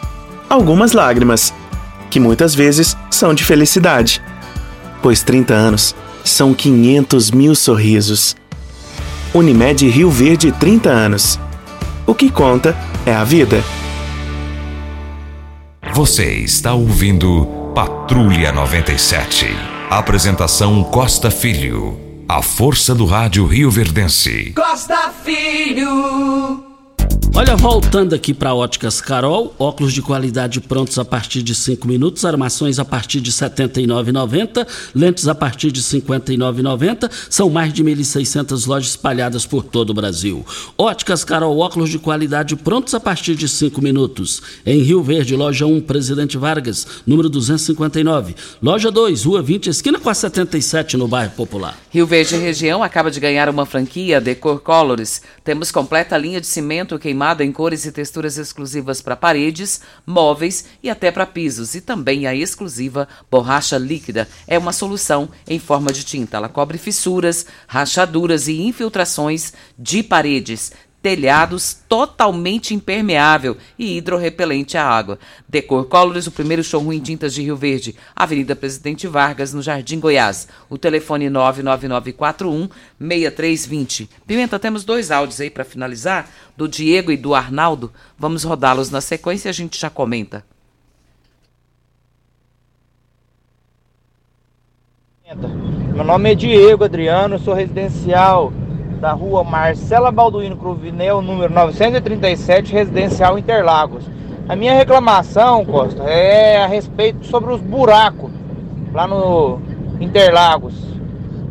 algumas 0.51 0.91
lágrimas, 0.91 1.53
que 2.09 2.19
muitas 2.19 2.53
vezes 2.53 2.97
são 3.09 3.33
de 3.33 3.43
felicidade, 3.43 4.21
pois 5.01 5.23
30 5.23 5.53
anos 5.53 5.95
são 6.25 6.53
500 6.53 7.31
mil 7.31 7.55
sorrisos. 7.55 8.35
Unimed 9.33 9.87
Rio 9.87 10.11
Verde 10.11 10.51
30 10.51 10.89
anos. 10.89 11.39
O 12.05 12.13
que 12.13 12.29
conta 12.29 12.75
é 13.05 13.13
a 13.13 13.23
vida. 13.23 13.63
Você 15.93 16.33
está 16.33 16.73
ouvindo 16.73 17.45
Patrulha 17.73 18.51
97. 18.51 19.47
Apresentação 19.89 20.83
Costa 20.83 21.31
Filho. 21.31 21.97
A 22.27 22.41
força 22.41 22.93
do 22.93 23.05
rádio 23.05 23.45
Rio 23.45 23.71
Verdense. 23.71 24.53
Costa 24.53 25.11
Filho. 25.23 26.70
Olha, 27.33 27.55
voltando 27.55 28.13
aqui 28.13 28.33
para 28.33 28.53
Óticas 28.53 28.99
Carol, 28.99 29.55
óculos 29.57 29.93
de 29.93 30.01
qualidade 30.01 30.59
prontos 30.59 30.99
a 30.99 31.05
partir 31.05 31.41
de 31.41 31.55
5 31.55 31.87
minutos, 31.87 32.25
armações 32.25 32.77
a 32.77 32.83
partir 32.83 33.21
de 33.21 33.31
R$ 33.31 33.49
79,90, 33.49 34.67
lentes 34.93 35.29
a 35.29 35.33
partir 35.33 35.71
de 35.71 35.79
R$ 35.79 36.01
59,90. 36.01 37.09
São 37.29 37.49
mais 37.49 37.71
de 37.71 37.85
1.600 37.85 38.67
lojas 38.67 38.89
espalhadas 38.89 39.45
por 39.45 39.63
todo 39.63 39.91
o 39.91 39.93
Brasil. 39.93 40.45
Óticas 40.77 41.23
Carol, 41.23 41.57
óculos 41.57 41.89
de 41.89 41.97
qualidade 41.97 42.57
prontos 42.57 42.93
a 42.93 42.99
partir 42.99 43.33
de 43.35 43.47
5 43.47 43.81
minutos. 43.81 44.41
Em 44.65 44.81
Rio 44.81 45.01
Verde, 45.01 45.33
loja 45.33 45.65
1, 45.65 45.81
Presidente 45.81 46.37
Vargas, 46.37 46.85
número 47.07 47.29
259. 47.29 48.35
Loja 48.61 48.91
2, 48.91 49.23
Rua 49.23 49.41
20, 49.41 49.69
esquina 49.69 49.99
com 49.99 50.09
a 50.09 50.13
77, 50.13 50.97
no 50.97 51.07
bairro 51.07 51.31
Popular. 51.31 51.77
Rio 51.91 52.05
Verde 52.05 52.35
Região 52.35 52.83
acaba 52.83 53.09
de 53.09 53.21
ganhar 53.21 53.47
uma 53.47 53.65
franquia 53.65 54.19
Decor 54.19 54.59
Colors. 54.59 55.21
Temos 55.45 55.71
completa 55.71 56.17
linha 56.17 56.41
de 56.41 56.47
cimento 56.47 56.99
queimado 56.99 57.20
em 57.43 57.51
cores 57.51 57.85
e 57.85 57.91
texturas 57.91 58.37
exclusivas 58.37 59.01
para 59.01 59.15
paredes, 59.15 59.81
móveis 60.05 60.65
e 60.81 60.89
até 60.89 61.11
para 61.11 61.25
pisos. 61.25 61.75
E 61.75 61.81
também 61.81 62.25
a 62.25 62.33
exclusiva 62.33 63.07
borracha 63.29 63.77
líquida. 63.77 64.27
É 64.47 64.57
uma 64.57 64.73
solução 64.73 65.29
em 65.47 65.59
forma 65.59 65.91
de 65.91 66.03
tinta. 66.03 66.37
Ela 66.37 66.49
cobre 66.49 66.77
fissuras, 66.77 67.45
rachaduras 67.67 68.47
e 68.47 68.59
infiltrações 68.61 69.53
de 69.77 70.01
paredes 70.01 70.71
telhados 71.01 71.77
totalmente 71.89 72.73
impermeável 72.73 73.57
e 73.77 73.97
hidrorrepelente 73.97 74.77
à 74.77 74.87
água. 74.87 75.17
Decor 75.49 75.85
Colors, 75.85 76.27
o 76.27 76.31
primeiro 76.31 76.63
showroom 76.63 76.93
em 76.93 76.99
tintas 76.99 77.33
de 77.33 77.41
Rio 77.41 77.55
Verde, 77.55 77.95
Avenida 78.15 78.55
Presidente 78.55 79.07
Vargas, 79.07 79.53
no 79.53 79.61
Jardim 79.61 79.99
Goiás. 79.99 80.47
O 80.69 80.77
telefone 80.77 81.29
99941 81.29 82.69
6320. 82.99 84.09
Pimenta, 84.27 84.59
temos 84.59 84.83
dois 84.83 85.09
áudios 85.09 85.41
aí 85.41 85.49
para 85.49 85.65
finalizar, 85.65 86.29
do 86.55 86.67
Diego 86.67 87.11
e 87.11 87.17
do 87.17 87.33
Arnaldo. 87.33 87.91
Vamos 88.17 88.43
rodá-los 88.43 88.91
na 88.91 89.01
sequência 89.01 89.49
e 89.49 89.51
a 89.51 89.53
gente 89.53 89.79
já 89.79 89.89
comenta. 89.89 90.45
Meu 95.95 96.03
nome 96.03 96.31
é 96.31 96.35
Diego 96.35 96.83
Adriano, 96.83 97.39
sou 97.39 97.53
residencial 97.53 98.51
da 99.01 99.13
rua 99.13 99.43
Marcela 99.43 100.11
Balduino 100.11 100.55
Cruvinel, 100.55 101.23
número 101.23 101.51
937, 101.51 102.71
residencial 102.71 103.37
Interlagos. 103.37 104.05
A 104.47 104.55
minha 104.55 104.75
reclamação, 104.75 105.65
Costa, 105.65 106.03
é 106.03 106.63
a 106.63 106.67
respeito 106.67 107.25
sobre 107.25 107.51
os 107.51 107.59
buracos 107.59 108.29
lá 108.93 109.07
no 109.07 109.59
Interlagos. 109.99 110.75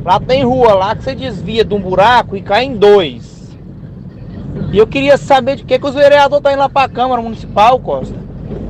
Lá 0.04 0.20
tem 0.20 0.44
rua 0.44 0.74
lá 0.74 0.94
que 0.94 1.02
você 1.02 1.14
desvia 1.14 1.64
de 1.64 1.74
um 1.74 1.80
buraco 1.80 2.36
e 2.36 2.40
cai 2.40 2.64
em 2.64 2.76
dois. 2.76 3.58
E 4.72 4.78
eu 4.78 4.86
queria 4.86 5.18
saber 5.18 5.56
de 5.56 5.64
que, 5.64 5.76
que 5.76 5.86
os 5.86 5.94
vereadores 5.94 6.38
estão 6.38 6.42
tá 6.42 6.52
indo 6.52 6.60
lá 6.60 6.68
para 6.68 6.86
a 6.86 6.88
Câmara 6.88 7.20
Municipal, 7.20 7.80
Costa. 7.80 8.14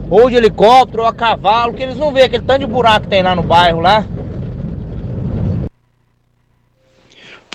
Ou 0.09 0.31
de 0.31 0.37
helicóptero, 0.37 1.03
ou 1.03 1.09
a 1.09 1.12
cavalo, 1.12 1.74
que 1.74 1.83
eles 1.83 1.99
não 1.99 2.12
vê 2.12 2.22
aquele 2.22 2.45
tanto 2.45 2.61
de 2.61 2.66
buraco 2.66 3.03
que 3.03 3.09
tem 3.09 3.22
lá 3.22 3.35
no 3.35 3.43
bairro 3.43 3.81
lá. 3.81 4.07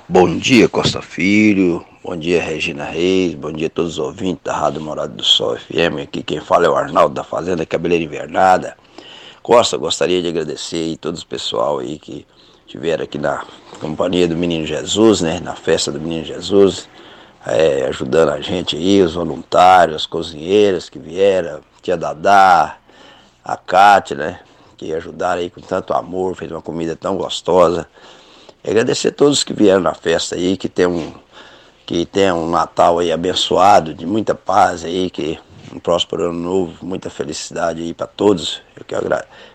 Bom 0.08 0.38
dia, 0.38 0.70
Costa 0.70 1.02
Filho. 1.02 1.84
Bom 2.04 2.16
dia, 2.16 2.40
Regina 2.40 2.84
Reis. 2.84 3.34
Bom 3.34 3.52
dia 3.52 3.66
a 3.66 3.70
todos 3.72 3.94
os 3.94 3.98
ouvintes 3.98 4.44
da 4.44 4.56
Rádio 4.56 4.80
Morada 4.80 5.12
do 5.12 5.24
Sol 5.24 5.58
FM. 5.58 6.04
Aqui 6.04 6.22
quem 6.22 6.40
fala 6.40 6.68
é 6.68 6.70
o 6.70 6.76
Arnaldo 6.76 7.16
da 7.16 7.24
Fazenda 7.24 7.66
Cabeleira 7.66 8.04
Invernada. 8.04 8.78
Costa, 9.42 9.78
gostaria 9.78 10.22
de 10.22 10.28
agradecer 10.28 10.76
aí 10.76 10.96
todo 10.96 11.18
o 11.18 11.26
pessoal 11.26 11.80
aí 11.80 11.98
que 11.98 12.24
estiveram 12.68 13.04
aqui 13.04 13.18
na 13.18 13.44
companhia 13.82 14.28
do 14.28 14.38
Menino 14.38 14.64
Jesus, 14.64 15.22
né? 15.22 15.40
Na 15.40 15.56
festa 15.56 15.92
do 15.92 16.00
Menino 16.00 16.24
Jesus, 16.24 16.88
é, 17.44 17.88
ajudando 17.88 18.30
a 18.30 18.40
gente 18.40 18.76
aí, 18.76 19.02
os 19.02 19.16
voluntários, 19.16 19.96
as 19.96 20.06
cozinheiras 20.06 20.88
que 20.88 21.00
vieram, 21.00 21.62
tia 21.82 21.98
Dadá, 21.98 22.78
a 23.44 23.58
Cátia, 23.58 24.16
né? 24.16 24.40
Que 24.78 24.94
ajudaram 24.94 25.42
aí 25.42 25.50
com 25.50 25.62
tanto 25.62 25.94
amor, 25.94 26.36
fez 26.36 26.52
uma 26.52 26.62
comida 26.62 26.96
tão 26.96 27.18
gostosa. 27.18 27.88
E 28.66 28.70
agradecer 28.72 29.10
a 29.10 29.12
todos 29.12 29.44
que 29.44 29.54
vieram 29.54 29.82
na 29.82 29.94
festa 29.94 30.36
aí, 30.36 30.58
que 30.58 30.68
tem 30.68 30.88
um, 30.88 31.14
que 31.86 32.06
tem 32.06 32.32
um 32.32 32.50
Natal 32.50 33.00
aí 33.00 33.12
abençoado, 33.12 33.94
de 33.94 34.06
muita 34.06 34.34
paz 34.34 34.84
aí, 34.84 35.10
que 35.10 35.38
um 35.74 35.80
próspero 35.80 36.30
ano 36.30 36.40
novo, 36.40 36.86
muita 36.86 37.10
felicidade 37.10 37.82
aí 37.82 37.94
para 37.94 38.08
todos. 38.08 38.62
Eu 38.76 38.84
quero 38.86 39.08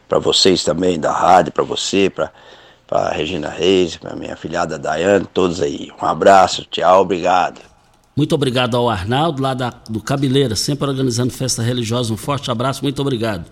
para 0.08 0.18
vocês 0.18 0.62
também 0.62 0.98
da 0.98 1.12
rádio, 1.12 1.52
para 1.52 1.64
você, 1.64 2.08
para 2.08 2.30
para 2.90 3.08
Regina 3.10 3.48
Reis, 3.48 3.96
para 3.96 4.16
minha 4.16 4.34
filhada 4.34 4.76
Daiane, 4.76 5.24
todos 5.32 5.60
aí. 5.60 5.92
Um 6.02 6.04
abraço, 6.04 6.66
tchau, 6.68 7.02
obrigado. 7.02 7.60
Muito 8.16 8.34
obrigado 8.34 8.76
ao 8.76 8.90
Arnaldo, 8.90 9.40
lá 9.40 9.54
da, 9.54 9.70
do 9.88 10.00
Cabeleira, 10.00 10.56
sempre 10.56 10.88
organizando 10.88 11.32
festa 11.32 11.62
religiosa. 11.62 12.12
Um 12.12 12.16
forte 12.16 12.50
abraço, 12.50 12.82
muito 12.82 13.00
obrigado. 13.00 13.44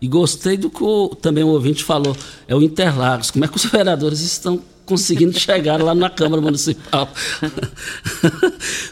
E 0.00 0.08
gostei 0.08 0.56
do 0.56 0.70
que 0.70 0.82
o, 0.82 1.10
também 1.10 1.44
o 1.44 1.48
ouvinte 1.48 1.84
falou, 1.84 2.16
é 2.48 2.54
o 2.54 2.62
Interlagos. 2.62 3.30
Como 3.30 3.44
é 3.44 3.48
que 3.48 3.56
os 3.56 3.66
vereadores 3.68 4.20
estão 4.20 4.62
conseguindo 4.86 5.36
chegar 5.38 5.82
lá 5.82 5.94
na 5.94 6.08
Câmara 6.08 6.40
Municipal. 6.40 7.12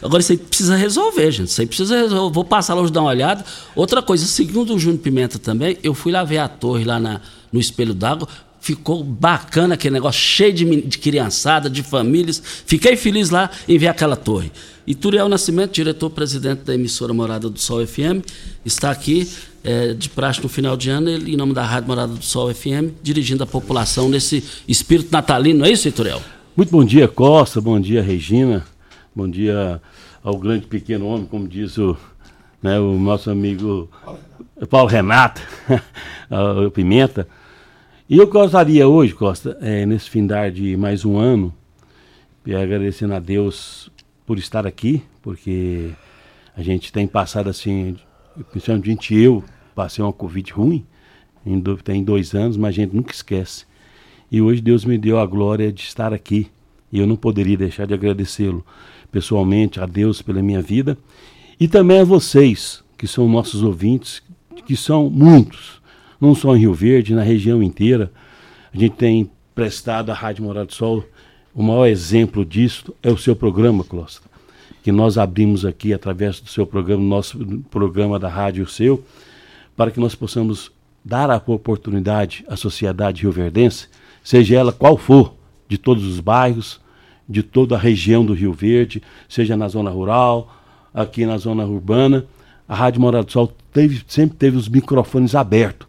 Agora 0.03 0.21
isso 0.21 0.33
aí 0.33 0.37
precisa 0.37 0.75
resolver, 0.75 1.31
gente. 1.31 1.47
Isso 1.47 1.61
aí 1.61 1.67
precisa 1.67 1.95
resolver. 1.97 2.33
Vou 2.33 2.43
passar 2.43 2.75
lá 2.75 2.81
hoje 2.81 2.91
dar 2.91 3.01
uma 3.01 3.09
olhada. 3.09 3.43
Outra 3.75 4.03
coisa, 4.03 4.25
segundo 4.25 4.75
o 4.75 4.79
Júnior 4.79 5.01
Pimenta 5.01 5.39
também, 5.39 5.77
eu 5.81 5.93
fui 5.93 6.11
lá 6.11 6.23
ver 6.23 6.37
a 6.39 6.47
torre 6.47 6.83
lá 6.83 6.99
na, 6.99 7.21
no 7.51 7.59
Espelho 7.59 7.93
d'Água. 7.93 8.27
Ficou 8.59 9.03
bacana 9.03 9.75
aquele 9.75 9.93
negócio, 9.93 10.19
cheio 10.19 10.51
de, 10.51 10.81
de 10.81 10.97
criançada, 10.97 11.69
de 11.69 11.81
famílias. 11.81 12.41
Fiquei 12.65 12.97
feliz 12.97 13.29
lá 13.29 13.49
em 13.67 13.77
ver 13.77 13.87
aquela 13.87 14.15
torre. 14.15 14.51
E 14.87 14.93
Turiel 14.93 15.29
Nascimento, 15.29 15.71
diretor-presidente 15.71 16.63
da 16.63 16.73
emissora 16.75 17.13
Morada 17.13 17.49
do 17.49 17.59
Sol 17.59 17.85
FM, 17.85 18.25
está 18.63 18.91
aqui 18.91 19.27
é, 19.65 19.93
de 19.93 20.09
praxe 20.09 20.41
no 20.41 20.47
final 20.47 20.77
de 20.77 20.89
ano, 20.89 21.09
ele, 21.09 21.33
em 21.33 21.35
nome 21.35 21.53
da 21.53 21.63
Rádio 21.63 21.87
Morada 21.87 22.13
do 22.13 22.23
Sol 22.23 22.53
FM, 22.53 22.93
dirigindo 23.01 23.43
a 23.43 23.47
população 23.47 24.07
nesse 24.07 24.43
espírito 24.67 25.11
natalino, 25.11 25.59
não 25.59 25.65
é 25.65 25.71
isso, 25.71 25.91
Turiel? 25.91 26.21
Muito 26.55 26.69
bom 26.69 26.85
dia, 26.85 27.07
Costa, 27.07 27.59
bom 27.59 27.79
dia, 27.79 28.01
Regina, 28.01 28.65
bom 29.13 29.29
dia 29.29 29.81
ao 30.23 30.37
grande 30.37 30.67
pequeno 30.67 31.07
homem, 31.07 31.25
como 31.25 31.47
diz 31.47 31.77
o, 31.77 31.97
né, 32.61 32.79
o 32.79 32.97
nosso 32.97 33.29
amigo 33.29 33.89
Paulo 34.69 34.87
Renato, 34.87 35.41
o 36.65 36.71
Pimenta. 36.71 37.27
E 38.07 38.17
eu 38.17 38.27
gostaria 38.27 38.87
hoje, 38.87 39.13
Costa, 39.13 39.57
é, 39.59 39.85
nesse 39.85 40.09
findar 40.09 40.51
de 40.51 40.77
mais 40.77 41.03
um 41.03 41.17
ano, 41.17 41.53
e 42.45 42.53
agradecendo 42.53 43.15
a 43.15 43.19
Deus 43.19 43.89
por 44.25 44.37
estar 44.37 44.67
aqui, 44.67 45.01
porque 45.21 45.91
A 46.57 46.63
gente 46.63 46.93
tem 46.93 47.05
passado 47.05 47.49
assim, 47.49 47.97
principalmente 48.51 49.13
eu, 49.13 49.43
passei 49.75 50.03
uma 50.03 50.13
Covid 50.13 50.51
ruim, 50.53 50.85
em, 51.45 51.61
tem 51.83 52.03
dois 52.03 52.33
anos, 52.33 52.57
mas 52.57 52.69
a 52.69 52.71
gente 52.71 52.95
nunca 52.95 53.13
esquece. 53.13 53.65
E 54.31 54.41
hoje 54.41 54.61
Deus 54.61 54.83
me 54.83 54.97
deu 54.97 55.19
a 55.19 55.25
glória 55.25 55.71
de 55.71 55.81
estar 55.83 56.13
aqui. 56.13 56.47
E 56.91 56.99
eu 56.99 57.05
não 57.05 57.15
poderia 57.15 57.57
deixar 57.57 57.85
de 57.85 57.93
agradecê-lo 57.93 58.65
pessoalmente 59.11 59.79
a 59.79 59.85
Deus 59.85 60.21
pela 60.21 60.41
minha 60.41 60.61
vida 60.61 60.97
e 61.59 61.67
também 61.67 61.99
a 61.99 62.03
vocês, 62.03 62.83
que 62.97 63.07
são 63.07 63.29
nossos 63.29 63.61
ouvintes, 63.63 64.21
que 64.65 64.75
são 64.75 65.09
muitos, 65.09 65.81
não 66.19 66.33
só 66.33 66.55
em 66.55 66.59
Rio 66.59 66.73
Verde, 66.73 67.13
na 67.13 67.21
região 67.21 67.61
inteira. 67.61 68.11
A 68.73 68.77
gente 68.77 68.95
tem 68.95 69.29
prestado 69.53 70.09
à 70.09 70.13
Rádio 70.13 70.43
Morado 70.43 70.67
do 70.67 70.73
Sol. 70.73 71.03
O 71.53 71.63
maior 71.63 71.85
exemplo 71.85 72.43
disso 72.43 72.93
é 73.01 73.09
o 73.09 73.17
seu 73.17 73.35
programa, 73.35 73.83
Costa, 73.83 74.27
que 74.83 74.91
nós 74.91 75.17
abrimos 75.17 75.65
aqui 75.65 75.93
através 75.93 76.39
do 76.41 76.49
seu 76.49 76.65
programa, 76.65 77.03
nosso 77.03 77.37
programa 77.69 78.19
da 78.19 78.27
Rádio 78.27 78.67
Seu, 78.67 79.03
para 79.75 79.91
que 79.91 79.99
nós 79.99 80.15
possamos 80.15 80.71
dar 81.03 81.29
a 81.29 81.41
oportunidade 81.45 82.43
à 82.47 82.55
sociedade 82.55 83.21
rioverdense, 83.21 83.87
seja 84.23 84.55
ela 84.55 84.71
qual 84.71 84.97
for, 84.97 85.35
de 85.67 85.77
todos 85.77 86.05
os 86.05 86.19
bairros, 86.19 86.79
de 87.27 87.43
toda 87.43 87.75
a 87.75 87.79
região 87.79 88.25
do 88.25 88.33
Rio 88.33 88.53
Verde, 88.53 89.01
seja 89.27 89.57
na 89.57 89.67
zona 89.67 89.89
rural, 89.89 90.55
aqui 90.93 91.25
na 91.25 91.37
zona 91.37 91.65
urbana, 91.65 92.25
a 92.67 92.75
Rádio 92.75 93.01
Morado 93.01 93.25
do 93.25 93.31
Sol 93.31 93.51
teve, 93.71 94.03
sempre 94.07 94.37
teve 94.37 94.57
os 94.57 94.67
microfones 94.67 95.35
abertos 95.35 95.87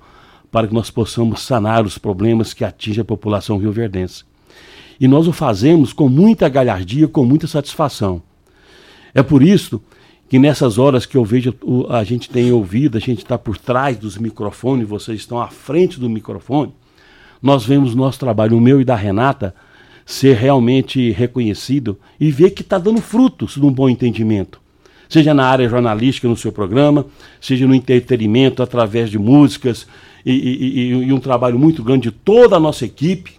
para 0.51 0.67
que 0.67 0.75
nós 0.75 0.91
possamos 0.91 1.43
sanar 1.43 1.85
os 1.85 1.99
problemas 1.99 2.53
que 2.53 2.65
atingem 2.65 3.03
a 3.03 3.05
população 3.05 3.59
rioverdense. 3.59 4.25
E 4.99 5.07
nós 5.07 5.27
o 5.27 5.33
fazemos 5.33 5.93
com 5.93 6.09
muita 6.09 6.49
galhardia, 6.49 7.07
com 7.07 7.25
muita 7.25 7.47
satisfação. 7.47 8.23
É 9.15 9.23
por 9.23 9.43
isso 9.43 9.81
que 10.29 10.39
nessas 10.39 10.79
horas 10.79 11.07
que 11.07 11.17
eu 11.17 11.25
vejo, 11.25 11.55
a 11.89 12.03
gente 12.03 12.29
tem 12.29 12.51
ouvido, 12.51 12.99
a 12.99 13.01
gente 13.01 13.19
está 13.19 13.39
por 13.39 13.57
trás 13.57 13.97
dos 13.97 14.19
microfones, 14.19 14.89
vocês 14.89 15.21
estão 15.21 15.41
à 15.41 15.49
frente 15.49 16.01
do 16.01 16.11
microfone, 16.11 16.73
nós 17.41 17.65
vemos 17.65 17.95
nosso 17.95 18.19
trabalho, 18.19 18.57
o 18.57 18.61
meu 18.61 18.81
e 18.81 18.85
da 18.85 18.97
Renata, 18.97 19.55
ser 20.05 20.37
realmente 20.37 21.11
reconhecido 21.11 21.99
e 22.19 22.31
ver 22.31 22.51
que 22.51 22.63
está 22.63 22.79
dando 22.79 23.01
frutos 23.01 23.55
de 23.55 23.65
um 23.65 23.73
bom 23.73 23.89
entendimento. 23.89 24.61
Seja 25.09 25.33
na 25.33 25.47
área 25.47 25.69
jornalística, 25.69 26.27
no 26.27 26.37
seu 26.37 26.51
programa, 26.51 27.07
seja 27.41 27.67
no 27.67 27.75
entretenimento, 27.75 28.63
através 28.63 29.11
de 29.11 29.19
músicas, 29.19 29.87
e, 30.25 30.33
e, 30.33 30.89
e, 31.05 31.13
um 31.13 31.21
trabalho 31.21 31.57
muito 31.57 31.83
grande 31.85 32.11
de 32.11 32.17
toda 32.17 32.57
a 32.57 32.61
nossa 32.61 32.85
equipe, 32.85 33.35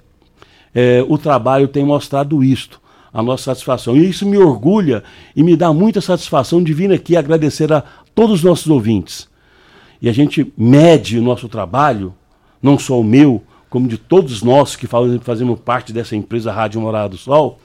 é, 0.73 1.03
o 1.07 1.17
trabalho 1.17 1.67
tem 1.67 1.83
mostrado 1.83 2.41
isto, 2.41 2.79
a 3.17 3.23
nossa 3.23 3.45
satisfação. 3.45 3.97
E 3.97 4.07
isso 4.07 4.27
me 4.27 4.37
orgulha 4.37 5.03
e 5.35 5.41
me 5.41 5.57
dá 5.57 5.73
muita 5.73 5.99
satisfação 5.99 6.61
de 6.61 6.71
vir 6.71 6.91
aqui 6.91 7.17
agradecer 7.17 7.73
a 7.73 7.83
todos 8.13 8.35
os 8.35 8.43
nossos 8.43 8.67
ouvintes. 8.67 9.27
E 9.99 10.07
a 10.07 10.13
gente 10.13 10.53
mede 10.55 11.17
o 11.17 11.23
nosso 11.23 11.49
trabalho, 11.49 12.13
não 12.61 12.77
só 12.77 12.99
o 12.99 13.03
meu, 13.03 13.41
como 13.71 13.87
de 13.87 13.97
todos 13.97 14.43
nós 14.43 14.75
que 14.75 14.85
fazemos 14.85 15.59
parte 15.59 15.91
dessa 15.91 16.15
empresa 16.15 16.51
Rádio 16.51 16.79
Morada 16.79 17.09
do 17.09 17.17
Sol, 17.17 17.57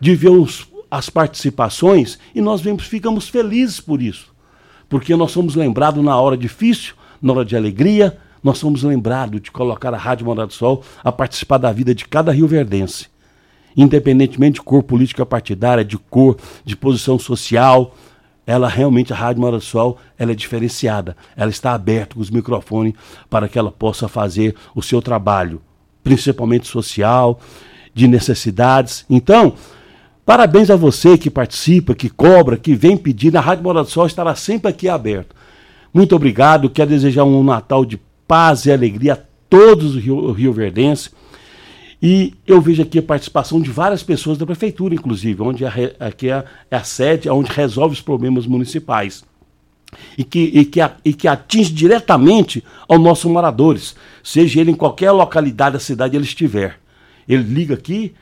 de 0.00 0.14
ver 0.14 0.28
os, 0.28 0.68
as 0.88 1.10
participações 1.10 2.16
e 2.32 2.40
nós 2.40 2.60
vemos, 2.60 2.84
ficamos 2.84 3.28
felizes 3.28 3.80
por 3.80 4.00
isso. 4.00 4.32
Porque 4.88 5.16
nós 5.16 5.32
somos 5.32 5.56
lembrados 5.56 6.04
na 6.04 6.16
hora 6.16 6.36
difícil, 6.36 6.94
na 7.20 7.32
hora 7.32 7.44
de 7.44 7.56
alegria, 7.56 8.16
nós 8.40 8.58
somos 8.58 8.84
lembrados 8.84 9.40
de 9.40 9.50
colocar 9.50 9.92
a 9.92 9.98
Rádio 9.98 10.26
Morada 10.26 10.46
do 10.46 10.52
Sol 10.52 10.84
a 11.02 11.10
participar 11.10 11.58
da 11.58 11.72
vida 11.72 11.92
de 11.92 12.06
cada 12.06 12.30
Rio 12.30 12.46
Verdense. 12.46 13.15
Independentemente 13.76 14.54
de 14.54 14.62
cor 14.62 14.82
política 14.82 15.26
partidária, 15.26 15.84
de 15.84 15.98
cor, 15.98 16.36
de 16.64 16.76
posição 16.76 17.18
social, 17.18 17.94
ela 18.46 18.68
realmente, 18.68 19.12
a 19.12 19.16
Rádio 19.16 19.40
Morada 19.40 19.58
do 19.58 19.64
Sol, 19.64 19.98
ela 20.16 20.30
é 20.30 20.34
diferenciada. 20.34 21.16
Ela 21.36 21.50
está 21.50 21.72
aberta 21.72 22.14
com 22.14 22.20
os 22.20 22.30
microfones 22.30 22.94
para 23.28 23.48
que 23.48 23.58
ela 23.58 23.72
possa 23.72 24.06
fazer 24.06 24.54
o 24.74 24.80
seu 24.80 25.02
trabalho, 25.02 25.60
principalmente 26.04 26.68
social, 26.68 27.40
de 27.92 28.06
necessidades. 28.06 29.04
Então, 29.10 29.54
parabéns 30.24 30.70
a 30.70 30.76
você 30.76 31.18
que 31.18 31.28
participa, 31.28 31.94
que 31.94 32.08
cobra, 32.08 32.56
que 32.56 32.74
vem 32.74 32.96
pedir. 32.96 33.36
A 33.36 33.40
Rádio 33.40 33.64
Morada 33.64 33.84
do 33.84 33.90
Sol 33.90 34.06
estará 34.06 34.34
sempre 34.36 34.70
aqui 34.70 34.88
aberta. 34.88 35.34
Muito 35.92 36.14
obrigado. 36.14 36.70
Quero 36.70 36.90
desejar 36.90 37.24
um 37.24 37.42
Natal 37.42 37.84
de 37.84 37.98
paz 38.28 38.64
e 38.64 38.70
alegria 38.70 39.14
a 39.14 39.18
todos 39.50 39.96
os 39.96 40.02
Rio, 40.02 40.30
Rio 40.30 40.52
Verdense. 40.52 41.10
E 42.02 42.34
eu 42.46 42.60
vejo 42.60 42.82
aqui 42.82 42.98
a 42.98 43.02
participação 43.02 43.60
de 43.60 43.70
várias 43.70 44.02
pessoas 44.02 44.36
da 44.36 44.44
prefeitura, 44.44 44.94
inclusive, 44.94 45.42
onde 45.42 45.64
a, 45.64 45.72
aqui 46.00 46.30
é, 46.30 46.44
é 46.70 46.76
a 46.76 46.84
sede 46.84 47.28
onde 47.28 47.50
resolve 47.50 47.94
os 47.94 48.00
problemas 48.00 48.46
municipais. 48.46 49.24
E 50.18 50.24
que, 50.24 50.40
e, 50.40 50.64
que, 50.64 50.80
e 51.04 51.14
que 51.14 51.28
atinge 51.28 51.72
diretamente 51.72 52.62
aos 52.88 53.00
nossos 53.00 53.30
moradores, 53.30 53.96
seja 54.22 54.60
ele 54.60 54.72
em 54.72 54.74
qualquer 54.74 55.10
localidade 55.12 55.74
da 55.74 55.80
cidade 55.80 56.16
ele 56.16 56.24
estiver. 56.24 56.78
Ele 57.28 57.42
liga 57.42 57.74
aqui, 57.74 58.14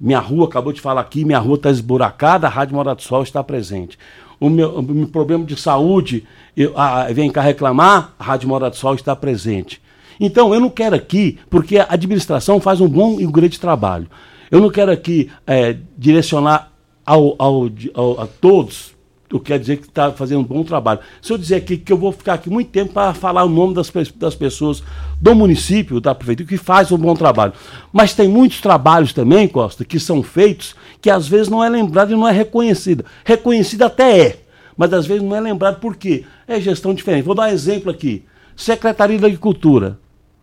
minha 0.00 0.18
rua, 0.18 0.46
acabou 0.46 0.72
de 0.72 0.80
falar 0.80 1.02
aqui, 1.02 1.24
minha 1.24 1.38
rua 1.38 1.56
está 1.56 1.70
esburacada, 1.70 2.46
a 2.46 2.50
Rádio 2.50 2.74
Morada 2.74 2.96
do 2.96 3.02
Sol 3.02 3.22
está 3.22 3.44
presente 3.44 3.98
o 4.40 4.48
meu, 4.48 4.78
o 4.78 4.82
meu 4.82 5.06
problema 5.06 5.44
de 5.44 5.54
saúde, 5.54 6.26
eu, 6.56 6.72
ah, 6.74 7.06
vem 7.12 7.30
cá 7.30 7.42
reclamar, 7.42 8.14
a 8.18 8.24
Rádio 8.24 8.48
Morada 8.48 8.70
do 8.70 8.76
Sol 8.76 8.94
está 8.94 9.14
presente. 9.14 9.80
Então, 10.20 10.52
eu 10.52 10.60
não 10.60 10.68
quero 10.68 10.94
aqui, 10.94 11.38
porque 11.48 11.78
a 11.78 11.86
administração 11.88 12.60
faz 12.60 12.80
um 12.80 12.88
bom 12.88 13.18
e 13.18 13.26
um 13.26 13.32
grande 13.32 13.58
trabalho. 13.58 14.06
Eu 14.50 14.60
não 14.60 14.68
quero 14.68 14.92
aqui 14.92 15.30
é, 15.46 15.76
direcionar 15.96 16.70
ao, 17.06 17.34
ao, 17.38 17.70
ao, 17.94 18.20
a 18.20 18.26
todos 18.26 18.94
o 19.32 19.38
que 19.38 19.46
quer 19.46 19.60
dizer 19.60 19.76
que 19.76 19.86
está 19.86 20.10
fazendo 20.10 20.40
um 20.40 20.44
bom 20.44 20.64
trabalho. 20.64 21.00
Se 21.22 21.32
eu 21.32 21.38
dizer 21.38 21.56
aqui 21.56 21.76
que 21.76 21.92
eu 21.92 21.96
vou 21.96 22.10
ficar 22.10 22.34
aqui 22.34 22.50
muito 22.50 22.70
tempo 22.70 22.92
para 22.92 23.14
falar 23.14 23.44
o 23.44 23.48
nome 23.48 23.74
das, 23.74 23.90
das 24.16 24.34
pessoas 24.34 24.82
do 25.20 25.34
município, 25.34 26.00
da 26.00 26.14
prefeitura, 26.14 26.48
que 26.48 26.56
faz 26.56 26.90
um 26.90 26.98
bom 26.98 27.14
trabalho. 27.14 27.52
Mas 27.92 28.12
tem 28.12 28.28
muitos 28.28 28.60
trabalhos 28.60 29.12
também, 29.12 29.46
Costa, 29.46 29.84
que 29.84 30.00
são 30.00 30.22
feitos 30.22 30.74
que 31.00 31.08
às 31.08 31.28
vezes 31.28 31.48
não 31.48 31.62
é 31.62 31.68
lembrado 31.68 32.12
e 32.12 32.16
não 32.16 32.26
é 32.26 32.32
reconhecido. 32.32 33.04
Reconhecido 33.24 33.82
até 33.82 34.20
é, 34.20 34.40
mas 34.76 34.92
às 34.92 35.06
vezes 35.06 35.22
não 35.22 35.36
é 35.36 35.40
lembrado 35.40 35.78
por 35.78 35.96
quê? 35.96 36.24
É 36.46 36.60
gestão 36.60 36.92
diferente. 36.92 37.24
Vou 37.24 37.34
dar 37.34 37.44
um 37.44 37.52
exemplo 37.52 37.90
aqui. 37.90 38.24
Secretaria 38.56 39.18
da 39.18 39.28
Agricultura. 39.28 39.98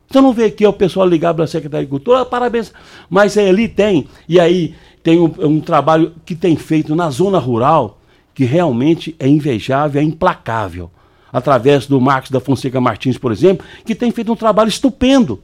Você 0.10 0.22
não 0.22 0.32
vê 0.32 0.45
aqui 0.45 0.66
o 0.66 0.72
pessoal 0.72 1.08
ligado 1.08 1.36
para 1.36 1.45
a 1.45 1.47
Secretaria 1.47 1.86
de 1.86 1.89
Agricultura, 1.89 2.26
parabéns. 2.26 2.72
Mas 3.10 3.38
ali 3.38 3.68
tem, 3.68 4.08
e 4.28 4.39
aí 4.39 4.74
tem 5.03 5.20
um, 5.20 5.34
um 5.39 5.60
trabalho 5.60 6.14
que 6.26 6.36
tem 6.36 6.55
feito 6.55 6.95
na 6.95 7.10
zona 7.10 7.39
rural, 7.39 7.99
que 8.34 8.45
realmente 8.45 9.16
é 9.20 9.28
invejável, 9.28 10.01
é 10.01 10.03
implacável. 10.03 10.89
Através 11.32 11.86
do 11.86 11.99
Marcos 11.99 12.32
da 12.32 12.39
Fonseca 12.39 12.80
Martins, 12.80 13.18
por 13.18 13.32
exemplo, 13.32 13.66
que 13.86 13.93
tem 13.93 14.12
feito 14.12 14.32
um 14.32 14.36
trabalho 14.36 14.70
estupendo. 14.70 15.41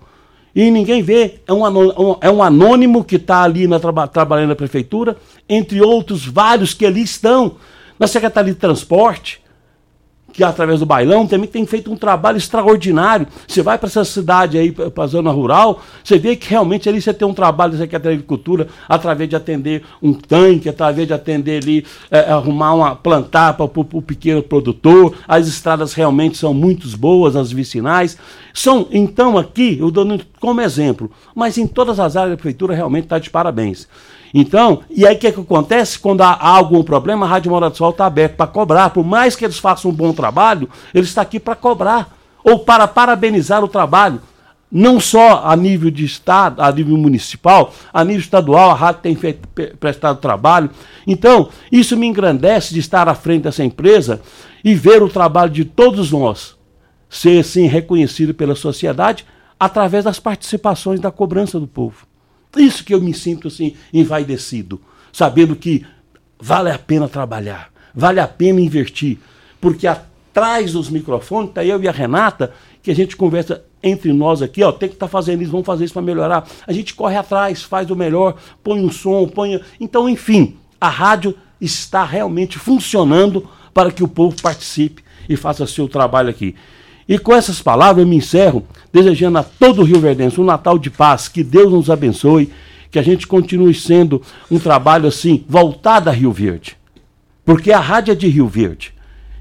E 0.55 0.71
ninguém 0.71 1.01
vê, 1.01 1.39
é 1.45 1.51
um 1.51 1.65
anônimo, 1.65 2.17
é 2.21 2.31
um 2.31 2.41
anônimo 2.41 3.03
que 3.03 3.17
está 3.17 3.43
ali 3.43 3.67
na, 3.67 3.79
trabalhando 4.07 4.49
na 4.49 4.55
prefeitura, 4.55 5.17
entre 5.49 5.81
outros 5.81 6.25
vários 6.25 6.73
que 6.73 6.85
ali 6.85 7.01
estão. 7.01 7.55
Na 7.99 8.07
Secretaria 8.07 8.53
de 8.53 8.59
Transporte, 8.59 9.41
que 10.33 10.43
através 10.43 10.79
do 10.79 10.85
bailão 10.85 11.27
também 11.27 11.47
tem 11.47 11.65
feito 11.65 11.91
um 11.91 11.95
trabalho 11.95 12.37
extraordinário. 12.37 13.27
Você 13.47 13.61
vai 13.61 13.77
para 13.77 13.87
essa 13.87 14.03
cidade 14.03 14.57
aí, 14.57 14.71
para 14.71 15.03
a 15.03 15.07
zona 15.07 15.31
rural, 15.31 15.81
você 16.03 16.17
vê 16.17 16.35
que 16.35 16.49
realmente 16.49 16.89
ali 16.89 16.99
você 16.99 17.13
tem 17.13 17.27
um 17.27 17.33
trabalho 17.33 17.73
da 17.73 17.77
Secretaria 17.77 18.17
de 18.17 18.23
Agricultura 18.23 18.67
através 18.89 19.29
de 19.29 19.35
atender 19.35 19.83
um 20.01 20.13
tanque, 20.13 20.67
através 20.67 21.07
de 21.07 21.13
atender 21.13 21.61
ali, 21.61 21.85
é, 22.09 22.31
arrumar 22.31 22.73
uma, 22.73 22.95
plantar 22.95 23.53
para 23.53 23.65
o 23.65 24.01
pequeno 24.01 24.41
produtor. 24.41 25.15
As 25.27 25.47
estradas 25.47 25.93
realmente 25.93 26.37
são 26.37 26.53
muito 26.53 26.87
boas, 26.97 27.35
as 27.35 27.51
vicinais. 27.51 28.17
São, 28.53 28.87
então, 28.91 29.37
aqui, 29.37 29.77
eu 29.79 29.91
dou 29.91 30.19
como 30.39 30.61
exemplo, 30.61 31.11
mas 31.35 31.57
em 31.57 31.67
todas 31.67 31.99
as 31.99 32.15
áreas 32.15 32.31
da 32.31 32.37
prefeitura 32.37 32.75
realmente 32.75 33.05
está 33.05 33.19
de 33.19 33.29
parabéns. 33.29 33.87
Então, 34.33 34.81
e 34.89 35.05
aí 35.05 35.15
o 35.15 35.19
que, 35.19 35.27
é 35.27 35.31
que 35.31 35.39
acontece? 35.39 35.99
Quando 35.99 36.21
há, 36.21 36.37
algum 36.41 36.83
problema, 36.83 37.25
a 37.25 37.29
Rádio 37.29 37.51
Morada 37.51 37.71
do 37.71 37.77
Sol 37.77 37.91
está 37.91 38.07
aberta 38.07 38.35
para 38.35 38.47
cobrar. 38.47 38.89
Por 38.89 39.05
mais 39.05 39.35
que 39.35 39.45
eles 39.45 39.59
façam 39.59 39.91
um 39.91 39.93
bom 39.93 40.11
trabalho, 40.11 40.67
ele 40.93 41.05
está 41.05 41.21
aqui 41.21 41.39
para 41.39 41.55
cobrar. 41.55 42.17
Ou 42.43 42.59
para 42.59 42.87
parabenizar 42.87 43.63
o 43.63 43.67
trabalho. 43.67 44.19
Não 44.71 44.99
só 44.99 45.43
a 45.45 45.55
nível 45.55 45.91
de 45.91 46.03
Estado, 46.03 46.59
a 46.59 46.71
nível 46.71 46.97
municipal, 46.97 47.71
a 47.93 48.03
nível 48.03 48.21
estadual, 48.21 48.71
a 48.71 48.73
rádio 48.73 49.03
tem 49.03 49.15
feito, 49.15 49.47
prestado 49.79 50.19
trabalho. 50.19 50.71
Então, 51.05 51.49
isso 51.71 51.95
me 51.95 52.07
engrandece 52.07 52.73
de 52.73 52.79
estar 52.79 53.07
à 53.07 53.13
frente 53.13 53.43
dessa 53.43 53.63
empresa 53.63 54.19
e 54.63 54.73
ver 54.73 55.03
o 55.03 55.09
trabalho 55.09 55.51
de 55.51 55.63
todos 55.63 56.11
nós 56.11 56.55
ser 57.07 57.39
assim 57.39 57.67
reconhecido 57.67 58.33
pela 58.33 58.55
sociedade 58.55 59.23
através 59.59 60.03
das 60.03 60.19
participações 60.19 60.99
da 60.99 61.11
cobrança 61.11 61.59
do 61.59 61.67
povo. 61.67 62.07
Isso 62.57 62.83
que 62.83 62.93
eu 62.93 63.01
me 63.01 63.13
sinto 63.13 63.47
assim 63.47 63.75
envaidecido, 63.93 64.79
sabendo 65.11 65.55
que 65.55 65.85
vale 66.39 66.69
a 66.69 66.77
pena 66.77 67.07
trabalhar, 67.07 67.71
vale 67.93 68.19
a 68.19 68.27
pena 68.27 68.59
investir, 68.59 69.17
porque 69.59 69.87
atrás 69.87 70.73
dos 70.73 70.89
microfones 70.89 71.49
está 71.49 71.63
eu 71.63 71.81
e 71.81 71.87
a 71.87 71.91
Renata, 71.91 72.53
que 72.81 72.91
a 72.91 72.95
gente 72.95 73.15
conversa 73.15 73.63
entre 73.81 74.13
nós 74.13 74.41
aqui, 74.41 74.63
ó, 74.63 74.71
tem 74.71 74.89
que 74.89 74.95
estar 74.95 75.07
tá 75.07 75.11
fazendo 75.11 75.41
isso, 75.41 75.51
vamos 75.51 75.65
fazer 75.65 75.85
isso 75.85 75.93
para 75.93 76.01
melhorar. 76.01 76.47
A 76.65 76.71
gente 76.71 76.93
corre 76.93 77.17
atrás, 77.17 77.63
faz 77.63 77.89
o 77.89 77.95
melhor, 77.95 78.35
põe 78.63 78.79
um 78.79 78.91
som, 78.91 79.27
põe. 79.27 79.61
Então, 79.79 80.07
enfim, 80.07 80.55
a 80.79 80.89
rádio 80.89 81.35
está 81.59 82.03
realmente 82.03 82.57
funcionando 82.57 83.47
para 83.73 83.91
que 83.91 84.03
o 84.03 84.07
povo 84.07 84.41
participe 84.41 85.03
e 85.27 85.35
faça 85.35 85.67
seu 85.67 85.87
trabalho 85.87 86.29
aqui. 86.29 86.55
E 87.07 87.17
com 87.17 87.33
essas 87.33 87.61
palavras 87.61 88.03
eu 88.03 88.09
me 88.09 88.17
encerro, 88.17 88.65
desejando 88.91 89.37
a 89.37 89.43
todo 89.43 89.81
o 89.81 89.83
Rio 89.83 89.99
Verdense 89.99 90.39
um 90.39 90.45
Natal 90.45 90.77
de 90.77 90.89
paz, 90.89 91.27
que 91.27 91.43
Deus 91.43 91.71
nos 91.71 91.89
abençoe, 91.89 92.51
que 92.89 92.99
a 92.99 93.03
gente 93.03 93.27
continue 93.27 93.73
sendo 93.73 94.21
um 94.49 94.59
trabalho 94.59 95.07
assim, 95.07 95.43
voltado 95.47 96.09
a 96.09 96.13
Rio 96.13 96.31
Verde. 96.31 96.77
Porque 97.43 97.71
a 97.71 97.79
rádio 97.79 98.11
é 98.11 98.15
de 98.15 98.27
Rio 98.27 98.47
Verde. 98.47 98.93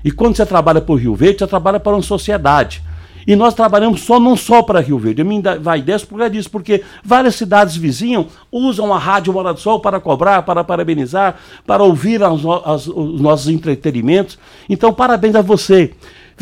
E 0.05 0.11
quando 0.11 0.37
você 0.37 0.45
trabalha 0.45 0.81
por 0.81 0.97
Rio 0.97 1.15
Verde, 1.15 1.39
você 1.41 1.47
trabalha 1.47 1.79
para 1.79 1.93
uma 1.93 2.03
sociedade. 2.03 2.83
E 3.27 3.37
nós 3.37 3.55
trabalhamos 3.55 4.01
só 4.01 4.19
não 4.19 4.37
só 4.37 4.63
para 4.63 4.81
Rio 4.81 4.99
Verde. 4.99 5.23
A 5.23 5.25
minha 5.25 5.59
vai 5.61 5.81
dessa 5.81 6.05
por 6.05 6.29
disso, 6.29 6.51
porque 6.51 6.83
várias 7.05 7.37
cidades 7.37 7.77
vizinhas 7.77 8.27
usam 8.51 8.93
a 8.93 8.99
Rádio 8.99 9.33
Morada 9.33 9.55
do 9.55 9.61
Sol 9.61 9.81
para 9.81 10.01
cobrar, 10.01 10.43
para 10.43 10.65
parabenizar, 10.65 11.37
para 11.67 11.83
ouvir 11.83 12.23
as, 12.23 12.41
as, 12.65 12.87
os 12.89 13.21
nossos 13.21 13.49
entretenimentos. 13.49 14.39
Então, 14.69 14.93
parabéns 14.93 15.35
a 15.35 15.43
você. 15.43 15.93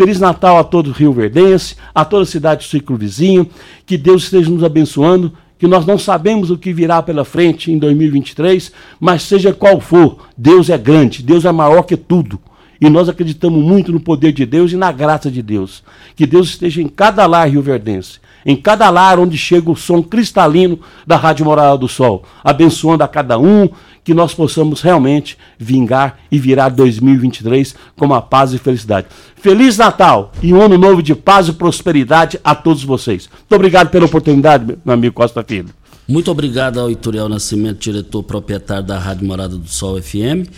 Feliz 0.01 0.19
Natal 0.19 0.57
a 0.57 0.65
todo 0.65 0.93
Rio 0.93 1.13
Verdense, 1.13 1.77
a 1.95 2.07
toda 2.07 2.23
a 2.23 2.27
cidade 2.27 2.65
do 2.65 2.71
ciclo 2.71 2.97
vizinho. 2.97 3.47
Que 3.85 3.99
Deus 3.99 4.23
esteja 4.23 4.49
nos 4.49 4.65
abençoando. 4.65 5.31
Que 5.59 5.67
nós 5.67 5.85
não 5.85 5.99
sabemos 5.99 6.51
o 6.51 6.57
que 6.57 6.73
virá 6.73 7.03
pela 7.03 7.23
frente 7.23 7.71
em 7.71 7.77
2023, 7.77 8.73
mas 8.99 9.21
seja 9.21 9.53
qual 9.53 9.79
for, 9.79 10.27
Deus 10.35 10.71
é 10.71 10.79
grande, 10.79 11.23
Deus 11.23 11.45
é 11.45 11.53
maior 11.53 11.83
que 11.83 11.99
tudo. 11.99 12.41
E 12.81 12.89
nós 12.89 13.11
acreditamos 13.11 13.63
muito 13.63 13.93
no 13.93 14.01
poder 14.01 14.33
de 14.33 14.47
Deus 14.47 14.73
e 14.73 14.77
na 14.77 14.91
graça 14.91 15.31
de 15.31 15.43
Deus. 15.43 15.83
Que 16.17 16.27
Deus 16.27 16.49
esteja 16.49 16.81
em 16.81 16.89
cada 16.89 17.27
lar 17.27 17.47
rio-verdense, 17.47 18.21
em 18.45 18.57
cada 18.57 18.89
lar 18.91 19.19
onde 19.19 19.37
chega 19.37 19.71
o 19.71 19.77
som 19.77 20.03
cristalino 20.03 20.79
da 21.07 21.17
Rádio 21.17 21.45
Morada 21.45 21.77
do 21.77 21.89
Sol, 21.89 22.25
abençoando 22.43 23.05
a 23.05 23.09
cada 23.09 23.39
um, 23.39 23.69
que 24.03 24.15
nós 24.15 24.35
possamos 24.35 24.81
realmente 24.81 25.37
vingar 25.59 26.19
e 26.31 26.39
virar 26.39 26.71
2023 26.71 27.75
com 27.97 28.07
uma 28.07 28.23
paz 28.23 28.53
e 28.53 28.59
felicidade. 28.59 29.07
Feliz 29.37 29.77
Natal 29.77 30.33
e 30.43 30.53
um 30.53 30.61
ano 30.61 30.79
novo 30.79 31.03
de 31.03 31.15
paz 31.15 31.49
e 31.49 31.53
prosperidade 31.53 32.41
a 32.43 32.55
todos 32.55 32.83
vocês. 32.83 33.29
Muito 33.31 33.55
obrigado 33.55 33.91
pela 33.91 34.07
oportunidade, 34.07 34.79
meu 34.85 34.95
amigo 34.95 35.15
Costa 35.15 35.45
Filho. 35.45 35.69
Muito 36.09 36.31
obrigado 36.31 36.81
ao 36.81 36.91
Ituriel 36.91 37.29
Nascimento, 37.29 37.79
diretor 37.79 38.23
proprietário 38.23 38.85
da 38.85 38.99
Rádio 38.99 39.27
Morada 39.27 39.57
do 39.57 39.69
Sol 39.69 40.01
FM 40.01 40.49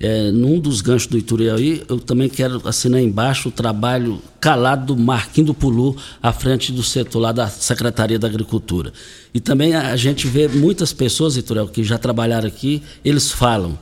é, 0.00 0.30
num 0.30 0.58
dos 0.58 0.80
ganchos 0.80 1.06
do 1.06 1.18
Ituriel 1.18 1.56
aí, 1.56 1.82
eu 1.86 2.00
também 2.00 2.28
quero 2.28 2.66
assinar 2.66 3.02
embaixo 3.02 3.50
o 3.50 3.52
trabalho 3.52 4.20
calado 4.40 4.94
do 4.94 5.00
Marquinho 5.00 5.48
do 5.48 5.54
Pulu 5.54 5.94
à 6.22 6.32
frente 6.32 6.72
do 6.72 6.82
setor 6.82 7.20
lá 7.20 7.32
da 7.32 7.48
Secretaria 7.48 8.18
da 8.18 8.26
Agricultura. 8.26 8.94
E 9.34 9.38
também 9.38 9.74
a 9.74 9.94
gente 9.96 10.26
vê 10.26 10.48
muitas 10.48 10.94
pessoas, 10.94 11.36
Ituriel, 11.36 11.68
que 11.68 11.84
já 11.84 11.98
trabalharam 11.98 12.48
aqui, 12.48 12.82
eles 13.04 13.30
falam 13.30 13.78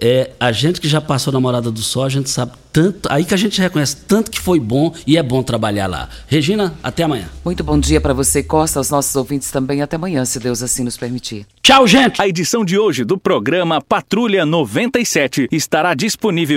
é, 0.00 0.30
a 0.38 0.52
gente 0.52 0.80
que 0.80 0.88
já 0.88 1.00
passou 1.00 1.32
na 1.32 1.40
Morada 1.40 1.70
do 1.70 1.80
Sol, 1.80 2.04
a 2.04 2.08
gente 2.08 2.30
sabe 2.30 2.52
tanto, 2.72 3.08
aí 3.10 3.24
que 3.24 3.34
a 3.34 3.36
gente 3.36 3.60
reconhece 3.60 3.96
tanto 4.06 4.30
que 4.30 4.40
foi 4.40 4.60
bom 4.60 4.94
e 5.06 5.16
é 5.16 5.22
bom 5.22 5.42
trabalhar 5.42 5.86
lá. 5.86 6.08
Regina, 6.26 6.74
até 6.82 7.02
amanhã. 7.02 7.28
Muito 7.44 7.64
bom 7.64 7.78
dia 7.78 8.00
para 8.00 8.14
você, 8.14 8.42
Costa, 8.42 8.78
aos 8.78 8.90
nossos 8.90 9.14
ouvintes 9.16 9.50
também. 9.50 9.82
Até 9.82 9.96
amanhã, 9.96 10.24
se 10.24 10.38
Deus 10.38 10.62
assim 10.62 10.84
nos 10.84 10.96
permitir. 10.96 11.46
Tchau, 11.62 11.86
gente! 11.86 12.22
A 12.22 12.26
edição 12.26 12.64
de 12.64 12.78
hoje 12.78 13.04
do 13.04 13.18
programa 13.18 13.78
Patrulha 13.80 14.46
97 14.46 15.48
estará 15.52 15.92
disponível 15.92 16.56